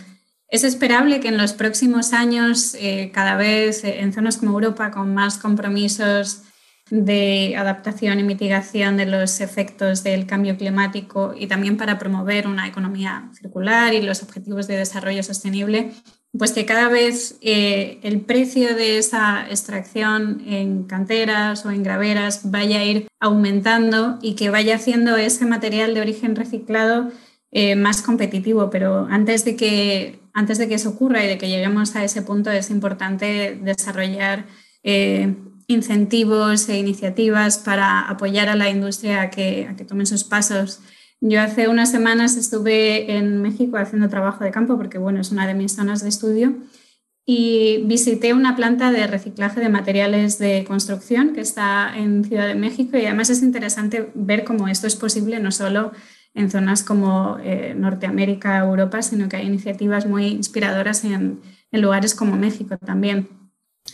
Es 0.49 0.65
esperable 0.65 1.21
que 1.21 1.29
en 1.29 1.39
los 1.39 1.53
próximos 1.53 2.13
años, 2.13 2.75
eh, 2.81 3.13
cada 3.15 3.37
vez 3.37 3.85
eh, 3.85 4.01
en 4.01 4.13
zonas 4.13 4.39
como 4.39 4.55
Europa, 4.55 4.91
con 4.91 5.15
más 5.15 5.39
compromisos 5.39 6.43
de 6.91 7.55
adaptación 7.57 8.19
y 8.19 8.25
mitigación 8.25 8.97
de 8.97 9.07
los 9.07 9.41
efectos 9.41 10.03
del 10.03 10.27
cambio 10.27 10.57
climático 10.57 11.33
y 11.39 11.47
también 11.47 11.77
para 11.77 12.01
promover 12.01 12.49
una 12.49 12.67
economía 12.67 13.31
circular 13.41 13.95
y 13.95 14.03
los 14.03 14.25
objetivos 14.25 14.67
de 14.67 14.79
desarrollo 14.79 15.23
sostenible, 15.23 15.93
pues 16.37 16.53
que 16.53 16.65
cada 16.65 16.89
vez 16.89 17.39
eh, 17.43 17.99
el 18.03 18.21
precio 18.23 18.75
de 18.75 18.99
esa 18.99 19.47
extracción 19.51 20.43
en 20.47 20.85
canteras 20.85 21.67
o 21.67 21.71
en 21.71 21.83
graveras 21.83 22.51
vaya 22.51 22.79
a 22.79 22.85
ir 22.85 23.09
aumentando 23.21 24.19
y 24.23 24.35
que 24.35 24.49
vaya 24.49 24.77
haciendo 24.77 25.17
ese 25.17 25.45
material 25.45 25.93
de 25.95 26.01
origen 26.01 26.35
reciclado 26.35 27.11
eh, 27.51 27.77
más 27.77 28.01
competitivo. 28.01 28.71
Pero 28.71 29.07
antes 29.11 29.45
de, 29.45 29.57
que, 29.57 30.21
antes 30.33 30.57
de 30.57 30.69
que 30.69 30.77
eso 30.77 30.91
ocurra 30.91 31.23
y 31.23 31.29
de 31.29 31.37
que 31.37 31.51
lleguemos 31.51 31.95
a 31.97 32.05
ese 32.05 32.23
punto 32.23 32.51
es 32.51 32.71
importante 32.71 33.59
desarrollar 33.63 34.47
eh, 34.83 35.35
incentivos 35.67 36.67
e 36.71 36.79
iniciativas 36.79 37.59
para 37.59 38.09
apoyar 38.09 38.49
a 38.49 38.57
la 38.57 38.71
industria 38.71 39.21
a 39.21 39.31
que, 39.31 39.69
a 39.71 39.77
que 39.77 39.85
tome 39.85 40.07
sus 40.07 40.25
pasos 40.25 40.81
yo 41.25 41.41
hace 41.41 41.69
unas 41.69 41.91
semanas 41.91 42.37
estuve 42.37 43.17
en 43.17 43.41
México 43.43 43.77
haciendo 43.77 44.09
trabajo 44.09 44.43
de 44.43 44.51
campo 44.51 44.77
porque, 44.77 44.99
bueno, 44.99 45.21
es 45.21 45.31
una 45.31 45.47
de 45.47 45.55
mis 45.55 45.73
zonas 45.73 46.03
de 46.03 46.09
estudio 46.09 46.57
y 47.25 47.85
visité 47.87 48.35
una 48.35 48.57
planta 48.57 48.91
de 48.91 49.07
reciclaje 49.07 49.61
de 49.61 49.69
materiales 49.69 50.39
de 50.39 50.65
construcción 50.67 51.33
que 51.33 51.41
está 51.41 51.97
en 51.97 52.25
Ciudad 52.25 52.49
de 52.49 52.57
México 52.57 52.99
y 52.99 53.07
además 53.07 53.31
es 53.31 53.41
interesante 53.41 54.11
ver 54.15 54.43
cómo 54.43 54.67
esto 54.67 54.89
es 54.89 54.97
posible 54.97 55.39
no 55.39 55.53
solo 55.53 55.93
en 56.35 56.51
zonas 56.51 56.83
como 56.83 57.39
eh, 57.45 57.75
Norteamérica, 57.77 58.59
Europa, 58.59 59.01
sino 59.03 59.29
que 59.29 59.37
hay 59.37 59.47
iniciativas 59.47 60.07
muy 60.07 60.27
inspiradoras 60.27 61.05
en, 61.05 61.41
lugares 61.71 62.17
como 62.17 62.37
México 62.37 62.77
también. 62.79 63.29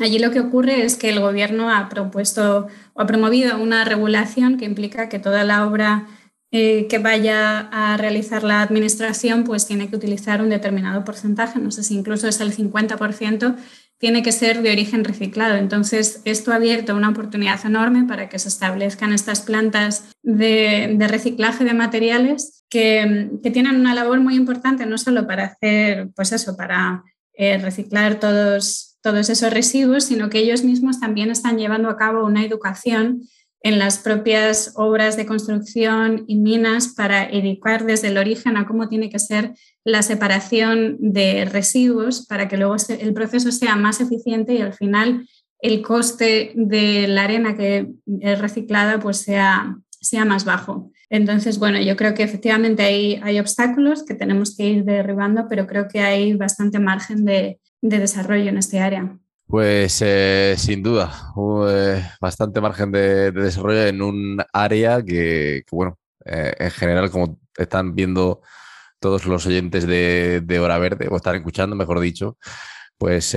Allí 0.01 0.19
lo 0.19 0.31
que 0.31 0.41
ocurre 0.41 0.85
es 0.85 0.97
que 0.97 1.11
el 1.11 1.21
gobierno 1.21 1.71
ha 1.71 1.91
propuesto 1.91 2.69
o 2.95 3.01
ha 3.03 3.07
promovido 3.07 3.59
una 3.61 3.85
regulación 3.85 4.57
que 4.57 4.65
implica 4.65 5.09
que 5.11 5.19
toda 5.19 5.45
la 5.45 5.67
obra 5.67 6.07
eh, 6.51 6.87
que 6.89 6.99
vaya 6.99 7.69
a 7.71 7.99
realizar 7.99 8.43
la 8.43 8.63
administración 8.63 9.45
pues 9.45 9.67
tiene 9.67 9.91
que 9.91 9.97
utilizar 9.97 10.41
un 10.41 10.49
determinado 10.49 11.05
porcentaje, 11.05 11.59
no 11.59 11.71
sé 11.71 11.83
si 11.83 11.95
incluso 11.95 12.27
es 12.27 12.41
el 12.41 12.57
50%, 12.57 13.57
tiene 13.99 14.23
que 14.23 14.33
ser 14.33 14.63
de 14.63 14.73
origen 14.73 15.05
reciclado. 15.05 15.57
Entonces, 15.57 16.23
esto 16.25 16.53
ha 16.53 16.55
abierto 16.55 16.95
una 16.97 17.11
oportunidad 17.11 17.67
enorme 17.67 18.05
para 18.05 18.29
que 18.29 18.39
se 18.39 18.49
establezcan 18.49 19.13
estas 19.13 19.43
plantas 19.43 20.05
de, 20.23 20.97
reciclaje 21.09 21.65
de 21.65 21.75
materiales 21.75 22.65
que, 22.71 23.29
tienen 23.53 23.77
una 23.77 23.95
labor 23.95 24.21
muy 24.21 24.37
importante, 24.37 24.87
no 24.87 24.97
solo 24.99 25.27
para 25.27 25.45
hacer, 25.45 26.09
pues 26.15 26.33
eso, 26.33 26.57
para 26.57 27.03
eh, 27.35 27.59
reciclar 27.59 28.21
todos, 28.21 28.97
todos 29.03 29.29
esos 29.29 29.53
residuos, 29.53 30.05
sino 30.05 30.31
que 30.31 30.39
ellos 30.39 30.65
mismos 30.65 31.01
también 31.01 31.31
están 31.31 31.59
llevando 31.59 31.91
a 31.91 31.97
cabo 31.97 32.25
una 32.25 32.45
educación 32.45 33.23
en 33.63 33.79
las 33.79 33.99
propias 33.99 34.73
obras 34.77 35.17
de 35.17 35.27
construcción 35.27 36.25
y 36.29 36.37
minas 36.37 36.89
para 36.89 37.25
educar 37.25 37.85
desde 37.85 38.09
el 38.09 38.19
origen 38.19 38.57
a 38.57 38.67
cómo 38.67 38.89
tiene 38.89 39.11
que 39.11 39.19
ser 39.19 39.55
la 39.85 40.03
separación 40.03 40.97
de 41.01 41.45
residuos 41.45 42.27
para 42.27 42.49
que 42.49 42.57
luego 42.57 42.77
el 43.01 43.15
proceso 43.15 43.51
sea 43.51 43.75
más 43.77 44.01
eficiente 44.01 44.55
y 44.55 44.61
al 44.61 44.75
final 44.75 45.29
el 45.61 45.83
coste 45.83 46.53
de 46.55 47.09
la 47.09 47.25
arena 47.25 47.57
que 47.57 47.89
es 48.21 48.39
reciclada 48.39 49.01
pues 49.01 49.19
sea, 49.19 49.77
sea 49.91 50.25
más 50.25 50.45
bajo. 50.45 50.93
Entonces, 51.11 51.59
bueno, 51.59 51.81
yo 51.81 51.97
creo 51.97 52.15
que 52.15 52.23
efectivamente 52.23 52.83
hay, 52.83 53.19
hay 53.23 53.41
obstáculos 53.41 54.05
que 54.05 54.15
tenemos 54.15 54.57
que 54.57 54.67
ir 54.67 54.85
derribando, 54.85 55.47
pero 55.49 55.67
creo 55.67 55.89
que 55.89 56.01
hay 56.01 56.35
bastante 56.35 56.79
margen 56.79 57.25
de, 57.25 57.59
de 57.81 57.99
desarrollo 57.99 58.51
en 58.51 58.59
este 58.59 58.79
área. 58.81 59.19
Pues 59.49 60.03
eh, 60.03 60.57
sin 60.59 60.83
duda, 60.83 61.33
eh, 61.71 62.03
bastante 62.21 62.61
margen 62.61 62.93
de, 62.93 63.33
desarrollo 63.33 63.87
en 63.87 64.03
un 64.03 64.43
área 64.53 65.03
que, 65.03 65.63
bueno, 65.73 65.99
eh, 66.27 66.55
en 66.59 66.71
general, 66.71 67.11
como 67.11 67.41
están 67.57 67.95
viendo 67.95 68.43
todos 69.01 69.25
los 69.27 69.47
oyentes 69.47 69.87
de, 69.87 70.43
de, 70.45 70.61
Hora 70.61 70.79
Verde, 70.79 71.09
o 71.11 71.17
están 71.17 71.37
escuchando, 71.37 71.77
mejor 71.77 72.01
dicho, 72.01 72.37
pues 72.99 73.31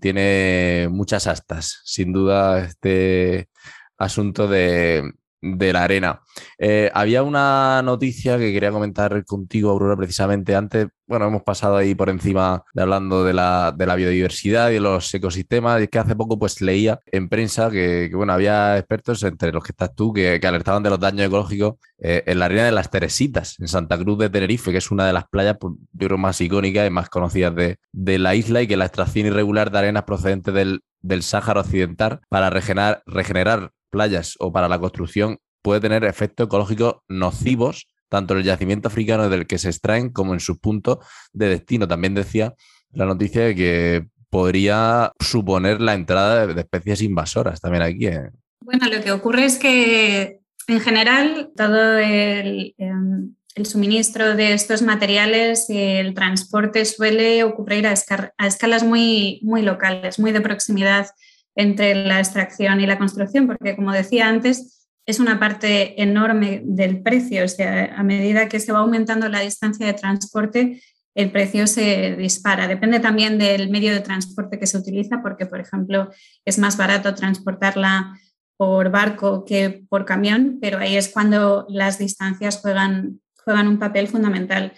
tiene 0.00 0.88
muchas 0.90 1.26
astas. 1.26 1.82
Sin 1.84 2.12
duda, 2.12 2.60
este 2.64 3.50
asunto 3.98 4.48
de, 4.48 5.12
de 5.44 5.72
la 5.72 5.84
arena. 5.84 6.20
Eh, 6.58 6.90
había 6.94 7.22
una 7.22 7.82
noticia 7.82 8.38
que 8.38 8.52
quería 8.52 8.70
comentar 8.70 9.24
contigo, 9.24 9.70
Aurora, 9.70 9.96
precisamente 9.96 10.56
antes. 10.56 10.88
Bueno, 11.06 11.26
hemos 11.26 11.42
pasado 11.42 11.76
ahí 11.76 11.94
por 11.94 12.08
encima 12.08 12.64
de 12.72 12.82
hablando 12.82 13.24
de 13.24 13.34
la, 13.34 13.74
de 13.76 13.86
la 13.86 13.94
biodiversidad 13.94 14.70
y 14.70 14.74
de 14.74 14.80
los 14.80 15.12
ecosistemas. 15.12 15.80
Y 15.80 15.84
es 15.84 15.90
que 15.90 15.98
hace 15.98 16.16
poco 16.16 16.38
pues 16.38 16.62
leía 16.62 16.98
en 17.12 17.28
prensa 17.28 17.70
que, 17.70 18.10
bueno, 18.14 18.32
había 18.32 18.78
expertos, 18.78 19.22
entre 19.22 19.52
los 19.52 19.62
que 19.62 19.72
estás 19.72 19.94
tú, 19.94 20.12
que, 20.12 20.40
alertaban 20.42 20.82
de 20.82 20.90
los 20.90 21.00
daños 21.00 21.26
ecológicos 21.26 21.74
eh, 21.98 22.22
en 22.26 22.38
la 22.38 22.46
arena 22.46 22.64
de 22.64 22.72
las 22.72 22.90
Teresitas, 22.90 23.60
en 23.60 23.68
Santa 23.68 23.98
Cruz 23.98 24.18
de 24.18 24.30
Tenerife, 24.30 24.72
que 24.72 24.78
es 24.78 24.90
una 24.90 25.06
de 25.06 25.12
las 25.12 25.28
playas, 25.28 25.56
pues, 25.60 25.74
yo 25.92 26.06
creo, 26.06 26.18
más 26.18 26.40
icónicas 26.40 26.86
y 26.86 26.90
más 26.90 27.10
conocidas 27.10 27.54
de, 27.54 27.78
de 27.92 28.18
la 28.18 28.34
isla 28.34 28.62
y 28.62 28.66
que 28.66 28.76
la 28.76 28.86
extracción 28.86 29.26
irregular 29.26 29.70
de 29.70 29.78
arenas 29.78 30.04
procedente 30.04 30.52
del, 30.52 30.80
del 31.04 31.22
Sáhara 31.22 31.60
Occidental 31.60 32.20
para 32.28 32.50
regenerar, 32.50 33.02
regenerar 33.06 33.70
playas 33.94 34.34
o 34.40 34.52
para 34.52 34.68
la 34.68 34.80
construcción 34.80 35.38
puede 35.62 35.80
tener 35.80 36.04
efectos 36.04 36.46
ecológicos 36.46 36.96
nocivos 37.08 37.86
tanto 38.08 38.34
en 38.34 38.40
el 38.40 38.44
yacimiento 38.44 38.88
africano 38.88 39.28
del 39.28 39.46
que 39.46 39.58
se 39.58 39.68
extraen 39.70 40.10
como 40.10 40.34
en 40.34 40.40
sus 40.40 40.58
puntos 40.58 40.98
de 41.32 41.48
destino. 41.48 41.88
También 41.88 42.14
decía 42.14 42.54
la 42.92 43.06
noticia 43.06 43.46
de 43.46 43.54
que 43.54 44.06
podría 44.30 45.12
suponer 45.20 45.80
la 45.80 45.94
entrada 45.94 46.46
de, 46.46 46.60
especies 46.60 47.02
invasoras 47.02 47.60
también 47.60 47.82
aquí. 47.82 48.06
¿eh? 48.06 48.30
Bueno, 48.60 48.86
lo 48.88 49.02
que 49.02 49.12
ocurre 49.12 49.44
es 49.44 49.58
que 49.58 50.40
en 50.68 50.80
general 50.80 51.52
todo 51.56 51.98
el, 51.98 52.74
em, 52.78 53.34
el 53.54 53.66
suministro 53.66 54.34
de 54.34 54.52
estos 54.52 54.82
materiales 54.82 55.66
el 55.68 56.14
transporte 56.14 56.84
suele 56.84 57.44
ocurrir 57.44 57.86
a, 57.86 57.92
escalas 57.92 58.82
muy, 58.82 59.40
muy 59.42 59.62
locales, 59.62 60.18
muy 60.18 60.32
de 60.32 60.40
proximidad 60.40 61.06
entre 61.54 61.94
la 61.94 62.18
extracción 62.18 62.80
y 62.80 62.86
la 62.86 62.98
construcción, 62.98 63.46
porque 63.46 63.76
como 63.76 63.92
decía 63.92 64.28
antes, 64.28 64.88
es 65.06 65.20
una 65.20 65.38
parte 65.38 66.00
enorme 66.02 66.62
del 66.64 67.02
precio. 67.02 67.44
O 67.44 67.48
sea, 67.48 67.94
a 67.96 68.02
medida 68.02 68.48
que 68.48 68.60
se 68.60 68.72
va 68.72 68.80
aumentando 68.80 69.28
la 69.28 69.40
distancia 69.40 69.86
de 69.86 69.92
transporte, 69.92 70.80
el 71.14 71.30
precio 71.30 71.66
se 71.66 72.16
dispara. 72.16 72.66
Depende 72.66 73.00
también 73.00 73.38
del 73.38 73.70
medio 73.70 73.92
de 73.92 74.00
transporte 74.00 74.58
que 74.58 74.66
se 74.66 74.78
utiliza, 74.78 75.22
porque, 75.22 75.46
por 75.46 75.60
ejemplo, 75.60 76.10
es 76.44 76.58
más 76.58 76.76
barato 76.76 77.14
transportarla 77.14 78.18
por 78.56 78.90
barco 78.90 79.44
que 79.44 79.84
por 79.88 80.04
camión, 80.04 80.58
pero 80.60 80.78
ahí 80.78 80.96
es 80.96 81.08
cuando 81.08 81.66
las 81.68 81.98
distancias 81.98 82.60
juegan, 82.60 83.20
juegan 83.44 83.68
un 83.68 83.78
papel 83.78 84.08
fundamental. 84.08 84.72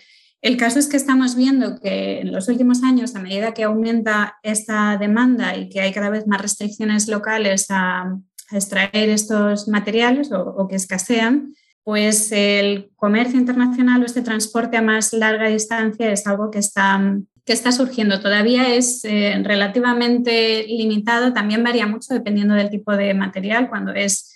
El 0.47 0.57
caso 0.57 0.79
es 0.79 0.87
que 0.87 0.97
estamos 0.97 1.35
viendo 1.35 1.81
que 1.81 2.21
en 2.21 2.31
los 2.31 2.49
últimos 2.49 2.85
años, 2.85 3.17
a 3.17 3.21
medida 3.21 3.53
que 3.53 3.65
aumenta 3.65 4.39
esta 4.45 4.97
demanda 4.97 5.57
y 5.57 5.69
que 5.69 5.81
hay 5.81 5.93
cada 5.93 6.09
vez 6.09 6.29
más 6.29 6.41
restricciones 6.41 7.09
locales 7.09 7.67
a, 7.71 8.17
extraer 8.53 9.09
estos 9.09 9.67
materiales 9.67 10.31
o, 10.31 10.69
que 10.69 10.77
escasean, 10.77 11.53
pues 11.83 12.31
el 12.31 12.93
comercio 12.95 13.41
internacional 13.41 14.01
o 14.01 14.07
este 14.07 14.23
transporte 14.23 14.77
a 14.77 14.83
más 14.83 15.13
larga 15.13 15.49
distancia 15.49 16.13
es 16.13 16.25
algo 16.29 16.53
que 16.53 16.61
está, 16.61 17.19
que 17.45 17.53
está 17.53 17.73
surgiendo. 17.73 18.21
Todavía 18.21 18.73
es 18.73 19.05
eh, 19.05 19.35
relativamente 19.43 20.65
limitado, 20.69 21.33
también 21.33 21.65
varía 21.65 21.89
mucho 21.89 22.15
dependiendo 22.15 22.55
del 22.55 22.71
tipo 22.71 22.97
de 22.97 23.15
material. 23.15 23.69
Cuando 23.69 23.93
es 23.93 24.36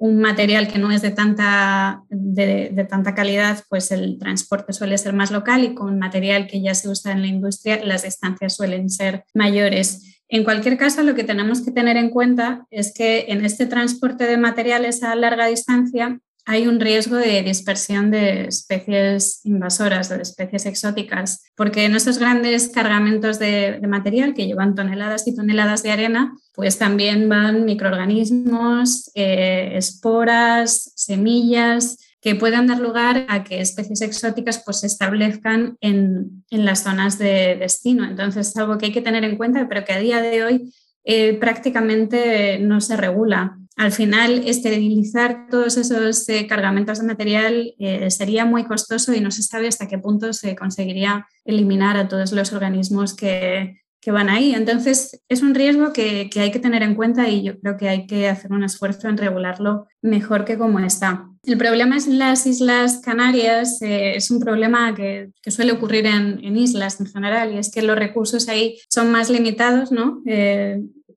un 0.00 0.18
material 0.18 0.66
que 0.66 0.78
no 0.78 0.90
es 0.90 1.02
de 1.02 1.10
tanta, 1.10 2.04
de, 2.08 2.86
tanta 2.88 3.14
calidad, 3.14 3.62
pues 3.68 3.92
el 3.92 4.18
transporte 4.18 4.72
suele 4.72 4.96
ser 4.96 5.12
más 5.12 5.30
local 5.30 5.62
y 5.62 5.74
con 5.74 5.98
material 5.98 6.46
que 6.46 6.62
ya 6.62 6.74
se 6.74 6.88
usa 6.88 7.12
en 7.12 7.20
la 7.20 7.26
industria, 7.26 7.84
las 7.84 8.04
distancias 8.04 8.56
suelen 8.56 8.88
ser 8.88 9.24
mayores. 9.34 10.22
En 10.26 10.42
cualquier 10.42 10.78
caso, 10.78 11.02
lo 11.02 11.14
que 11.14 11.22
tenemos 11.22 11.60
que 11.62 11.70
tener 11.70 11.98
en 11.98 12.08
cuenta 12.08 12.66
es 12.70 12.94
que 12.94 13.26
en 13.28 13.44
este 13.44 13.66
transporte 13.66 14.24
de 14.24 14.38
materiales 14.38 15.02
a 15.02 15.14
larga 15.14 15.46
distancia 15.48 16.18
hay 16.50 16.66
un 16.66 16.80
riesgo 16.80 17.14
de 17.14 17.44
dispersión 17.44 18.10
de 18.10 18.46
especies 18.46 19.40
invasoras, 19.44 20.08
de 20.08 20.20
especies 20.20 20.66
exóticas, 20.66 21.44
porque 21.54 21.84
en 21.84 21.94
estos 21.94 22.18
grandes 22.18 22.70
cargamentos 22.70 23.38
de, 23.38 23.80
material 23.86 24.34
que 24.34 24.46
llevan 24.46 24.74
toneladas 24.74 25.28
y 25.28 25.36
toneladas 25.36 25.84
de 25.84 25.92
arena, 25.92 26.34
pues 26.52 26.76
también 26.76 27.28
van 27.28 27.64
microorganismos, 27.64 29.12
eh, 29.14 29.74
esporas, 29.76 30.92
semillas, 30.96 31.98
que 32.20 32.34
puedan 32.34 32.66
dar 32.66 32.80
lugar 32.80 33.26
a 33.28 33.44
que 33.44 33.60
especies 33.60 34.02
exóticas 34.02 34.60
pues, 34.64 34.80
se 34.80 34.88
establezcan 34.88 35.76
en, 35.80 36.44
las 36.50 36.82
zonas 36.82 37.16
de 37.16 37.58
destino. 37.60 38.04
Entonces, 38.04 38.48
es 38.48 38.56
algo 38.56 38.76
que 38.76 38.86
hay 38.86 38.92
que 38.92 39.02
tener 39.02 39.22
en 39.22 39.36
cuenta, 39.36 39.68
pero 39.68 39.84
que 39.84 39.92
a 39.92 40.00
día 40.00 40.20
de 40.20 40.42
hoy 40.42 40.74
eh, 41.04 41.34
prácticamente 41.34 42.58
no 42.58 42.80
se 42.80 42.96
regula. 42.96 43.59
Al 43.80 43.92
final, 43.92 44.42
esterilizar 44.44 45.46
todos 45.50 45.78
esos 45.78 46.28
eh, 46.28 46.46
cargamentos 46.46 47.00
de 47.00 47.06
material 47.06 47.74
eh, 47.78 48.10
sería 48.10 48.44
muy 48.44 48.64
costoso 48.64 49.14
y 49.14 49.22
no 49.22 49.30
se 49.30 49.42
sabe 49.42 49.68
hasta 49.68 49.88
qué 49.88 49.96
punto 49.96 50.34
se 50.34 50.54
conseguiría 50.54 51.26
eliminar 51.46 51.96
a 51.96 52.06
todos 52.06 52.32
los 52.32 52.52
organismos 52.52 53.14
que, 53.14 53.80
van 54.08 54.28
ahí. 54.28 54.52
Entonces, 54.52 55.22
es 55.30 55.40
un 55.40 55.54
riesgo 55.54 55.94
que, 55.94 56.28
hay 56.36 56.50
que 56.50 56.58
tener 56.58 56.82
en 56.82 56.94
cuenta 56.94 57.30
y 57.30 57.42
yo 57.42 57.58
creo 57.58 57.78
que 57.78 57.88
hay 57.88 58.06
que 58.06 58.28
hacer 58.28 58.52
un 58.52 58.64
esfuerzo 58.64 59.08
en 59.08 59.16
regularlo 59.16 59.86
mejor 60.02 60.44
que 60.44 60.58
como 60.58 60.78
está. 60.80 61.26
El 61.44 61.56
problema 61.56 61.96
es 61.96 62.06
en 62.06 62.18
las 62.18 62.46
Islas 62.46 63.00
Canarias, 63.02 63.80
eh, 63.80 64.16
es 64.16 64.30
un 64.30 64.40
problema 64.40 64.94
que, 64.94 65.30
suele 65.46 65.72
ocurrir 65.72 66.04
en, 66.04 66.44
en, 66.44 66.58
islas 66.58 67.00
en 67.00 67.06
general 67.06 67.54
y 67.54 67.56
es 67.56 67.70
que 67.70 67.80
los 67.80 67.96
recursos 67.96 68.46
ahí 68.50 68.76
son 68.90 69.10
más 69.10 69.30
limitados, 69.30 69.90
¿no? 69.90 70.22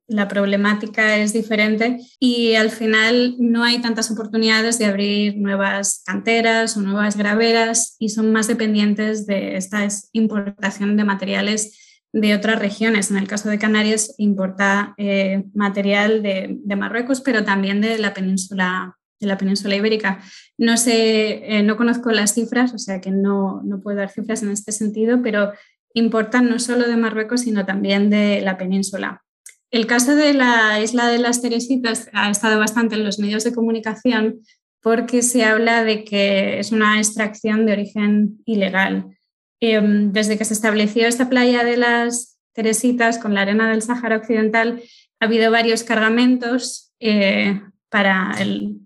La 0.08 0.28
problemática 0.28 1.18
es 1.18 1.34
diferente 1.34 2.00
y 2.20 2.56
al 2.56 2.70
final 2.70 3.36
no 3.40 3.64
hay 3.64 3.82
tantas 3.82 4.12
oportunidades 4.12 4.78
de 4.78 4.86
abrir 4.86 5.38
nuevas 5.38 6.04
canteras 6.06 6.76
o 6.76 6.82
nuevas 6.82 7.16
graveras 7.18 7.96
y 8.00 8.10
son 8.10 8.32
más 8.32 8.48
dependientes 8.48 9.26
de 9.26 9.56
esta 9.56 9.88
importación 10.12 10.98
de 10.98 11.06
materiales 11.06 11.80
de 12.12 12.36
otras 12.36 12.60
regiones. 12.60 13.12
En 13.12 13.18
el 13.18 13.28
caso 13.28 13.50
de 13.50 13.58
Canarias 13.58 14.14
importa 14.18 14.94
eh, 14.98 15.46
material 15.54 16.22
de, 16.22 16.76
Marruecos, 16.76 17.22
pero 17.22 17.44
también 17.44 17.82
de 17.82 17.98
la 17.98 18.14
península 18.14 18.98
de 19.20 19.28
la 19.28 19.38
península 19.38 19.76
ibérica. 19.76 20.22
No 20.58 20.76
sé, 20.76 21.58
eh, 21.58 21.64
no 21.64 21.78
conozco 21.78 22.12
las 22.12 22.34
cifras, 22.34 22.74
o 22.74 22.78
sea 22.78 23.00
que 23.00 23.10
no, 23.10 23.62
no 23.64 23.80
puedo 23.80 23.98
dar 23.98 24.10
cifras 24.10 24.44
en 24.44 24.52
este 24.52 24.74
sentido, 24.74 25.22
pero 25.24 25.54
importan 25.94 26.50
no 26.50 26.60
solo 26.60 26.88
de 26.88 26.98
Marruecos, 26.98 27.42
sino 27.42 27.66
también 27.66 28.10
de 28.10 28.42
la 28.42 28.58
península. 28.58 29.24
El 29.74 29.88
caso 29.88 30.16
de 30.16 30.36
la 30.36 30.80
isla 30.82 31.08
de 31.08 31.18
las 31.18 31.42
Teresitas 31.42 32.08
ha 32.14 32.30
estado 32.30 32.60
bastante 32.60 32.94
en 32.94 33.04
los 33.04 33.18
medios 33.18 33.44
de 33.44 33.56
comunicación 33.56 34.42
porque 34.84 35.24
se 35.24 35.46
habla 35.46 35.84
de 35.84 36.04
que 36.04 36.60
es 36.60 36.72
una 36.72 37.00
extracción 37.00 37.66
de 37.66 37.72
origen 37.72 38.40
ilegal. 38.46 39.18
Em, 39.60 40.12
desde 40.12 40.38
que 40.38 40.46
se 40.46 40.54
estableció 40.54 41.08
esta 41.08 41.28
playa 41.28 41.64
de 41.64 41.78
las 41.78 42.38
Teresitas 42.54 43.18
con 43.18 43.34
la 43.34 43.42
arena 43.42 43.68
del 43.72 43.82
Sáhara 43.82 44.18
Occidental, 44.18 44.84
ha 45.20 45.26
habido 45.26 45.50
varios 45.50 45.84
cargamentos 45.84 46.94
eh, 47.00 47.60
para 47.90 48.36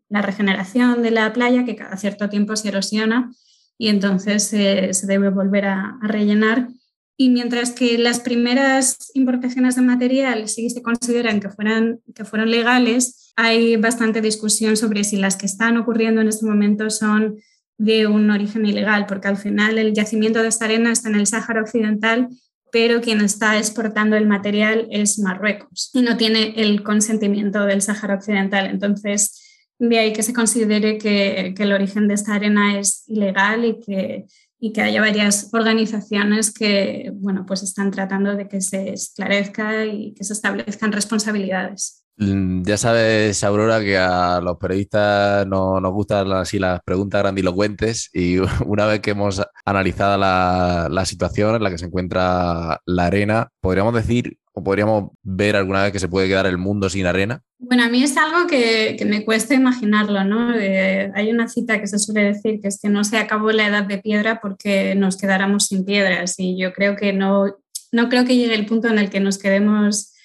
la 0.08 0.22
regeneración 0.22 1.04
de 1.04 1.12
la 1.12 1.34
playa, 1.34 1.66
que 1.66 1.76
cada 1.76 1.98
cierto 1.98 2.30
tiempo 2.30 2.56
se 2.56 2.70
erosiona 2.70 3.30
y 3.78 3.90
entonces 3.90 4.54
eh, 4.54 4.94
se 4.94 5.06
debe 5.06 5.32
volver 5.32 5.66
a, 5.66 6.00
rellenar. 6.02 6.70
Y 7.18 7.30
mientras 7.30 7.72
que 7.72 7.98
las 7.98 8.20
primeras 8.20 9.12
importaciones 9.16 9.76
de 9.76 9.82
material 9.82 10.48
sí 10.48 10.70
se 10.70 10.84
consideran 10.84 11.40
que, 11.40 11.50
fueran, 11.50 12.00
que 12.14 12.26
fueron 12.26 12.52
legales, 12.52 13.34
hay 13.36 13.76
bastante 13.76 14.22
discusión 14.22 14.78
sobre 14.78 15.04
si 15.04 15.18
las 15.18 15.36
que 15.36 15.48
están 15.48 15.78
ocurriendo 15.78 16.22
en 16.22 16.28
este 16.28 16.46
momento 16.46 16.90
son 16.90 17.38
de 17.80 18.08
un 18.08 18.30
origen 18.30 18.66
ilegal, 18.66 19.06
porque 19.08 19.28
al 19.28 19.38
final 19.38 19.78
el 19.78 19.94
yacimiento 19.94 20.42
de 20.42 20.50
esta 20.50 20.66
arena 20.66 20.92
está 20.92 21.10
en 21.10 21.16
el 21.16 21.28
Sáhara 21.28 21.62
Occidental 21.62 22.30
pero 22.72 23.02
quien 23.02 23.22
está 23.22 23.58
exportando 23.58 24.16
el 24.16 24.28
material 24.28 24.88
es 24.92 25.20
Marruecos 25.20 25.90
y 25.94 26.02
no 26.02 26.18
tiene 26.18 26.54
el 26.58 26.84
consentimiento 26.84 27.66
del 27.66 27.82
Sáhara 27.82 28.16
Occidental. 28.16 28.68
Entonces, 28.68 29.44
de 29.80 30.00
ahí 30.00 30.14
que 30.14 30.24
se 30.24 30.34
considere 30.34 30.98
que, 30.98 31.54
el 31.58 31.74
origen 31.74 32.08
de 32.08 32.16
esta 32.16 32.36
arena 32.36 32.80
es 32.80 33.04
ilegal 33.08 33.66
y 33.66 33.80
que, 33.80 34.26
y 34.60 34.74
que 34.74 34.82
haya 34.82 35.02
varias 35.02 35.50
organizaciones 35.54 36.52
que 36.52 37.12
bueno, 37.14 37.46
pues 37.46 37.64
están 37.64 37.92
tratando 37.92 38.36
de 38.36 38.48
que 38.48 38.62
se 38.62 38.92
esclarezca 38.94 39.86
y 39.86 40.14
que 40.14 40.24
se 40.24 40.34
establezcan 40.34 40.92
responsabilidades. 40.92 42.07
Mm, 42.20 42.64
ya 42.64 42.78
sabes, 42.78 43.44
Aurora, 43.44 43.80
que 43.80 43.96
a 43.96 44.42
los 44.42 44.58
periodistas 44.58 45.46
no, 45.46 45.80
nos 45.80 45.94
gustan 45.94 46.32
así 46.32 46.58
las 46.58 46.82
preguntas 46.82 47.22
grandilocuentes 47.22 48.10
y 48.12 48.38
una 48.66 48.88
vez 48.88 49.02
que 49.02 49.12
hemos 49.12 49.42
analizado 49.66 50.18
la, 50.18 51.06
situación 51.06 51.56
en 51.56 51.64
la 51.64 51.70
que 51.70 51.78
se 51.78 51.86
encuentra 51.86 52.82
la 52.86 53.06
arena, 53.06 53.50
¿podríamos 53.62 53.94
decir 53.94 54.38
o 54.52 54.64
podríamos 54.64 55.12
ver 55.22 55.56
alguna 55.56 55.84
vez 55.84 55.92
que 55.92 56.00
se 56.00 56.08
puede 56.08 56.28
quedar 56.28 56.48
el 56.48 56.58
mundo 56.58 56.90
sin 56.90 57.06
arena? 57.06 57.44
Bueno, 57.60 57.84
a 57.84 57.90
mí 57.90 58.02
es 58.02 58.18
algo 58.18 58.48
que, 58.48 58.96
que 58.98 59.06
me 59.06 59.24
cuesta 59.24 59.54
imaginarlo, 59.54 60.24
¿no? 60.24 60.56
Eh, 60.56 61.12
hay 61.14 61.30
una 61.30 61.48
cita 61.48 61.80
que 61.80 61.86
se 61.86 62.00
suele 62.00 62.24
decir 62.24 62.60
que 62.60 62.68
es 62.70 62.80
que 62.82 62.90
no 62.90 63.04
se 63.04 63.20
acabó 63.20 63.52
la 63.52 63.68
edad 63.68 63.84
de 63.84 64.00
piedra 64.00 64.42
porque 64.42 64.96
nos 64.96 65.18
quedáramos 65.18 65.68
sin 65.68 65.86
piedras 65.86 66.34
y 66.40 66.58
yo 66.58 66.74
creo 66.74 66.96
que 66.96 67.14
no, 67.14 67.56
no 67.92 68.10
creo 68.10 68.26
que 68.26 68.36
llegue 68.36 68.56
el 68.56 68.66
punto 68.66 68.88
en 68.88 68.98
el 68.98 69.12
que 69.12 69.20
nos 69.20 69.38
quedemos 69.38 70.16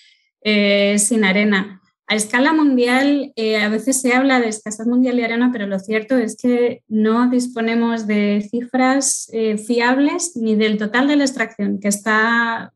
eh, 0.43 0.99
sin 0.99 1.25
arena. 1.25 1.82
A 2.13 2.15
escala 2.15 2.53
mundial, 2.53 3.33
eh, 3.37 3.57
a 3.57 3.71
veces 3.71 4.03
se 4.03 4.13
habla 4.13 4.39
de 4.39 4.49
escasez 4.49 4.87
mundial 4.87 5.17
de 5.17 5.25
arena, 5.25 5.49
pero 5.51 5.67
lo 5.67 5.79
cierto 5.79 6.19
es 6.19 6.37
que 6.37 6.83
no 6.87 7.31
disponemos 7.31 8.07
de 8.07 8.47
cifras 8.51 9.31
eh, 9.33 9.57
fiables 9.57 10.33
ni 10.37 10.55
del 10.55 10.77
total 10.77 11.09
de 11.09 11.17
la 11.17 11.25
extracción 11.25 11.81
que, 11.81 11.89
está, 11.89 12.75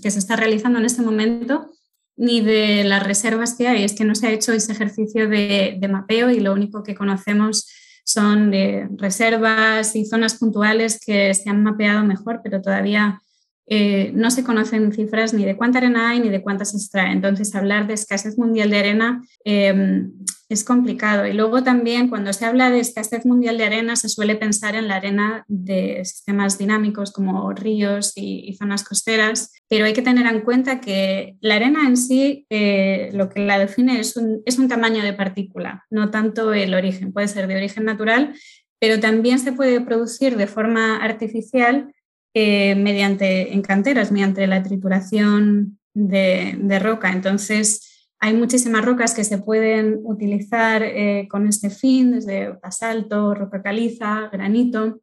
que 0.00 0.10
se 0.12 0.20
está 0.20 0.36
realizando 0.36 0.78
en 0.78 0.84
este 0.84 1.02
momento, 1.02 1.68
ni 2.16 2.42
de 2.42 2.84
las 2.84 3.02
reservas 3.02 3.56
que 3.56 3.66
hay. 3.66 3.82
Es 3.82 3.94
que 3.94 4.04
no 4.04 4.14
se 4.14 4.28
ha 4.28 4.32
hecho 4.32 4.52
ese 4.52 4.70
ejercicio 4.70 5.28
de, 5.28 5.84
mapeo 5.90 6.30
y 6.30 6.38
lo 6.38 6.52
único 6.52 6.84
que 6.84 6.94
conocemos 6.94 7.68
son 8.04 8.52
de 8.52 8.88
reservas 8.92 9.96
y 9.96 10.04
zonas 10.04 10.36
puntuales 10.36 11.00
que 11.04 11.34
se 11.34 11.50
han 11.50 11.64
mapeado 11.64 12.04
mejor, 12.04 12.38
pero 12.44 12.62
todavía 12.62 13.20
eh, 13.68 14.12
no 14.14 14.30
se 14.30 14.44
conocen 14.44 14.92
cifras 14.92 15.34
ni 15.34 15.44
de 15.44 15.56
cuánta 15.56 15.78
arena 15.78 16.10
hay 16.10 16.20
ni 16.20 16.28
de 16.28 16.40
cuántas 16.40 16.70
se 16.70 16.76
extrae. 16.76 17.12
Entonces, 17.12 17.54
hablar 17.54 17.86
de 17.86 17.94
escasez 17.94 18.38
mundial 18.38 18.70
de 18.70 18.78
arena 18.78 19.22
em, 19.44 20.12
es 20.48 20.62
complicado. 20.62 21.26
Y 21.26 21.32
luego 21.32 21.64
también 21.64 22.08
cuando 22.08 22.32
se 22.32 22.44
habla 22.44 22.70
de 22.70 22.78
escasez 22.78 23.26
mundial 23.26 23.58
de 23.58 23.64
arena, 23.64 23.96
se 23.96 24.08
suele 24.08 24.36
pensar 24.36 24.76
en 24.76 24.86
la 24.86 24.96
arena 24.96 25.44
de 25.48 26.04
sistemas 26.04 26.58
dinámicos 26.58 27.12
como 27.12 27.52
ríos 27.52 28.12
y, 28.14 28.54
zonas 28.56 28.84
costeras, 28.84 29.52
pero 29.68 29.84
hay 29.84 29.92
que 29.92 30.02
tener 30.02 30.26
en 30.26 30.42
cuenta 30.42 30.80
que 30.80 31.36
la 31.40 31.56
arena 31.56 31.80
en 31.86 31.96
sí, 31.96 32.46
eh, 32.48 33.10
lo 33.12 33.28
que 33.28 33.44
la 33.44 33.58
define 33.58 33.98
es 33.98 34.16
un, 34.16 34.42
es 34.46 34.58
un 34.58 34.68
tamaño 34.68 35.02
de 35.02 35.12
partícula, 35.12 35.84
no 35.90 36.10
tanto 36.10 36.54
el 36.54 36.72
origen. 36.72 37.12
Puede 37.12 37.28
ser 37.28 37.48
de 37.48 37.56
origen 37.56 37.84
natural, 37.84 38.32
pero 38.78 39.00
también 39.00 39.40
se 39.40 39.52
puede 39.52 39.80
producir 39.80 40.36
de 40.36 40.46
forma 40.46 40.98
artificial 40.98 41.92
eh, 42.38 42.74
mediante, 42.74 43.54
en 43.54 43.62
canteras, 43.62 44.12
mediante 44.12 44.46
la 44.46 44.62
trituración 44.62 45.78
de, 45.94 46.78
roca. 46.82 47.10
Entonces, 47.10 48.10
hay 48.18 48.34
muchísimas 48.34 48.84
rocas 48.84 49.14
que 49.14 49.24
se 49.24 49.38
pueden 49.38 50.00
utilizar 50.04 50.82
eh, 50.82 51.28
con 51.30 51.46
este 51.46 51.70
fin, 51.70 52.10
desde 52.10 52.50
basalto, 52.62 53.34
roca 53.34 53.62
caliza, 53.62 54.28
granito, 54.30 55.00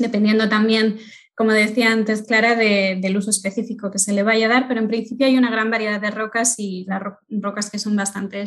dependiendo 0.00 0.48
también, 0.48 0.96
como 1.36 1.52
decía 1.52 1.92
antes 1.92 2.24
Clara, 2.24 2.56
del 2.56 3.16
uso 3.16 3.30
específico 3.30 3.92
que 3.92 4.00
se 4.00 4.12
le 4.12 4.24
vaya 4.24 4.46
a 4.46 4.48
dar, 4.48 4.66
pero 4.66 4.80
en 4.80 4.88
principio 4.88 5.28
hay 5.28 5.38
una 5.38 5.52
gran 5.52 5.70
variedad 5.70 6.00
de 6.00 6.10
rocas 6.10 6.56
y 6.58 6.86
las 6.88 7.00
rocas 7.28 7.70
que 7.70 7.78
son 7.78 7.94
bastante 7.94 8.42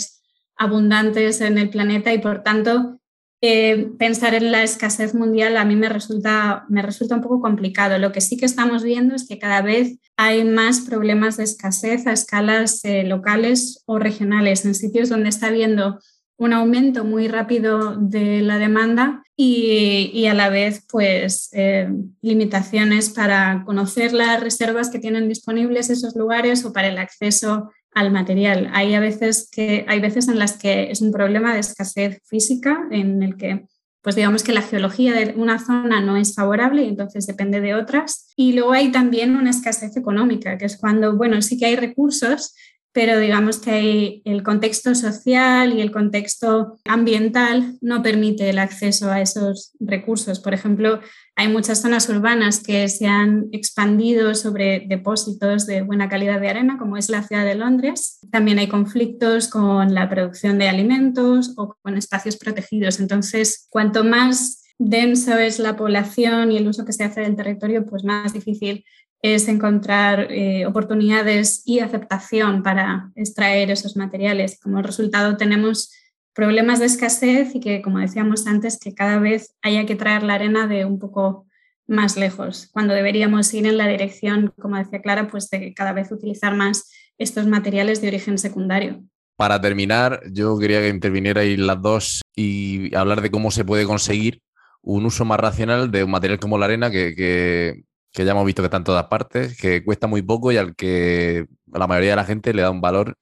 abundantes 0.57 1.39
en 1.39 1.57
el 1.57 1.69
planeta 1.69 2.13
y 2.13 2.17
por 2.17 2.43
tanto 2.43 2.99
eh, 3.41 3.91
pensar 3.99 4.33
en 4.33 4.51
la 4.51 4.63
escasez 4.63 5.13
mundial 5.13 5.57
a 5.57 5.65
mí 5.65 5.75
me 5.75 5.89
resulta, 5.89 6.65
me 6.69 6.81
resulta 6.81 7.15
un 7.15 7.21
poco 7.21 7.39
complicado. 7.39 7.99
Lo 7.99 8.11
que 8.11 8.21
sí 8.21 8.37
que 8.37 8.45
estamos 8.45 8.83
viendo 8.83 9.13
es 9.13 9.27
que 9.27 9.37
cada 9.37 9.61
vez 9.61 9.99
hay 10.15 10.43
más 10.43 10.81
problemas 10.81 11.37
de 11.37 11.43
escasez 11.43 12.07
a 12.07 12.13
escalas 12.13 12.83
eh, 12.83 13.03
locales 13.03 13.83
o 13.85 13.99
regionales, 13.99 14.65
en 14.65 14.73
sitios 14.73 15.09
donde 15.09 15.29
está 15.29 15.47
habiendo 15.47 15.99
un 16.37 16.53
aumento 16.53 17.03
muy 17.03 17.27
rápido 17.27 17.95
de 17.95 18.41
la 18.41 18.57
demanda 18.57 19.23
y, 19.35 20.25
a 20.25 20.33
la 20.33 20.49
vez 20.49 20.83
pues 20.89 21.49
eh, 21.53 21.89
limitaciones 22.21 23.09
para 23.09 23.63
conocer 23.65 24.13
las 24.13 24.41
reservas 24.41 24.89
que 24.89 24.99
tienen 24.99 25.29
disponibles 25.29 25.89
esos 25.89 26.15
lugares 26.15 26.65
o 26.65 26.73
para 26.73 26.87
el 26.87 26.97
acceso 26.97 27.71
al 27.97 28.11
material. 28.11 28.69
Hay 28.73 28.93
a 28.93 28.99
veces 28.99 29.49
que 29.51 29.85
hay 29.87 29.99
veces 29.99 30.27
en 30.27 30.39
las 30.39 30.57
que 30.57 30.91
es 30.91 31.01
un 31.01 31.11
problema 31.11 31.53
de 31.53 31.59
escasez 31.59 32.21
física 32.25 32.87
en 32.91 33.23
el 33.23 33.37
que 33.37 33.65
pues 34.01 34.15
digamos 34.15 34.41
que 34.43 34.53
la 34.53 34.61
geología 34.61 35.11
de 35.11 35.33
una 35.35 35.59
zona 35.59 35.99
no 35.99 36.15
es 36.15 36.33
favorable 36.33 36.83
y 36.83 36.87
entonces 36.87 37.27
depende 37.27 37.59
de 37.59 37.75
otras. 37.75 38.31
Y 38.37 38.53
luego 38.53 38.71
hay 38.71 38.89
también 38.89 39.35
una 39.35 39.49
escasez 39.49 39.97
económica, 39.97 40.57
que 40.57 40.63
es 40.63 40.77
cuando, 40.77 41.17
bueno, 41.17 41.41
sí 41.41 41.57
que 41.57 41.65
hay 41.65 41.75
recursos, 41.75 42.55
pero 42.97 43.19
digamos 43.19 43.59
que 43.59 44.23
el 44.25 44.41
contexto 44.41 44.95
social 44.95 45.71
y 45.71 45.81
el 45.81 45.91
contexto 45.91 46.79
ambiental 46.83 47.77
no 47.79 48.01
permite 48.01 48.49
el 48.49 48.57
acceso 48.57 49.11
a 49.11 49.21
esos 49.21 49.73
recursos. 49.79 50.39
Por 50.39 50.55
ejemplo, 50.55 50.99
hay 51.35 51.47
muchas 51.47 51.79
zonas 51.79 52.09
urbanas 52.09 52.63
que 52.63 52.89
se 52.89 53.05
han 53.05 53.49
expandido 53.51 54.33
sobre 54.33 54.87
depósitos 54.89 55.67
de 55.67 55.83
buena 55.83 56.09
calidad 56.09 56.41
de 56.41 56.49
arena, 56.49 56.79
como 56.79 56.97
es 56.97 57.09
la 57.09 57.21
ciudad 57.21 57.45
de 57.45 57.53
Londres. 57.53 58.17
También 58.31 58.57
hay 58.57 58.67
conflictos 58.67 59.47
con 59.47 59.93
la 59.93 60.09
producción 60.09 60.57
de 60.57 60.67
alimentos 60.67 61.53
o 61.55 61.75
con 61.83 61.97
espacios 61.97 62.35
protegidos. 62.35 62.99
Entonces, 62.99 63.67
cuanto 63.69 64.03
más 64.05 64.63
denso 64.79 65.37
es 65.37 65.59
la 65.59 65.75
población 65.75 66.51
y 66.51 66.57
el 66.57 66.67
uso 66.67 66.83
que 66.83 66.93
se 66.93 67.03
hace 67.03 67.21
del 67.21 67.35
territorio, 67.35 67.85
pues 67.85 68.03
más 68.03 68.33
difícil 68.33 68.83
es 69.21 69.47
encontrar 69.47 70.31
eh, 70.31 70.65
oportunidades 70.65 71.63
y 71.65 71.79
aceptación 71.79 72.63
para 72.63 73.11
extraer 73.15 73.71
esos 73.71 73.95
materiales. 73.97 74.59
Como 74.59 74.81
resultado 74.81 75.37
tenemos 75.37 75.91
problemas 76.33 76.79
de 76.79 76.85
escasez 76.85 77.55
y 77.55 77.59
que, 77.59 77.81
como 77.81 77.99
decíamos 77.99 78.45
antes, 78.45 78.79
que 78.79 78.93
cada 78.93 79.19
vez 79.19 79.55
haya 79.61 79.85
que 79.85 79.95
traer 79.95 80.23
la 80.23 80.35
arena 80.35 80.67
de 80.67 80.85
un 80.85 80.99
poco 80.99 81.47
más 81.87 82.17
lejos, 82.17 82.69
cuando 82.73 82.93
deberíamos 82.93 83.53
ir 83.53 83.65
en 83.65 83.77
la 83.77 83.87
dirección, 83.87 84.53
como 84.59 84.77
decía 84.77 85.01
Clara, 85.01 85.27
pues 85.27 85.49
de 85.49 85.73
cada 85.73 85.93
vez 85.93 86.11
utilizar 86.11 86.53
más 86.53 86.91
estos 87.17 87.47
materiales 87.47 88.01
de 88.01 88.09
origen 88.09 88.37
secundario. 88.37 89.03
Para 89.37 89.61
terminar, 89.61 90.21
yo 90.31 90.57
quería 90.59 90.81
que 90.81 90.89
intervinierais 90.89 91.57
las 91.57 91.81
dos 91.81 92.21
y 92.35 92.93
hablar 92.95 93.21
de 93.21 93.31
cómo 93.31 93.51
se 93.51 93.63
puede 93.63 93.85
conseguir 93.85 94.41
un 94.81 95.05
uso 95.05 95.25
más 95.25 95.39
racional 95.39 95.91
de 95.91 96.03
un 96.03 96.11
material 96.11 96.39
como 96.39 96.57
la 96.57 96.65
arena 96.65 96.91
que 96.91 97.15
que 97.15 97.83
ya 98.13 98.31
hemos 98.31 98.45
visto 98.45 98.61
que 98.61 98.67
está 98.67 98.77
en 98.77 98.83
todas 98.83 99.05
partes, 99.05 99.57
que 99.59 99.83
cuesta 99.83 100.07
muy 100.07 100.21
poco 100.21 100.51
y 100.51 100.57
al 100.57 100.75
que 100.75 101.45
la 101.71 101.87
mayoría 101.87 102.11
de 102.11 102.15
la 102.15 102.25
gente 102.25 102.53
le 102.53 102.61
da 102.61 102.71
un 102.71 102.81
valor 102.81 103.17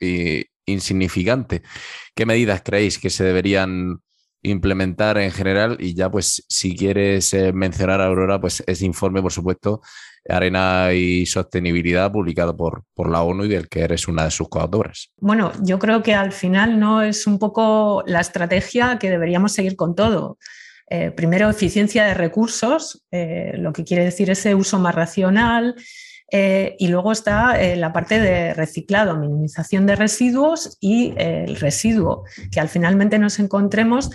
insignificante. 0.65 1.61
¿Qué 2.15 2.25
medidas 2.25 2.61
creéis 2.63 2.99
que 2.99 3.09
se 3.09 3.23
deberían 3.23 3.99
implementar 4.41 5.17
en 5.17 5.31
general? 5.31 5.77
Y 5.79 5.95
ya, 5.95 6.09
pues, 6.09 6.45
si 6.47 6.75
quieres 6.75 7.33
eh, 7.33 7.51
mencionar 7.51 8.01
a 8.01 8.05
Aurora, 8.05 8.39
pues 8.39 8.63
ese 8.65 8.85
informe, 8.85 9.21
por 9.21 9.31
supuesto, 9.31 9.81
Arena 10.27 10.93
y 10.93 11.25
Sostenibilidad, 11.25 12.11
publicado 12.11 12.55
por, 12.55 12.83
por 12.93 13.09
la 13.09 13.21
ONU 13.21 13.45
y 13.45 13.49
del 13.49 13.67
que 13.67 13.81
eres 13.81 14.07
una 14.07 14.25
de 14.25 14.31
sus 14.31 14.49
coautoras. 14.49 15.11
Bueno, 15.17 15.51
yo 15.61 15.77
creo 15.77 16.01
que 16.01 16.13
al 16.13 16.31
final 16.31 16.79
no 16.79 17.01
es 17.01 17.27
un 17.27 17.37
poco 17.37 18.03
la 18.07 18.21
estrategia 18.21 18.97
que 18.97 19.09
deberíamos 19.09 19.51
seguir 19.51 19.75
con 19.75 19.93
todo. 19.95 20.37
Eh, 20.87 21.11
primero, 21.11 21.49
eficiencia 21.49 22.05
de 22.05 22.13
recursos, 22.13 23.03
eh, 23.11 23.53
lo 23.57 23.73
que 23.73 23.83
quiere 23.83 24.03
decir 24.03 24.29
ese 24.29 24.55
uso 24.55 24.79
más 24.79 24.95
racional. 24.95 25.75
Eh, 26.31 26.75
y 26.79 26.87
luego 26.87 27.11
está 27.11 27.55
la 27.75 27.93
parte 27.93 28.19
de 28.19 28.55
reciclado, 28.55 29.15
minimización 29.15 29.85
de 29.85 29.95
residuos 29.95 30.75
y 30.81 31.13
el 31.17 31.55
residuo 31.55 32.23
que 32.51 32.59
al 32.59 32.67
finalmente 32.67 33.19
nos 33.19 33.37
encontremos 33.37 34.09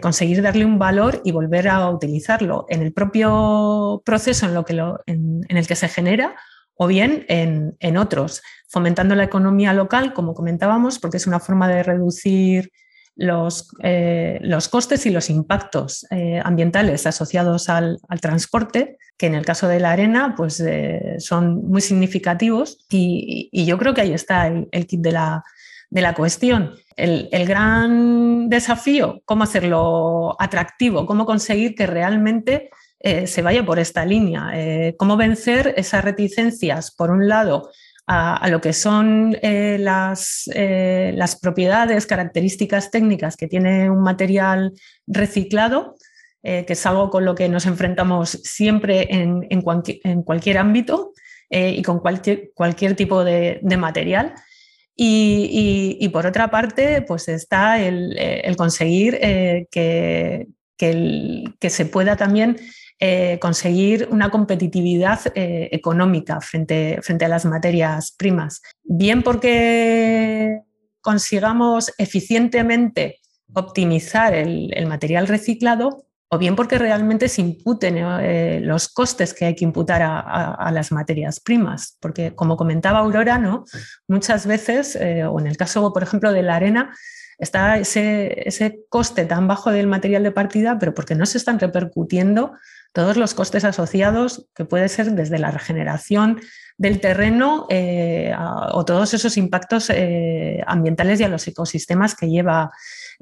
conseguir 0.00 0.42
darle 0.42 0.64
un 0.64 0.78
valor 0.78 1.20
y 1.24 1.32
volver 1.32 1.68
a 1.68 1.90
utilizarlo 1.90 2.66
en 2.68 2.82
el 2.82 2.92
propio 2.92 4.00
proceso 4.04 4.46
en, 4.46 4.54
lo 4.54 4.64
que 4.64 4.72
en, 5.06 5.44
el 5.48 5.66
que 5.66 5.74
se 5.74 5.88
genera 5.88 6.36
o 6.74 6.86
bien 6.86 7.26
en, 7.28 7.96
otros, 7.96 8.42
fomentando 8.68 9.14
la 9.14 9.24
economía 9.24 9.72
local, 9.72 10.14
como 10.14 10.34
comentábamos, 10.34 10.98
porque 10.98 11.18
es 11.18 11.26
una 11.26 11.40
forma 11.40 11.68
de 11.68 11.82
reducir 11.82 12.70
los, 13.16 13.68
eh, 13.82 14.38
los 14.42 14.68
costes 14.68 15.04
y 15.06 15.10
los 15.10 15.30
impactos 15.30 16.06
eh, 16.10 16.40
ambientales 16.42 17.06
asociados 17.06 17.68
al, 17.68 18.00
transporte, 18.20 18.98
que 19.16 19.26
en 19.26 19.34
el 19.34 19.44
caso 19.44 19.68
de 19.68 19.80
la 19.80 19.92
arena 19.92 20.34
pues, 20.36 20.62
son 21.18 21.66
muy 21.68 21.80
significativos 21.80 22.78
y, 22.90 23.50
yo 23.64 23.78
creo 23.78 23.94
que 23.94 24.00
ahí 24.00 24.12
está 24.12 24.46
el 24.48 24.86
kit 24.86 25.00
de 25.00 25.12
la, 25.12 25.44
de 25.92 26.00
la 26.00 26.14
cuestión. 26.14 26.74
El, 26.96 27.28
gran 27.46 28.48
desafío, 28.48 29.20
cómo 29.26 29.44
hacerlo 29.44 30.34
atractivo, 30.38 31.04
cómo 31.04 31.26
conseguir 31.26 31.74
que 31.74 31.86
realmente 31.86 32.70
eh, 33.00 33.26
se 33.26 33.42
vaya 33.42 33.64
por 33.64 33.78
esta 33.78 34.06
línea, 34.06 34.50
eh, 34.54 34.94
cómo 34.98 35.18
vencer 35.18 35.74
esas 35.76 36.02
reticencias, 36.02 36.92
por 36.92 37.10
un 37.10 37.28
lado, 37.28 37.70
a, 38.06 38.48
lo 38.48 38.60
que 38.60 38.72
son 38.72 39.36
eh, 39.42 39.78
las, 39.80 40.50
las, 40.54 41.36
propiedades, 41.36 42.06
características 42.06 42.90
técnicas 42.90 43.36
que 43.36 43.48
tiene 43.48 43.88
un 43.90 44.02
material 44.02 44.72
reciclado, 45.06 45.96
que 46.42 46.66
es 46.66 46.86
algo 46.86 47.08
con 47.08 47.24
lo 47.24 47.36
que 47.36 47.48
nos 47.48 47.66
enfrentamos 47.66 48.30
siempre 48.30 49.06
en, 49.14 49.46
en, 49.48 50.22
cualquier 50.22 50.58
ámbito 50.58 51.12
y 51.48 51.80
con 51.82 52.00
cualquier, 52.00 52.50
cualquier 52.54 52.96
tipo 52.96 53.22
de, 53.22 53.60
de 53.62 53.76
material. 53.76 54.34
Y, 54.94 56.08
por 56.12 56.26
otra 56.26 56.50
parte, 56.50 57.02
pues 57.02 57.28
está 57.28 57.80
el, 57.80 58.14
eh, 58.18 58.54
conseguir 58.56 59.18
eh, 59.20 59.66
que, 59.70 60.46
se 61.68 61.86
pueda 61.86 62.16
también 62.16 62.58
eh, 63.04 63.38
conseguir 63.40 64.06
una 64.10 64.30
competitividad 64.30 65.20
económica 65.34 66.40
frente, 66.40 67.00
frente 67.02 67.24
a 67.24 67.28
las 67.28 67.44
materias 67.44 68.14
primas. 68.16 68.62
Bien 68.84 69.22
porque 69.22 70.60
consigamos 71.00 71.92
eficientemente 71.98 73.18
optimizar 73.54 74.34
el 74.34 74.86
material 74.86 75.26
reciclado, 75.26 76.06
o 76.34 76.38
bien 76.38 76.56
porque 76.56 76.78
realmente 76.78 77.28
se 77.28 77.42
imputen 77.42 77.98
eh, 77.98 78.58
los 78.62 78.88
costes 78.88 79.34
que 79.34 79.44
hay 79.44 79.54
que 79.54 79.66
imputar 79.66 80.00
a, 80.02 80.70
las 80.72 80.90
materias 80.90 81.40
primas. 81.40 81.98
Porque, 82.00 82.34
como 82.34 82.56
comentaba 82.56 83.00
Aurora, 83.00 83.36
¿no? 83.36 83.66
muchas 84.08 84.46
veces, 84.46 84.96
eh, 84.96 85.26
o 85.26 85.38
en 85.38 85.46
el 85.46 85.58
caso, 85.58 85.92
por 85.92 86.02
ejemplo, 86.02 86.32
de 86.32 86.42
la 86.42 86.56
arena, 86.56 86.96
está 87.36 87.76
ese, 87.76 88.48
ese, 88.48 88.78
coste 88.88 89.26
tan 89.26 89.46
bajo 89.46 89.72
del 89.72 89.86
material 89.86 90.22
de 90.22 90.32
partida, 90.32 90.78
pero 90.78 90.94
porque 90.94 91.14
no 91.14 91.26
se 91.26 91.36
están 91.36 91.58
repercutiendo 91.58 92.54
todos 92.92 93.16
los 93.16 93.34
costes 93.34 93.64
asociados, 93.64 94.46
que 94.54 94.64
puede 94.64 94.88
ser 94.88 95.12
desde 95.12 95.38
la 95.38 95.50
regeneración 95.50 96.40
del 96.78 97.00
terreno 97.00 97.66
eh, 97.70 98.34
o 98.72 98.84
todos 98.84 99.14
esos 99.14 99.36
impactos 99.36 99.90
ambientales 100.66 101.20
y 101.20 101.24
a 101.24 101.28
los 101.28 101.46
ecosistemas 101.46 102.14
que 102.14 102.28
lleva 102.28 102.70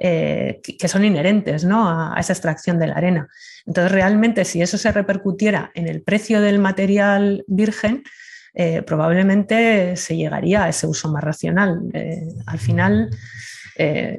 eh, 0.02 0.62
que, 0.62 0.88
son 0.88 1.04
inherentes 1.04 1.62
¿no? 1.64 1.86
a, 1.86 2.18
esa 2.18 2.32
extracción 2.32 2.78
de 2.78 2.86
la 2.86 2.94
arena. 2.94 3.28
Entonces, 3.66 3.92
realmente, 3.92 4.46
si 4.46 4.62
eso 4.62 4.78
se 4.78 4.90
repercutiera 4.92 5.70
en 5.74 5.88
el 5.88 6.00
precio 6.00 6.40
del 6.40 6.58
material 6.58 7.44
virgen, 7.46 8.02
eh, 8.54 8.80
probablemente 8.80 9.96
se 9.96 10.16
llegaría 10.16 10.64
a 10.64 10.68
ese 10.70 10.86
uso 10.86 11.12
más 11.12 11.22
racional. 11.22 11.82
Eh, 11.92 12.22
al 12.46 12.58
final, 12.58 13.10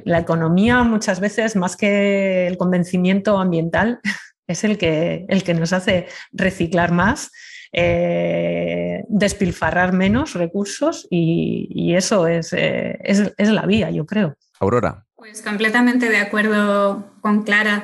la 0.05 0.17
economía 0.17 0.81
muchas 0.83 1.19
veces, 1.19 1.55
más 1.55 1.75
que 1.75 2.47
el 2.47 2.57
convencimiento 2.57 3.39
ambiental, 3.39 3.99
es 4.51 4.63
el 4.63 4.77
que, 4.77 5.25
el 5.27 5.43
que 5.43 5.53
nos 5.53 5.73
hace 5.73 6.07
reciclar 6.31 6.91
más. 6.91 7.31
despilfarrar 9.09 9.93
menos 9.93 10.33
recursos 10.33 11.07
y, 11.09 11.93
eso 11.95 12.27
es, 12.27 12.53
es, 12.53 13.33
es, 13.37 13.49
la 13.49 13.65
vía, 13.65 13.89
yo 13.91 14.05
creo. 14.05 14.35
Aurora, 14.59 15.05
pues 15.21 15.43
completamente 15.43 16.09
de 16.09 16.17
acuerdo 16.17 17.05
con 17.21 17.43
Clara. 17.43 17.83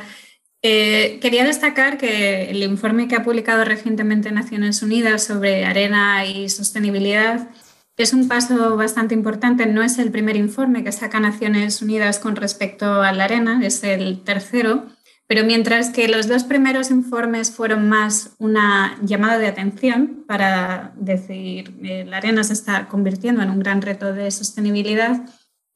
Eh, 0.64 1.20
quería 1.22 1.46
destacar 1.46 2.00
que 2.00 2.50
el 2.50 2.64
informe 2.64 3.08
que 3.08 3.16
ha 3.16 3.24
publicado 3.24 3.64
recientemente 3.64 4.32
Naciones 4.32 4.82
Unidas 4.82 5.24
sobre 5.24 5.66
arena 5.66 6.26
y 6.26 6.50
sostenibilidad 6.50 7.48
es 7.96 8.14
un 8.14 8.28
paso 8.28 8.76
bastante 8.76 9.14
importante. 9.14 9.68
No 9.68 9.84
es 9.84 10.00
el 10.00 10.10
primer 10.10 10.36
informe 10.36 10.84
que 10.84 10.92
saca 10.92 11.20
Naciones 11.20 11.80
Unidas 11.84 12.18
con 12.18 12.36
respecto 12.36 13.04
a 13.04 13.12
la 13.12 13.26
arena, 13.26 13.60
es 13.64 13.84
el 13.84 14.24
tercero. 14.24 14.88
Pero 15.28 15.44
mientras 15.44 15.90
que 15.90 16.08
los 16.08 16.28
dos 16.28 16.46
primeros 16.46 16.90
informes 16.90 17.52
fueron 17.52 17.90
más 17.90 18.36
una 18.40 18.98
llamada 19.04 19.38
de 19.38 19.48
atención 19.48 20.24
para 20.26 20.94
decir 20.96 21.76
eh, 21.84 22.06
la 22.06 22.18
arena 22.18 22.44
se 22.44 22.54
está 22.54 22.88
convirtiendo 22.88 23.42
en 23.42 23.50
un 23.50 23.60
gran 23.60 23.82
reto 23.82 24.14
de 24.14 24.32
sostenibilidad, 24.32 25.26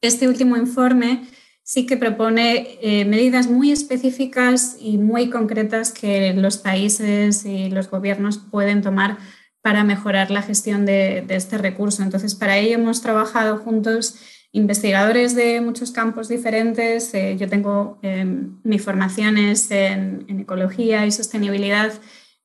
este 0.02 0.28
último 0.28 0.56
informe 0.56 1.28
sí 1.64 1.86
que 1.86 1.98
propone 1.98 2.80
eh, 2.82 3.06
medidas 3.06 3.48
muy 3.48 3.72
específicas 3.72 4.78
y 4.80 4.98
muy 4.98 5.30
concretas 5.30 5.92
que 5.92 6.34
los 6.34 6.58
países 6.58 7.46
y 7.46 7.70
los 7.70 7.90
gobiernos 7.90 8.38
pueden 8.38 8.82
tomar 8.82 9.18
para 9.62 9.84
mejorar 9.84 10.32
la 10.32 10.42
gestión 10.42 10.86
de, 10.86 11.26
este 11.30 11.58
recurso. 11.58 12.02
Entonces, 12.04 12.36
para 12.36 12.58
ello 12.58 12.76
hemos 12.76 13.02
trabajado 13.02 13.58
juntos 13.60 14.16
investigadores 14.52 15.36
de 15.36 15.62
muchos 15.62 15.92
campos 15.92 16.28
diferentes. 16.28 17.14
Eh, 17.14 17.38
yo 17.38 17.48
tengo 17.48 18.00
em, 18.02 18.60
mi 18.64 18.80
formación 18.80 19.38
en, 19.38 20.40
ecología 20.40 21.06
y 21.06 21.12
sostenibilidad, 21.12 21.94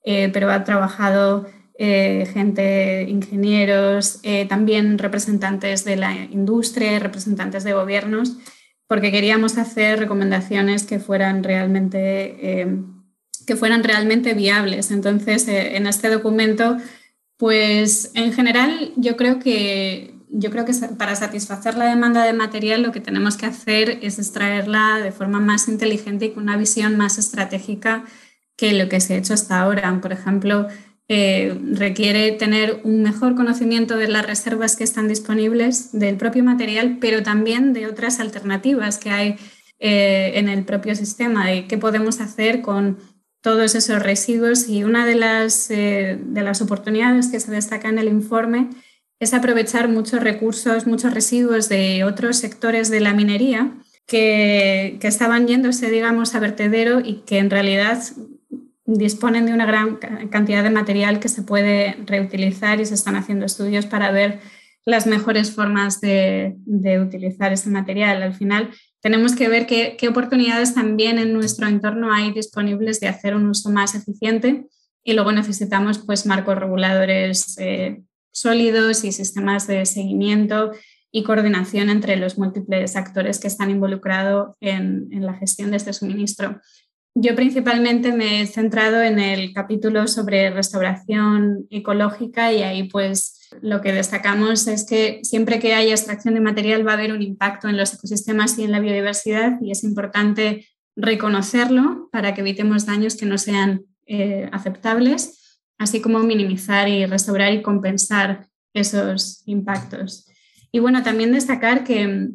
eh, 0.05 0.31
pero 0.33 0.51
ha 0.51 0.65
trabajado 0.65 1.47
gente, 1.79 3.03
ingenieros, 3.07 4.23
también 4.49 4.97
representantes 4.97 5.85
de 5.85 5.97
la 5.97 6.15
industria, 6.15 6.99
representantes 6.99 7.65
de 7.65 7.75
gobiernos 7.75 8.39
porque 8.87 9.11
queríamos 9.11 9.59
hacer 9.59 9.99
recomendaciones 9.99 10.85
que 10.85 10.99
fueran 10.99 11.43
realmente, 11.43 12.61
eh, 12.63 12.79
que 13.47 13.57
fueran 13.57 13.83
realmente 13.83 14.35
viables. 14.35 14.91
Entonces, 14.91 15.49
eh, 15.49 15.77
en 15.77 15.87
este 15.87 16.09
documento, 16.09 16.77
pues 17.37 18.13
en 18.15 18.33
general 18.33 18.93
yo 18.97 19.17
creo 19.17 19.39
que 19.39 20.15
yo 20.39 20.51
creo 20.51 20.66
que 20.66 20.74
para 20.99 21.16
satisfacer 21.16 21.76
la 21.76 21.87
demanda 21.87 22.22
de 22.22 22.34
material 22.34 22.82
lo 22.82 22.93
que 22.93 23.01
tenemos 23.01 23.37
que 23.37 23.47
hacer 23.47 23.99
es 24.03 24.18
extraerla 24.18 24.99
de 24.99 25.11
forma 25.11 25.41
más 25.41 25.66
inteligente 25.66 26.26
y 26.26 26.30
con 26.32 26.43
una 26.43 26.59
visión 26.59 26.99
más 26.99 27.16
estratégica 27.16 28.05
que 28.55 28.74
lo 28.74 28.89
que 28.89 29.01
se 29.01 29.14
ha 29.14 29.16
hecho 29.16 29.32
hasta 29.32 29.61
ahora. 29.61 29.99
Por 30.03 30.12
ejemplo, 30.12 30.68
eh, 31.09 31.59
requiere 31.72 32.32
tener 32.32 32.80
un 32.84 33.03
mejor 33.03 33.34
conocimiento 33.34 33.97
de 33.97 34.09
las 34.09 34.26
reservas 34.26 34.76
que 34.76 34.84
están 34.84 35.09
disponibles 35.09 35.91
del 35.93 36.16
propio 36.16 36.45
material, 36.45 36.99
pero 37.01 37.22
también 37.22 37.72
de 37.72 37.87
otras 37.87 38.20
alternativas 38.20 38.99
que 38.99 39.11
hay 39.11 39.37
eh, 39.78 40.32
en 40.34 40.51
el 40.51 40.64
propio 40.64 40.95
sistema, 40.95 41.47
de 41.47 41.66
qué 41.66 41.78
podemos 41.78 42.20
hacer 42.20 42.61
con 42.61 42.99
todos 43.41 43.74
esos 43.74 44.03
residuos. 44.03 44.68
Y 44.68 44.84
una 44.84 45.07
de 45.07 45.14
las, 45.14 45.70
eh, 45.70 46.18
de 46.20 46.43
las 46.43 46.61
oportunidades 46.61 47.28
que 47.28 47.41
se 47.41 47.53
destaca 47.53 47.89
en 47.89 47.99
el 47.99 48.09
informe 48.09 48.68
es 49.19 49.35
aprovechar 49.35 49.89
muchos 49.89 50.21
recursos, 50.21 50.87
muchos 50.87 51.14
residuos 51.14 51.69
de 51.69 52.05
otros 52.05 52.37
sectores 52.39 52.91
de 52.91 53.01
la 53.01 53.14
minería 53.14 53.73
que, 54.07 54.99
que 55.01 55.09
estaban 55.09 55.47
yéndose, 55.47 55.91
digamos, 55.91 56.35
a 56.35 56.41
vertedero 56.41 57.01
y 57.01 57.23
que 57.27 57.39
en 57.39 57.51
realidad 57.51 58.03
disponen 58.87 59.47
de 59.47 59.53
una 59.53 59.67
gran 59.67 59.97
cantidad 60.31 60.62
de 60.62 60.71
material 60.71 61.19
que 61.19 61.29
se 61.29 61.43
puede 61.43 61.97
reutilizar 62.07 62.81
y 62.81 62.87
se 62.87 62.95
están 62.95 63.17
haciendo 63.17 63.45
estudios 63.45 63.87
para 63.87 64.12
ver 64.12 64.41
las 64.87 65.09
mejores 65.09 65.51
formas 65.51 66.01
de, 66.01 66.57
utilizar 67.05 67.53
ese 67.53 67.69
material. 67.71 68.23
Al 68.23 68.35
final, 68.35 68.71
tenemos 69.03 69.35
que 69.35 69.49
ver 69.49 69.67
qué, 69.67 70.09
oportunidades 70.09 70.75
también 70.75 71.19
en 71.19 71.33
nuestro 71.33 71.67
entorno 71.67 72.12
hay 72.12 72.33
disponibles 72.33 73.01
de 73.01 73.09
hacer 73.09 73.35
un 73.35 73.49
uso 73.49 73.71
más 73.71 73.97
eficiente 73.97 74.67
y 75.03 75.14
luego 75.14 75.33
necesitamos 75.33 75.99
pues, 75.99 76.25
marcos 76.25 76.57
reguladores 76.57 77.59
eh, 77.59 78.03
sólidos 78.37 79.05
y 79.05 79.12
sistemas 79.12 79.66
de 79.66 79.87
seguimiento 79.87 80.72
y 81.11 81.22
coordinación 81.22 81.89
entre 81.89 82.16
los 82.16 82.39
múltiples 82.39 82.97
actores 82.97 83.39
que 83.39 83.47
están 83.47 83.70
involucrados 83.70 84.55
en 84.61 85.09
la 85.24 85.34
gestión 85.34 85.70
de 85.70 85.78
este 85.78 85.93
suministro. 85.93 86.61
Yo 87.18 87.34
principalmente 87.34 88.12
me 88.12 88.43
he 88.43 88.47
centrado 88.47 89.01
en 89.01 89.18
el 89.18 89.55
capítulo 89.55 90.07
sobre 90.07 90.51
restauración 90.51 91.66
ecológica 91.70 92.53
y 92.53 92.62
ahí 92.62 92.91
pues 92.91 93.49
lo 93.62 93.80
que 93.80 93.95
destacamos 93.95 94.66
es 94.66 94.84
que 94.84 95.20
siempre 95.22 95.59
que 95.59 95.72
haya 95.72 95.93
extracción 95.93 96.34
de 96.34 96.41
material 96.41 96.87
va 96.87 96.91
a 96.91 96.97
haber 96.97 97.12
un 97.12 97.22
impacto 97.22 97.70
en 97.70 97.78
los 97.78 97.95
ecosistemas 97.95 98.59
y 98.59 98.64
en 98.64 98.72
la 98.72 98.80
biodiversidad 98.80 99.59
y 99.62 99.70
es 99.70 99.82
importante 99.82 100.66
reconocerlo 100.95 102.11
para 102.12 102.34
que 102.34 102.43
evitemos 102.43 102.84
daños 102.84 103.16
que 103.16 103.24
no 103.24 103.39
sean 103.39 103.87
eh, 104.07 104.51
aceptables, 104.53 105.46
así 105.79 106.01
como 106.01 106.20
minimizar 106.20 106.89
y 106.89 107.07
restaurar 107.07 107.53
y 107.53 107.62
compensar 107.62 108.49
esos 108.74 109.43
impactos. 109.47 110.29
Y 110.72 110.79
bueno, 110.79 111.03
también 111.03 111.33
destacar 111.33 111.85
que 111.85 112.31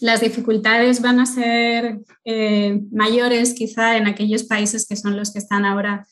las 0.00 0.20
dificultades 0.20 1.00
van 1.00 1.20
a 1.20 1.26
ser 1.26 2.00
eh, 2.24 2.80
mayores 2.90 3.54
quizá 3.54 3.96
en 3.96 4.06
aquellos 4.06 4.44
países 4.44 4.86
que 4.86 4.96
son 4.96 5.16
los 5.16 5.32
que 5.32 5.38
están 5.38 5.64
ahora 5.64 6.06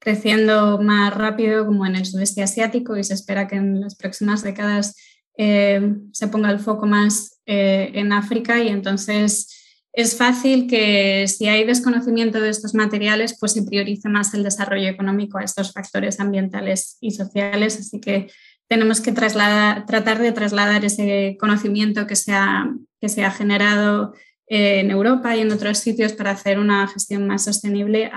creciendo 0.00 0.80
más 0.80 1.14
rápido, 1.14 1.66
como 1.66 1.84
en 1.86 1.96
el 1.96 2.06
sudeste 2.06 2.42
asiático, 2.42 2.96
y 2.96 3.04
se 3.04 3.14
espera 3.14 3.48
que 3.48 3.56
en 3.56 3.80
las 3.80 3.96
próximas 3.96 4.42
décadas 4.42 4.96
eh, 5.36 5.96
se 6.12 6.28
ponga 6.28 6.50
el 6.50 6.58
foco 6.58 6.86
más 6.86 7.40
eh, 7.46 7.90
en 7.94 8.12
África 8.12 8.62
y 8.62 8.68
entonces 8.68 9.57
es 9.92 10.16
fácil 10.16 10.66
que 10.68 11.26
si 11.28 11.48
hay 11.48 11.64
desconocimiento 11.64 12.40
de 12.40 12.50
estos 12.50 12.74
materiales, 12.74 13.36
pues 13.38 13.52
se 13.52 13.62
priorice 13.62 14.08
más 14.08 14.32
el 14.34 14.42
desarrollo 14.42 14.88
económico 14.88 15.38
a 15.38 15.44
estos 15.44 15.72
factores 15.72 16.20
ambientales 16.20 16.98
y 17.00 17.12
sociales. 17.12 17.78
Así 17.78 18.00
que 18.00 18.28
tenemos 18.68 19.00
que 19.00 19.12
tratar 19.12 20.18
de 20.18 20.32
trasladar 20.32 20.84
ese 20.84 21.36
conocimiento 21.40 22.06
que 22.06 22.16
se 22.16 22.32
ha, 22.32 22.70
que 23.00 23.08
se 23.08 23.24
ha 23.24 23.30
generado 23.30 24.14
eh, 24.46 24.80
en 24.80 24.90
Europa 24.90 25.34
y 25.34 25.40
en 25.40 25.50
otros 25.50 25.78
sitios 25.78 26.12
para 26.12 26.30
hacer 26.30 26.58
una 26.58 26.86
gestión 26.86 27.26
más 27.26 27.44
sostenible 27.44 28.10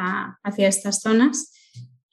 hacia 0.43 0.67
estas 0.67 0.99
zonas. 1.01 1.53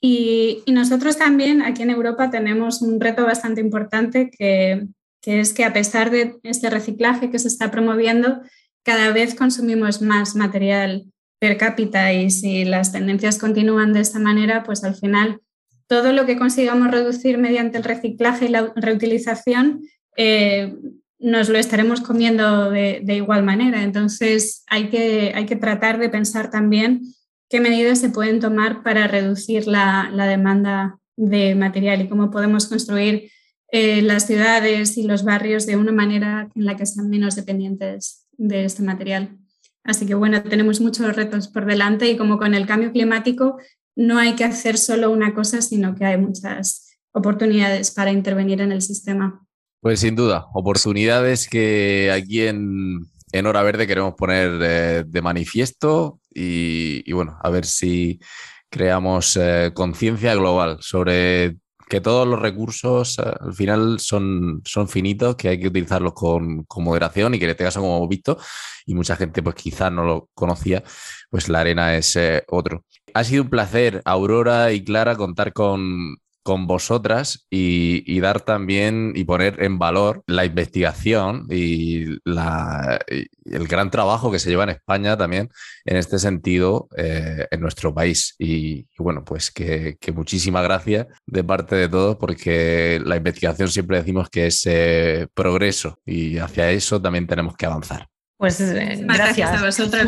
Y, 0.01 0.63
nosotros 0.69 1.19
también 1.19 1.63
aquí 1.63 1.83
en 1.83 1.91
Europa 1.91 2.31
tenemos 2.31 2.83
un 2.83 3.01
reto 3.01 3.25
bastante 3.25 3.61
importante 3.61 4.31
que, 4.31 4.87
que 5.21 5.41
es 5.41 5.53
que 5.53 5.65
a 5.65 5.73
pesar 5.73 6.11
de 6.11 6.37
este 6.45 6.71
reciclaje 6.71 7.31
que 7.31 7.41
se 7.41 7.49
está 7.49 7.73
promoviendo, 7.73 8.41
cada 8.89 9.13
vez 9.13 9.35
consumimos 9.35 10.01
más 10.01 10.35
material 10.35 11.05
per 11.39 11.59
cápita 11.59 12.11
y 12.15 12.31
si 12.31 12.65
las 12.65 12.91
tendencias 12.91 13.37
continúan 13.37 13.93
de 13.93 14.01
esta 14.01 14.19
manera, 14.19 14.63
pues 14.63 14.83
al 14.83 14.95
final 14.95 15.43
todo 15.87 16.15
lo 16.15 16.25
que 16.25 16.39
consigamos 16.39 16.91
reducir 16.91 17.37
mediante 17.37 17.77
el 17.77 17.85
reciclaje 17.85 18.47
y 18.47 18.49
la 18.49 18.73
reutilización 18.77 19.83
eh, 20.17 20.75
nos 21.19 21.51
lo 21.51 21.59
estaremos 21.59 22.01
comiendo 22.01 22.71
de, 22.71 23.03
igual 23.15 23.43
manera. 23.43 23.83
Entonces 23.83 24.65
hay 24.69 24.89
que, 24.89 25.33
hay 25.35 25.45
que 25.45 25.57
tratar 25.57 25.99
de 25.99 26.09
pensar 26.09 26.51
también 26.51 27.03
qué 27.51 27.61
medidas 27.61 27.99
se 27.99 28.09
pueden 28.09 28.41
tomar 28.41 28.83
para 28.83 29.07
reducir 29.07 29.67
la, 29.67 30.11
demanda 30.15 30.99
de 31.15 31.55
material 31.55 32.01
y 32.01 32.09
cómo 32.09 32.31
podemos 32.31 32.67
construir 32.67 33.31
eh, 33.71 34.01
las 34.01 34.27
ciudades 34.27 34.97
y 34.97 35.03
los 35.03 35.25
barrios 35.25 35.67
de 35.67 35.77
una 35.77 35.93
manera 35.93 36.49
en 36.55 36.65
la 36.65 36.75
que 36.75 36.87
sean 36.87 37.11
menos 37.11 37.37
dependientes 37.37 38.25
de 38.39 38.65
este 38.65 38.83
material. 38.83 39.37
Así 39.85 40.07
que 40.07 40.15
bueno, 40.15 40.43
tenemos 40.43 40.81
muchos 40.81 41.15
retos 41.15 41.49
por 41.49 41.67
delante 41.67 42.11
y 42.11 42.17
como 42.17 42.39
con 42.39 42.55
el 42.55 42.67
cambio 42.67 42.93
climático 42.93 43.59
no 43.97 44.19
hay 44.19 44.35
que 44.35 44.45
hacer 44.45 44.79
solo 44.79 45.11
una 45.11 45.35
cosa, 45.35 45.61
sino 45.61 45.95
que 45.95 46.05
hay 46.05 46.17
muchas 46.17 46.99
oportunidades 47.13 47.91
para 47.91 48.13
intervenir 48.13 48.61
en 48.61 48.73
el 48.73 48.81
sistema. 48.81 49.45
Pues 49.81 50.01
sin 50.01 50.15
duda, 50.15 50.47
oportunidades 50.55 51.49
que 51.49 52.11
aquí 52.13 52.43
en, 52.43 53.07
Hora 53.47 53.63
Verde 53.63 53.87
queremos 53.87 54.15
poner 54.15 54.59
eh, 54.63 55.05
de 55.07 55.23
manifiesto 55.23 56.21
y, 56.33 57.11
bueno, 57.13 57.37
a 57.43 57.51
ver 57.51 57.65
si 57.65 58.21
creamos 58.71 59.37
eh, 59.37 59.73
conciencia 59.75 60.35
global 60.35 60.79
sobre 60.81 61.57
que 61.89 62.01
todos 62.01 62.27
los 62.27 62.41
recursos 62.41 63.19
eh, 63.19 63.23
al 63.41 63.55
final 63.55 63.99
son, 64.01 64.63
son 64.65 64.89
finitos, 64.89 65.37
que 65.37 65.49
hay 65.49 65.61
que 65.61 65.69
utilizarlos 65.69 66.13
con, 66.13 66.67
moderación 66.77 67.35
y 67.35 67.39
que 67.39 67.47
en 67.47 67.51
este 67.53 67.65
caso, 67.65 67.81
como 67.81 67.97
hemos 67.97 68.09
visto, 68.09 68.39
y 68.87 68.95
mucha 68.95 69.17
gente 69.17 69.43
pues 69.43 69.57
quizás 69.57 69.91
no 69.91 70.05
lo 70.05 70.29
conocía, 70.35 70.83
pues 71.31 71.49
la 71.49 71.61
arena 71.61 71.97
es 71.97 72.15
eh, 72.17 72.45
otro. 72.49 72.85
Ha 73.15 73.25
sido 73.25 73.43
un 73.43 73.51
placer, 73.51 74.03
Aurora 74.05 74.73
y 74.73 74.85
Clara, 74.85 75.17
contar 75.17 75.53
con, 75.53 76.17
con 76.43 76.67
vosotras 76.67 77.47
y, 77.51 78.21
dar 78.21 78.41
también 78.41 79.13
y 79.15 79.25
poner 79.25 79.63
en 79.63 79.79
valor 79.79 80.23
la 80.27 80.45
investigación 80.45 81.47
y, 81.51 82.19
el 83.45 83.69
gran 83.69 83.91
trabajo 83.91 84.31
que 84.31 84.39
se 84.39 84.51
lleva 84.51 84.65
en 84.65 84.71
España 84.71 85.17
también 85.17 85.51
en 85.85 85.97
este 85.97 86.19
sentido 86.19 86.89
eh, 86.97 87.47
en 87.51 87.61
nuestro 87.61 87.95
país. 87.95 88.35
Y, 88.39 88.87
bueno, 88.99 89.25
pues 89.25 89.51
que, 89.51 89.97
muchísimas 90.15 90.65
gracias 90.65 91.07
de 91.27 91.45
parte 91.45 91.77
de 91.77 91.89
todos 91.89 92.17
porque 92.17 93.01
la 93.05 93.17
investigación 93.17 93.69
siempre 93.69 93.99
decimos 93.99 94.29
que 94.31 94.47
es 94.47 94.63
eh, 94.67 95.29
progreso 95.35 96.01
y 96.05 96.39
hacia 96.39 96.71
eso 96.71 97.01
también 97.01 97.27
tenemos 97.27 97.57
que 97.57 97.67
avanzar. 97.67 98.09
Pues 98.37 98.61
eh, 98.61 99.01
gracias. 99.03 99.51
a 99.51 99.65
vosotros. 99.65 100.07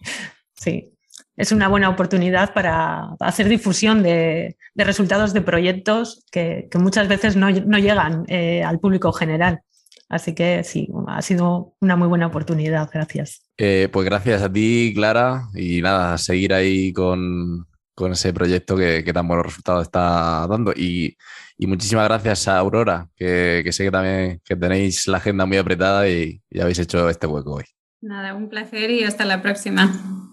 sí 0.54 0.95
es 1.36 1.52
una 1.52 1.68
buena 1.68 1.88
oportunidad 1.88 2.54
para 2.54 3.14
hacer 3.20 3.48
difusión 3.48 4.02
de, 4.02 4.56
resultados 4.74 5.32
de 5.32 5.42
proyectos 5.42 6.24
que, 6.30 6.68
muchas 6.74 7.08
veces 7.08 7.36
no, 7.36 7.50
llegan 7.50 8.24
eh, 8.28 8.62
al 8.62 8.80
público 8.80 9.12
general. 9.12 9.60
Así 10.08 10.34
que 10.34 10.62
sí, 10.62 10.88
ha 11.08 11.20
sido 11.20 11.74
una 11.80 11.96
muy 11.96 12.08
buena 12.08 12.28
oportunidad. 12.28 12.88
Gracias. 12.92 13.42
Eh, 13.58 13.88
pues 13.92 14.06
gracias 14.06 14.42
a 14.42 14.52
ti, 14.52 14.92
Clara, 14.94 15.48
y 15.54 15.82
nada, 15.82 16.16
seguir 16.16 16.54
ahí 16.54 16.92
con, 16.92 17.66
ese 18.12 18.32
proyecto 18.32 18.76
que, 18.76 19.02
tan 19.12 19.26
buenos 19.26 19.46
resultados 19.46 19.82
está 19.82 20.46
dando. 20.48 20.72
Y, 20.72 21.16
muchísimas 21.58 22.06
gracias 22.06 22.48
a 22.48 22.58
Aurora, 22.58 23.08
que, 23.16 23.66
sé 23.72 23.84
que 23.84 23.90
también 23.90 24.40
que 24.44 24.54
tenéis 24.54 25.08
la 25.08 25.16
agenda 25.16 25.44
muy 25.44 25.56
apretada 25.56 26.08
y, 26.08 26.40
y 26.50 26.60
habéis 26.60 26.78
hecho 26.78 27.08
este 27.08 27.26
hueco 27.26 27.54
hoy. 27.54 27.64
Nada, 28.00 28.34
un 28.34 28.48
placer 28.48 28.90
y 28.90 29.02
hasta 29.02 29.24
la 29.24 29.42
próxima. 29.42 30.32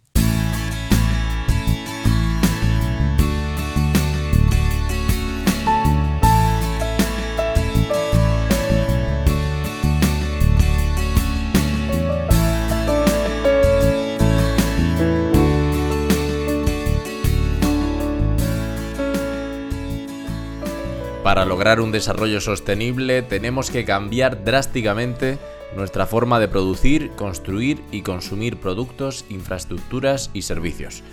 Para 21.31 21.45
lograr 21.45 21.79
un 21.79 21.93
desarrollo 21.93 22.41
sostenible 22.41 23.21
tenemos 23.21 23.71
que 23.71 23.85
cambiar 23.85 24.43
drásticamente 24.43 25.37
nuestra 25.77 26.05
forma 26.05 26.41
de 26.41 26.49
producir, 26.49 27.11
construir 27.11 27.81
y 27.89 28.01
consumir 28.01 28.57
productos, 28.57 29.23
infraestructuras 29.29 30.29
y 30.33 30.41
servicios. 30.41 31.03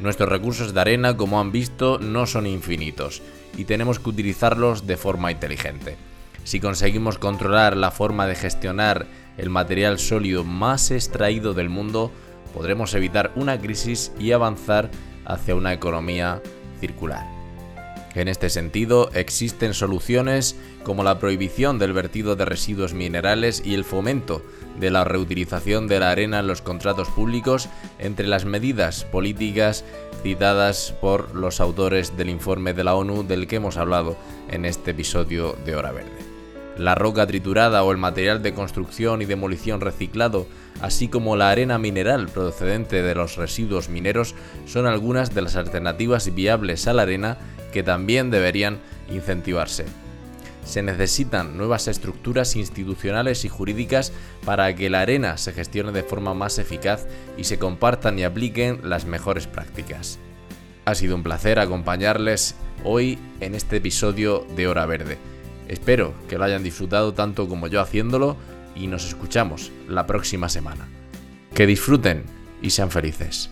Nuestros 0.00 0.30
recursos 0.30 0.72
de 0.72 0.80
arena, 0.80 1.18
como 1.18 1.40
han 1.40 1.52
visto, 1.52 1.98
no 1.98 2.24
son 2.24 2.46
infinitos 2.46 3.20
y 3.54 3.66
tenemos 3.66 3.98
que 3.98 4.08
utilizarlos 4.08 4.86
de 4.86 4.96
forma 4.96 5.30
inteligente. 5.30 5.98
Si 6.44 6.58
conseguimos 6.58 7.18
controlar 7.18 7.76
la 7.76 7.90
forma 7.90 8.26
de 8.26 8.34
gestionar 8.34 9.04
el 9.36 9.50
material 9.50 9.98
sólido 9.98 10.42
más 10.42 10.90
extraído 10.90 11.52
del 11.52 11.68
mundo, 11.68 12.10
podremos 12.54 12.94
evitar 12.94 13.30
una 13.36 13.60
crisis 13.60 14.10
y 14.18 14.32
avanzar 14.32 14.90
hacia 15.26 15.54
una 15.54 15.74
economía 15.74 16.40
circular. 16.80 17.35
En 18.16 18.28
este 18.28 18.48
sentido, 18.48 19.10
existen 19.12 19.74
soluciones 19.74 20.56
como 20.84 21.04
la 21.04 21.18
prohibición 21.18 21.78
del 21.78 21.92
vertido 21.92 22.34
de 22.34 22.46
residuos 22.46 22.94
minerales 22.94 23.60
y 23.62 23.74
el 23.74 23.84
fomento 23.84 24.42
de 24.80 24.90
la 24.90 25.04
reutilización 25.04 25.86
de 25.86 26.00
la 26.00 26.12
arena 26.12 26.38
en 26.38 26.46
los 26.46 26.62
contratos 26.62 27.08
públicos 27.08 27.68
entre 27.98 28.26
las 28.26 28.46
medidas 28.46 29.04
políticas 29.04 29.84
citadas 30.22 30.94
por 30.98 31.34
los 31.34 31.60
autores 31.60 32.16
del 32.16 32.30
informe 32.30 32.72
de 32.72 32.84
la 32.84 32.94
ONU 32.94 33.22
del 33.22 33.46
que 33.46 33.56
hemos 33.56 33.76
hablado 33.76 34.16
en 34.48 34.64
este 34.64 34.92
episodio 34.92 35.54
de 35.66 35.76
Hora 35.76 35.92
Verde. 35.92 36.24
La 36.78 36.94
roca 36.94 37.26
triturada 37.26 37.84
o 37.84 37.92
el 37.92 37.98
material 37.98 38.42
de 38.42 38.54
construcción 38.54 39.20
y 39.20 39.26
demolición 39.26 39.82
reciclado, 39.82 40.46
así 40.80 41.08
como 41.08 41.36
la 41.36 41.50
arena 41.50 41.78
mineral 41.78 42.28
procedente 42.28 43.02
de 43.02 43.14
los 43.14 43.36
residuos 43.36 43.90
mineros, 43.90 44.34
son 44.64 44.86
algunas 44.86 45.34
de 45.34 45.42
las 45.42 45.56
alternativas 45.56 46.34
viables 46.34 46.86
a 46.86 46.94
la 46.94 47.02
arena 47.02 47.38
que 47.76 47.82
también 47.82 48.30
deberían 48.30 48.78
incentivarse. 49.10 49.84
Se 50.64 50.82
necesitan 50.82 51.58
nuevas 51.58 51.88
estructuras 51.88 52.56
institucionales 52.56 53.44
y 53.44 53.50
jurídicas 53.50 54.14
para 54.46 54.74
que 54.74 54.88
la 54.88 55.02
arena 55.02 55.36
se 55.36 55.52
gestione 55.52 55.92
de 55.92 56.02
forma 56.02 56.32
más 56.32 56.58
eficaz 56.58 57.06
y 57.36 57.44
se 57.44 57.58
compartan 57.58 58.18
y 58.18 58.24
apliquen 58.24 58.80
las 58.82 59.04
mejores 59.04 59.46
prácticas. 59.46 60.18
Ha 60.86 60.94
sido 60.94 61.16
un 61.16 61.22
placer 61.22 61.58
acompañarles 61.58 62.54
hoy 62.82 63.18
en 63.40 63.54
este 63.54 63.76
episodio 63.76 64.46
de 64.56 64.68
Hora 64.68 64.86
Verde. 64.86 65.18
Espero 65.68 66.14
que 66.30 66.38
lo 66.38 66.44
hayan 66.44 66.62
disfrutado 66.62 67.12
tanto 67.12 67.46
como 67.46 67.66
yo 67.66 67.82
haciéndolo 67.82 68.38
y 68.74 68.86
nos 68.86 69.06
escuchamos 69.06 69.70
la 69.86 70.06
próxima 70.06 70.48
semana. 70.48 70.88
Que 71.54 71.66
disfruten 71.66 72.24
y 72.62 72.70
sean 72.70 72.90
felices. 72.90 73.50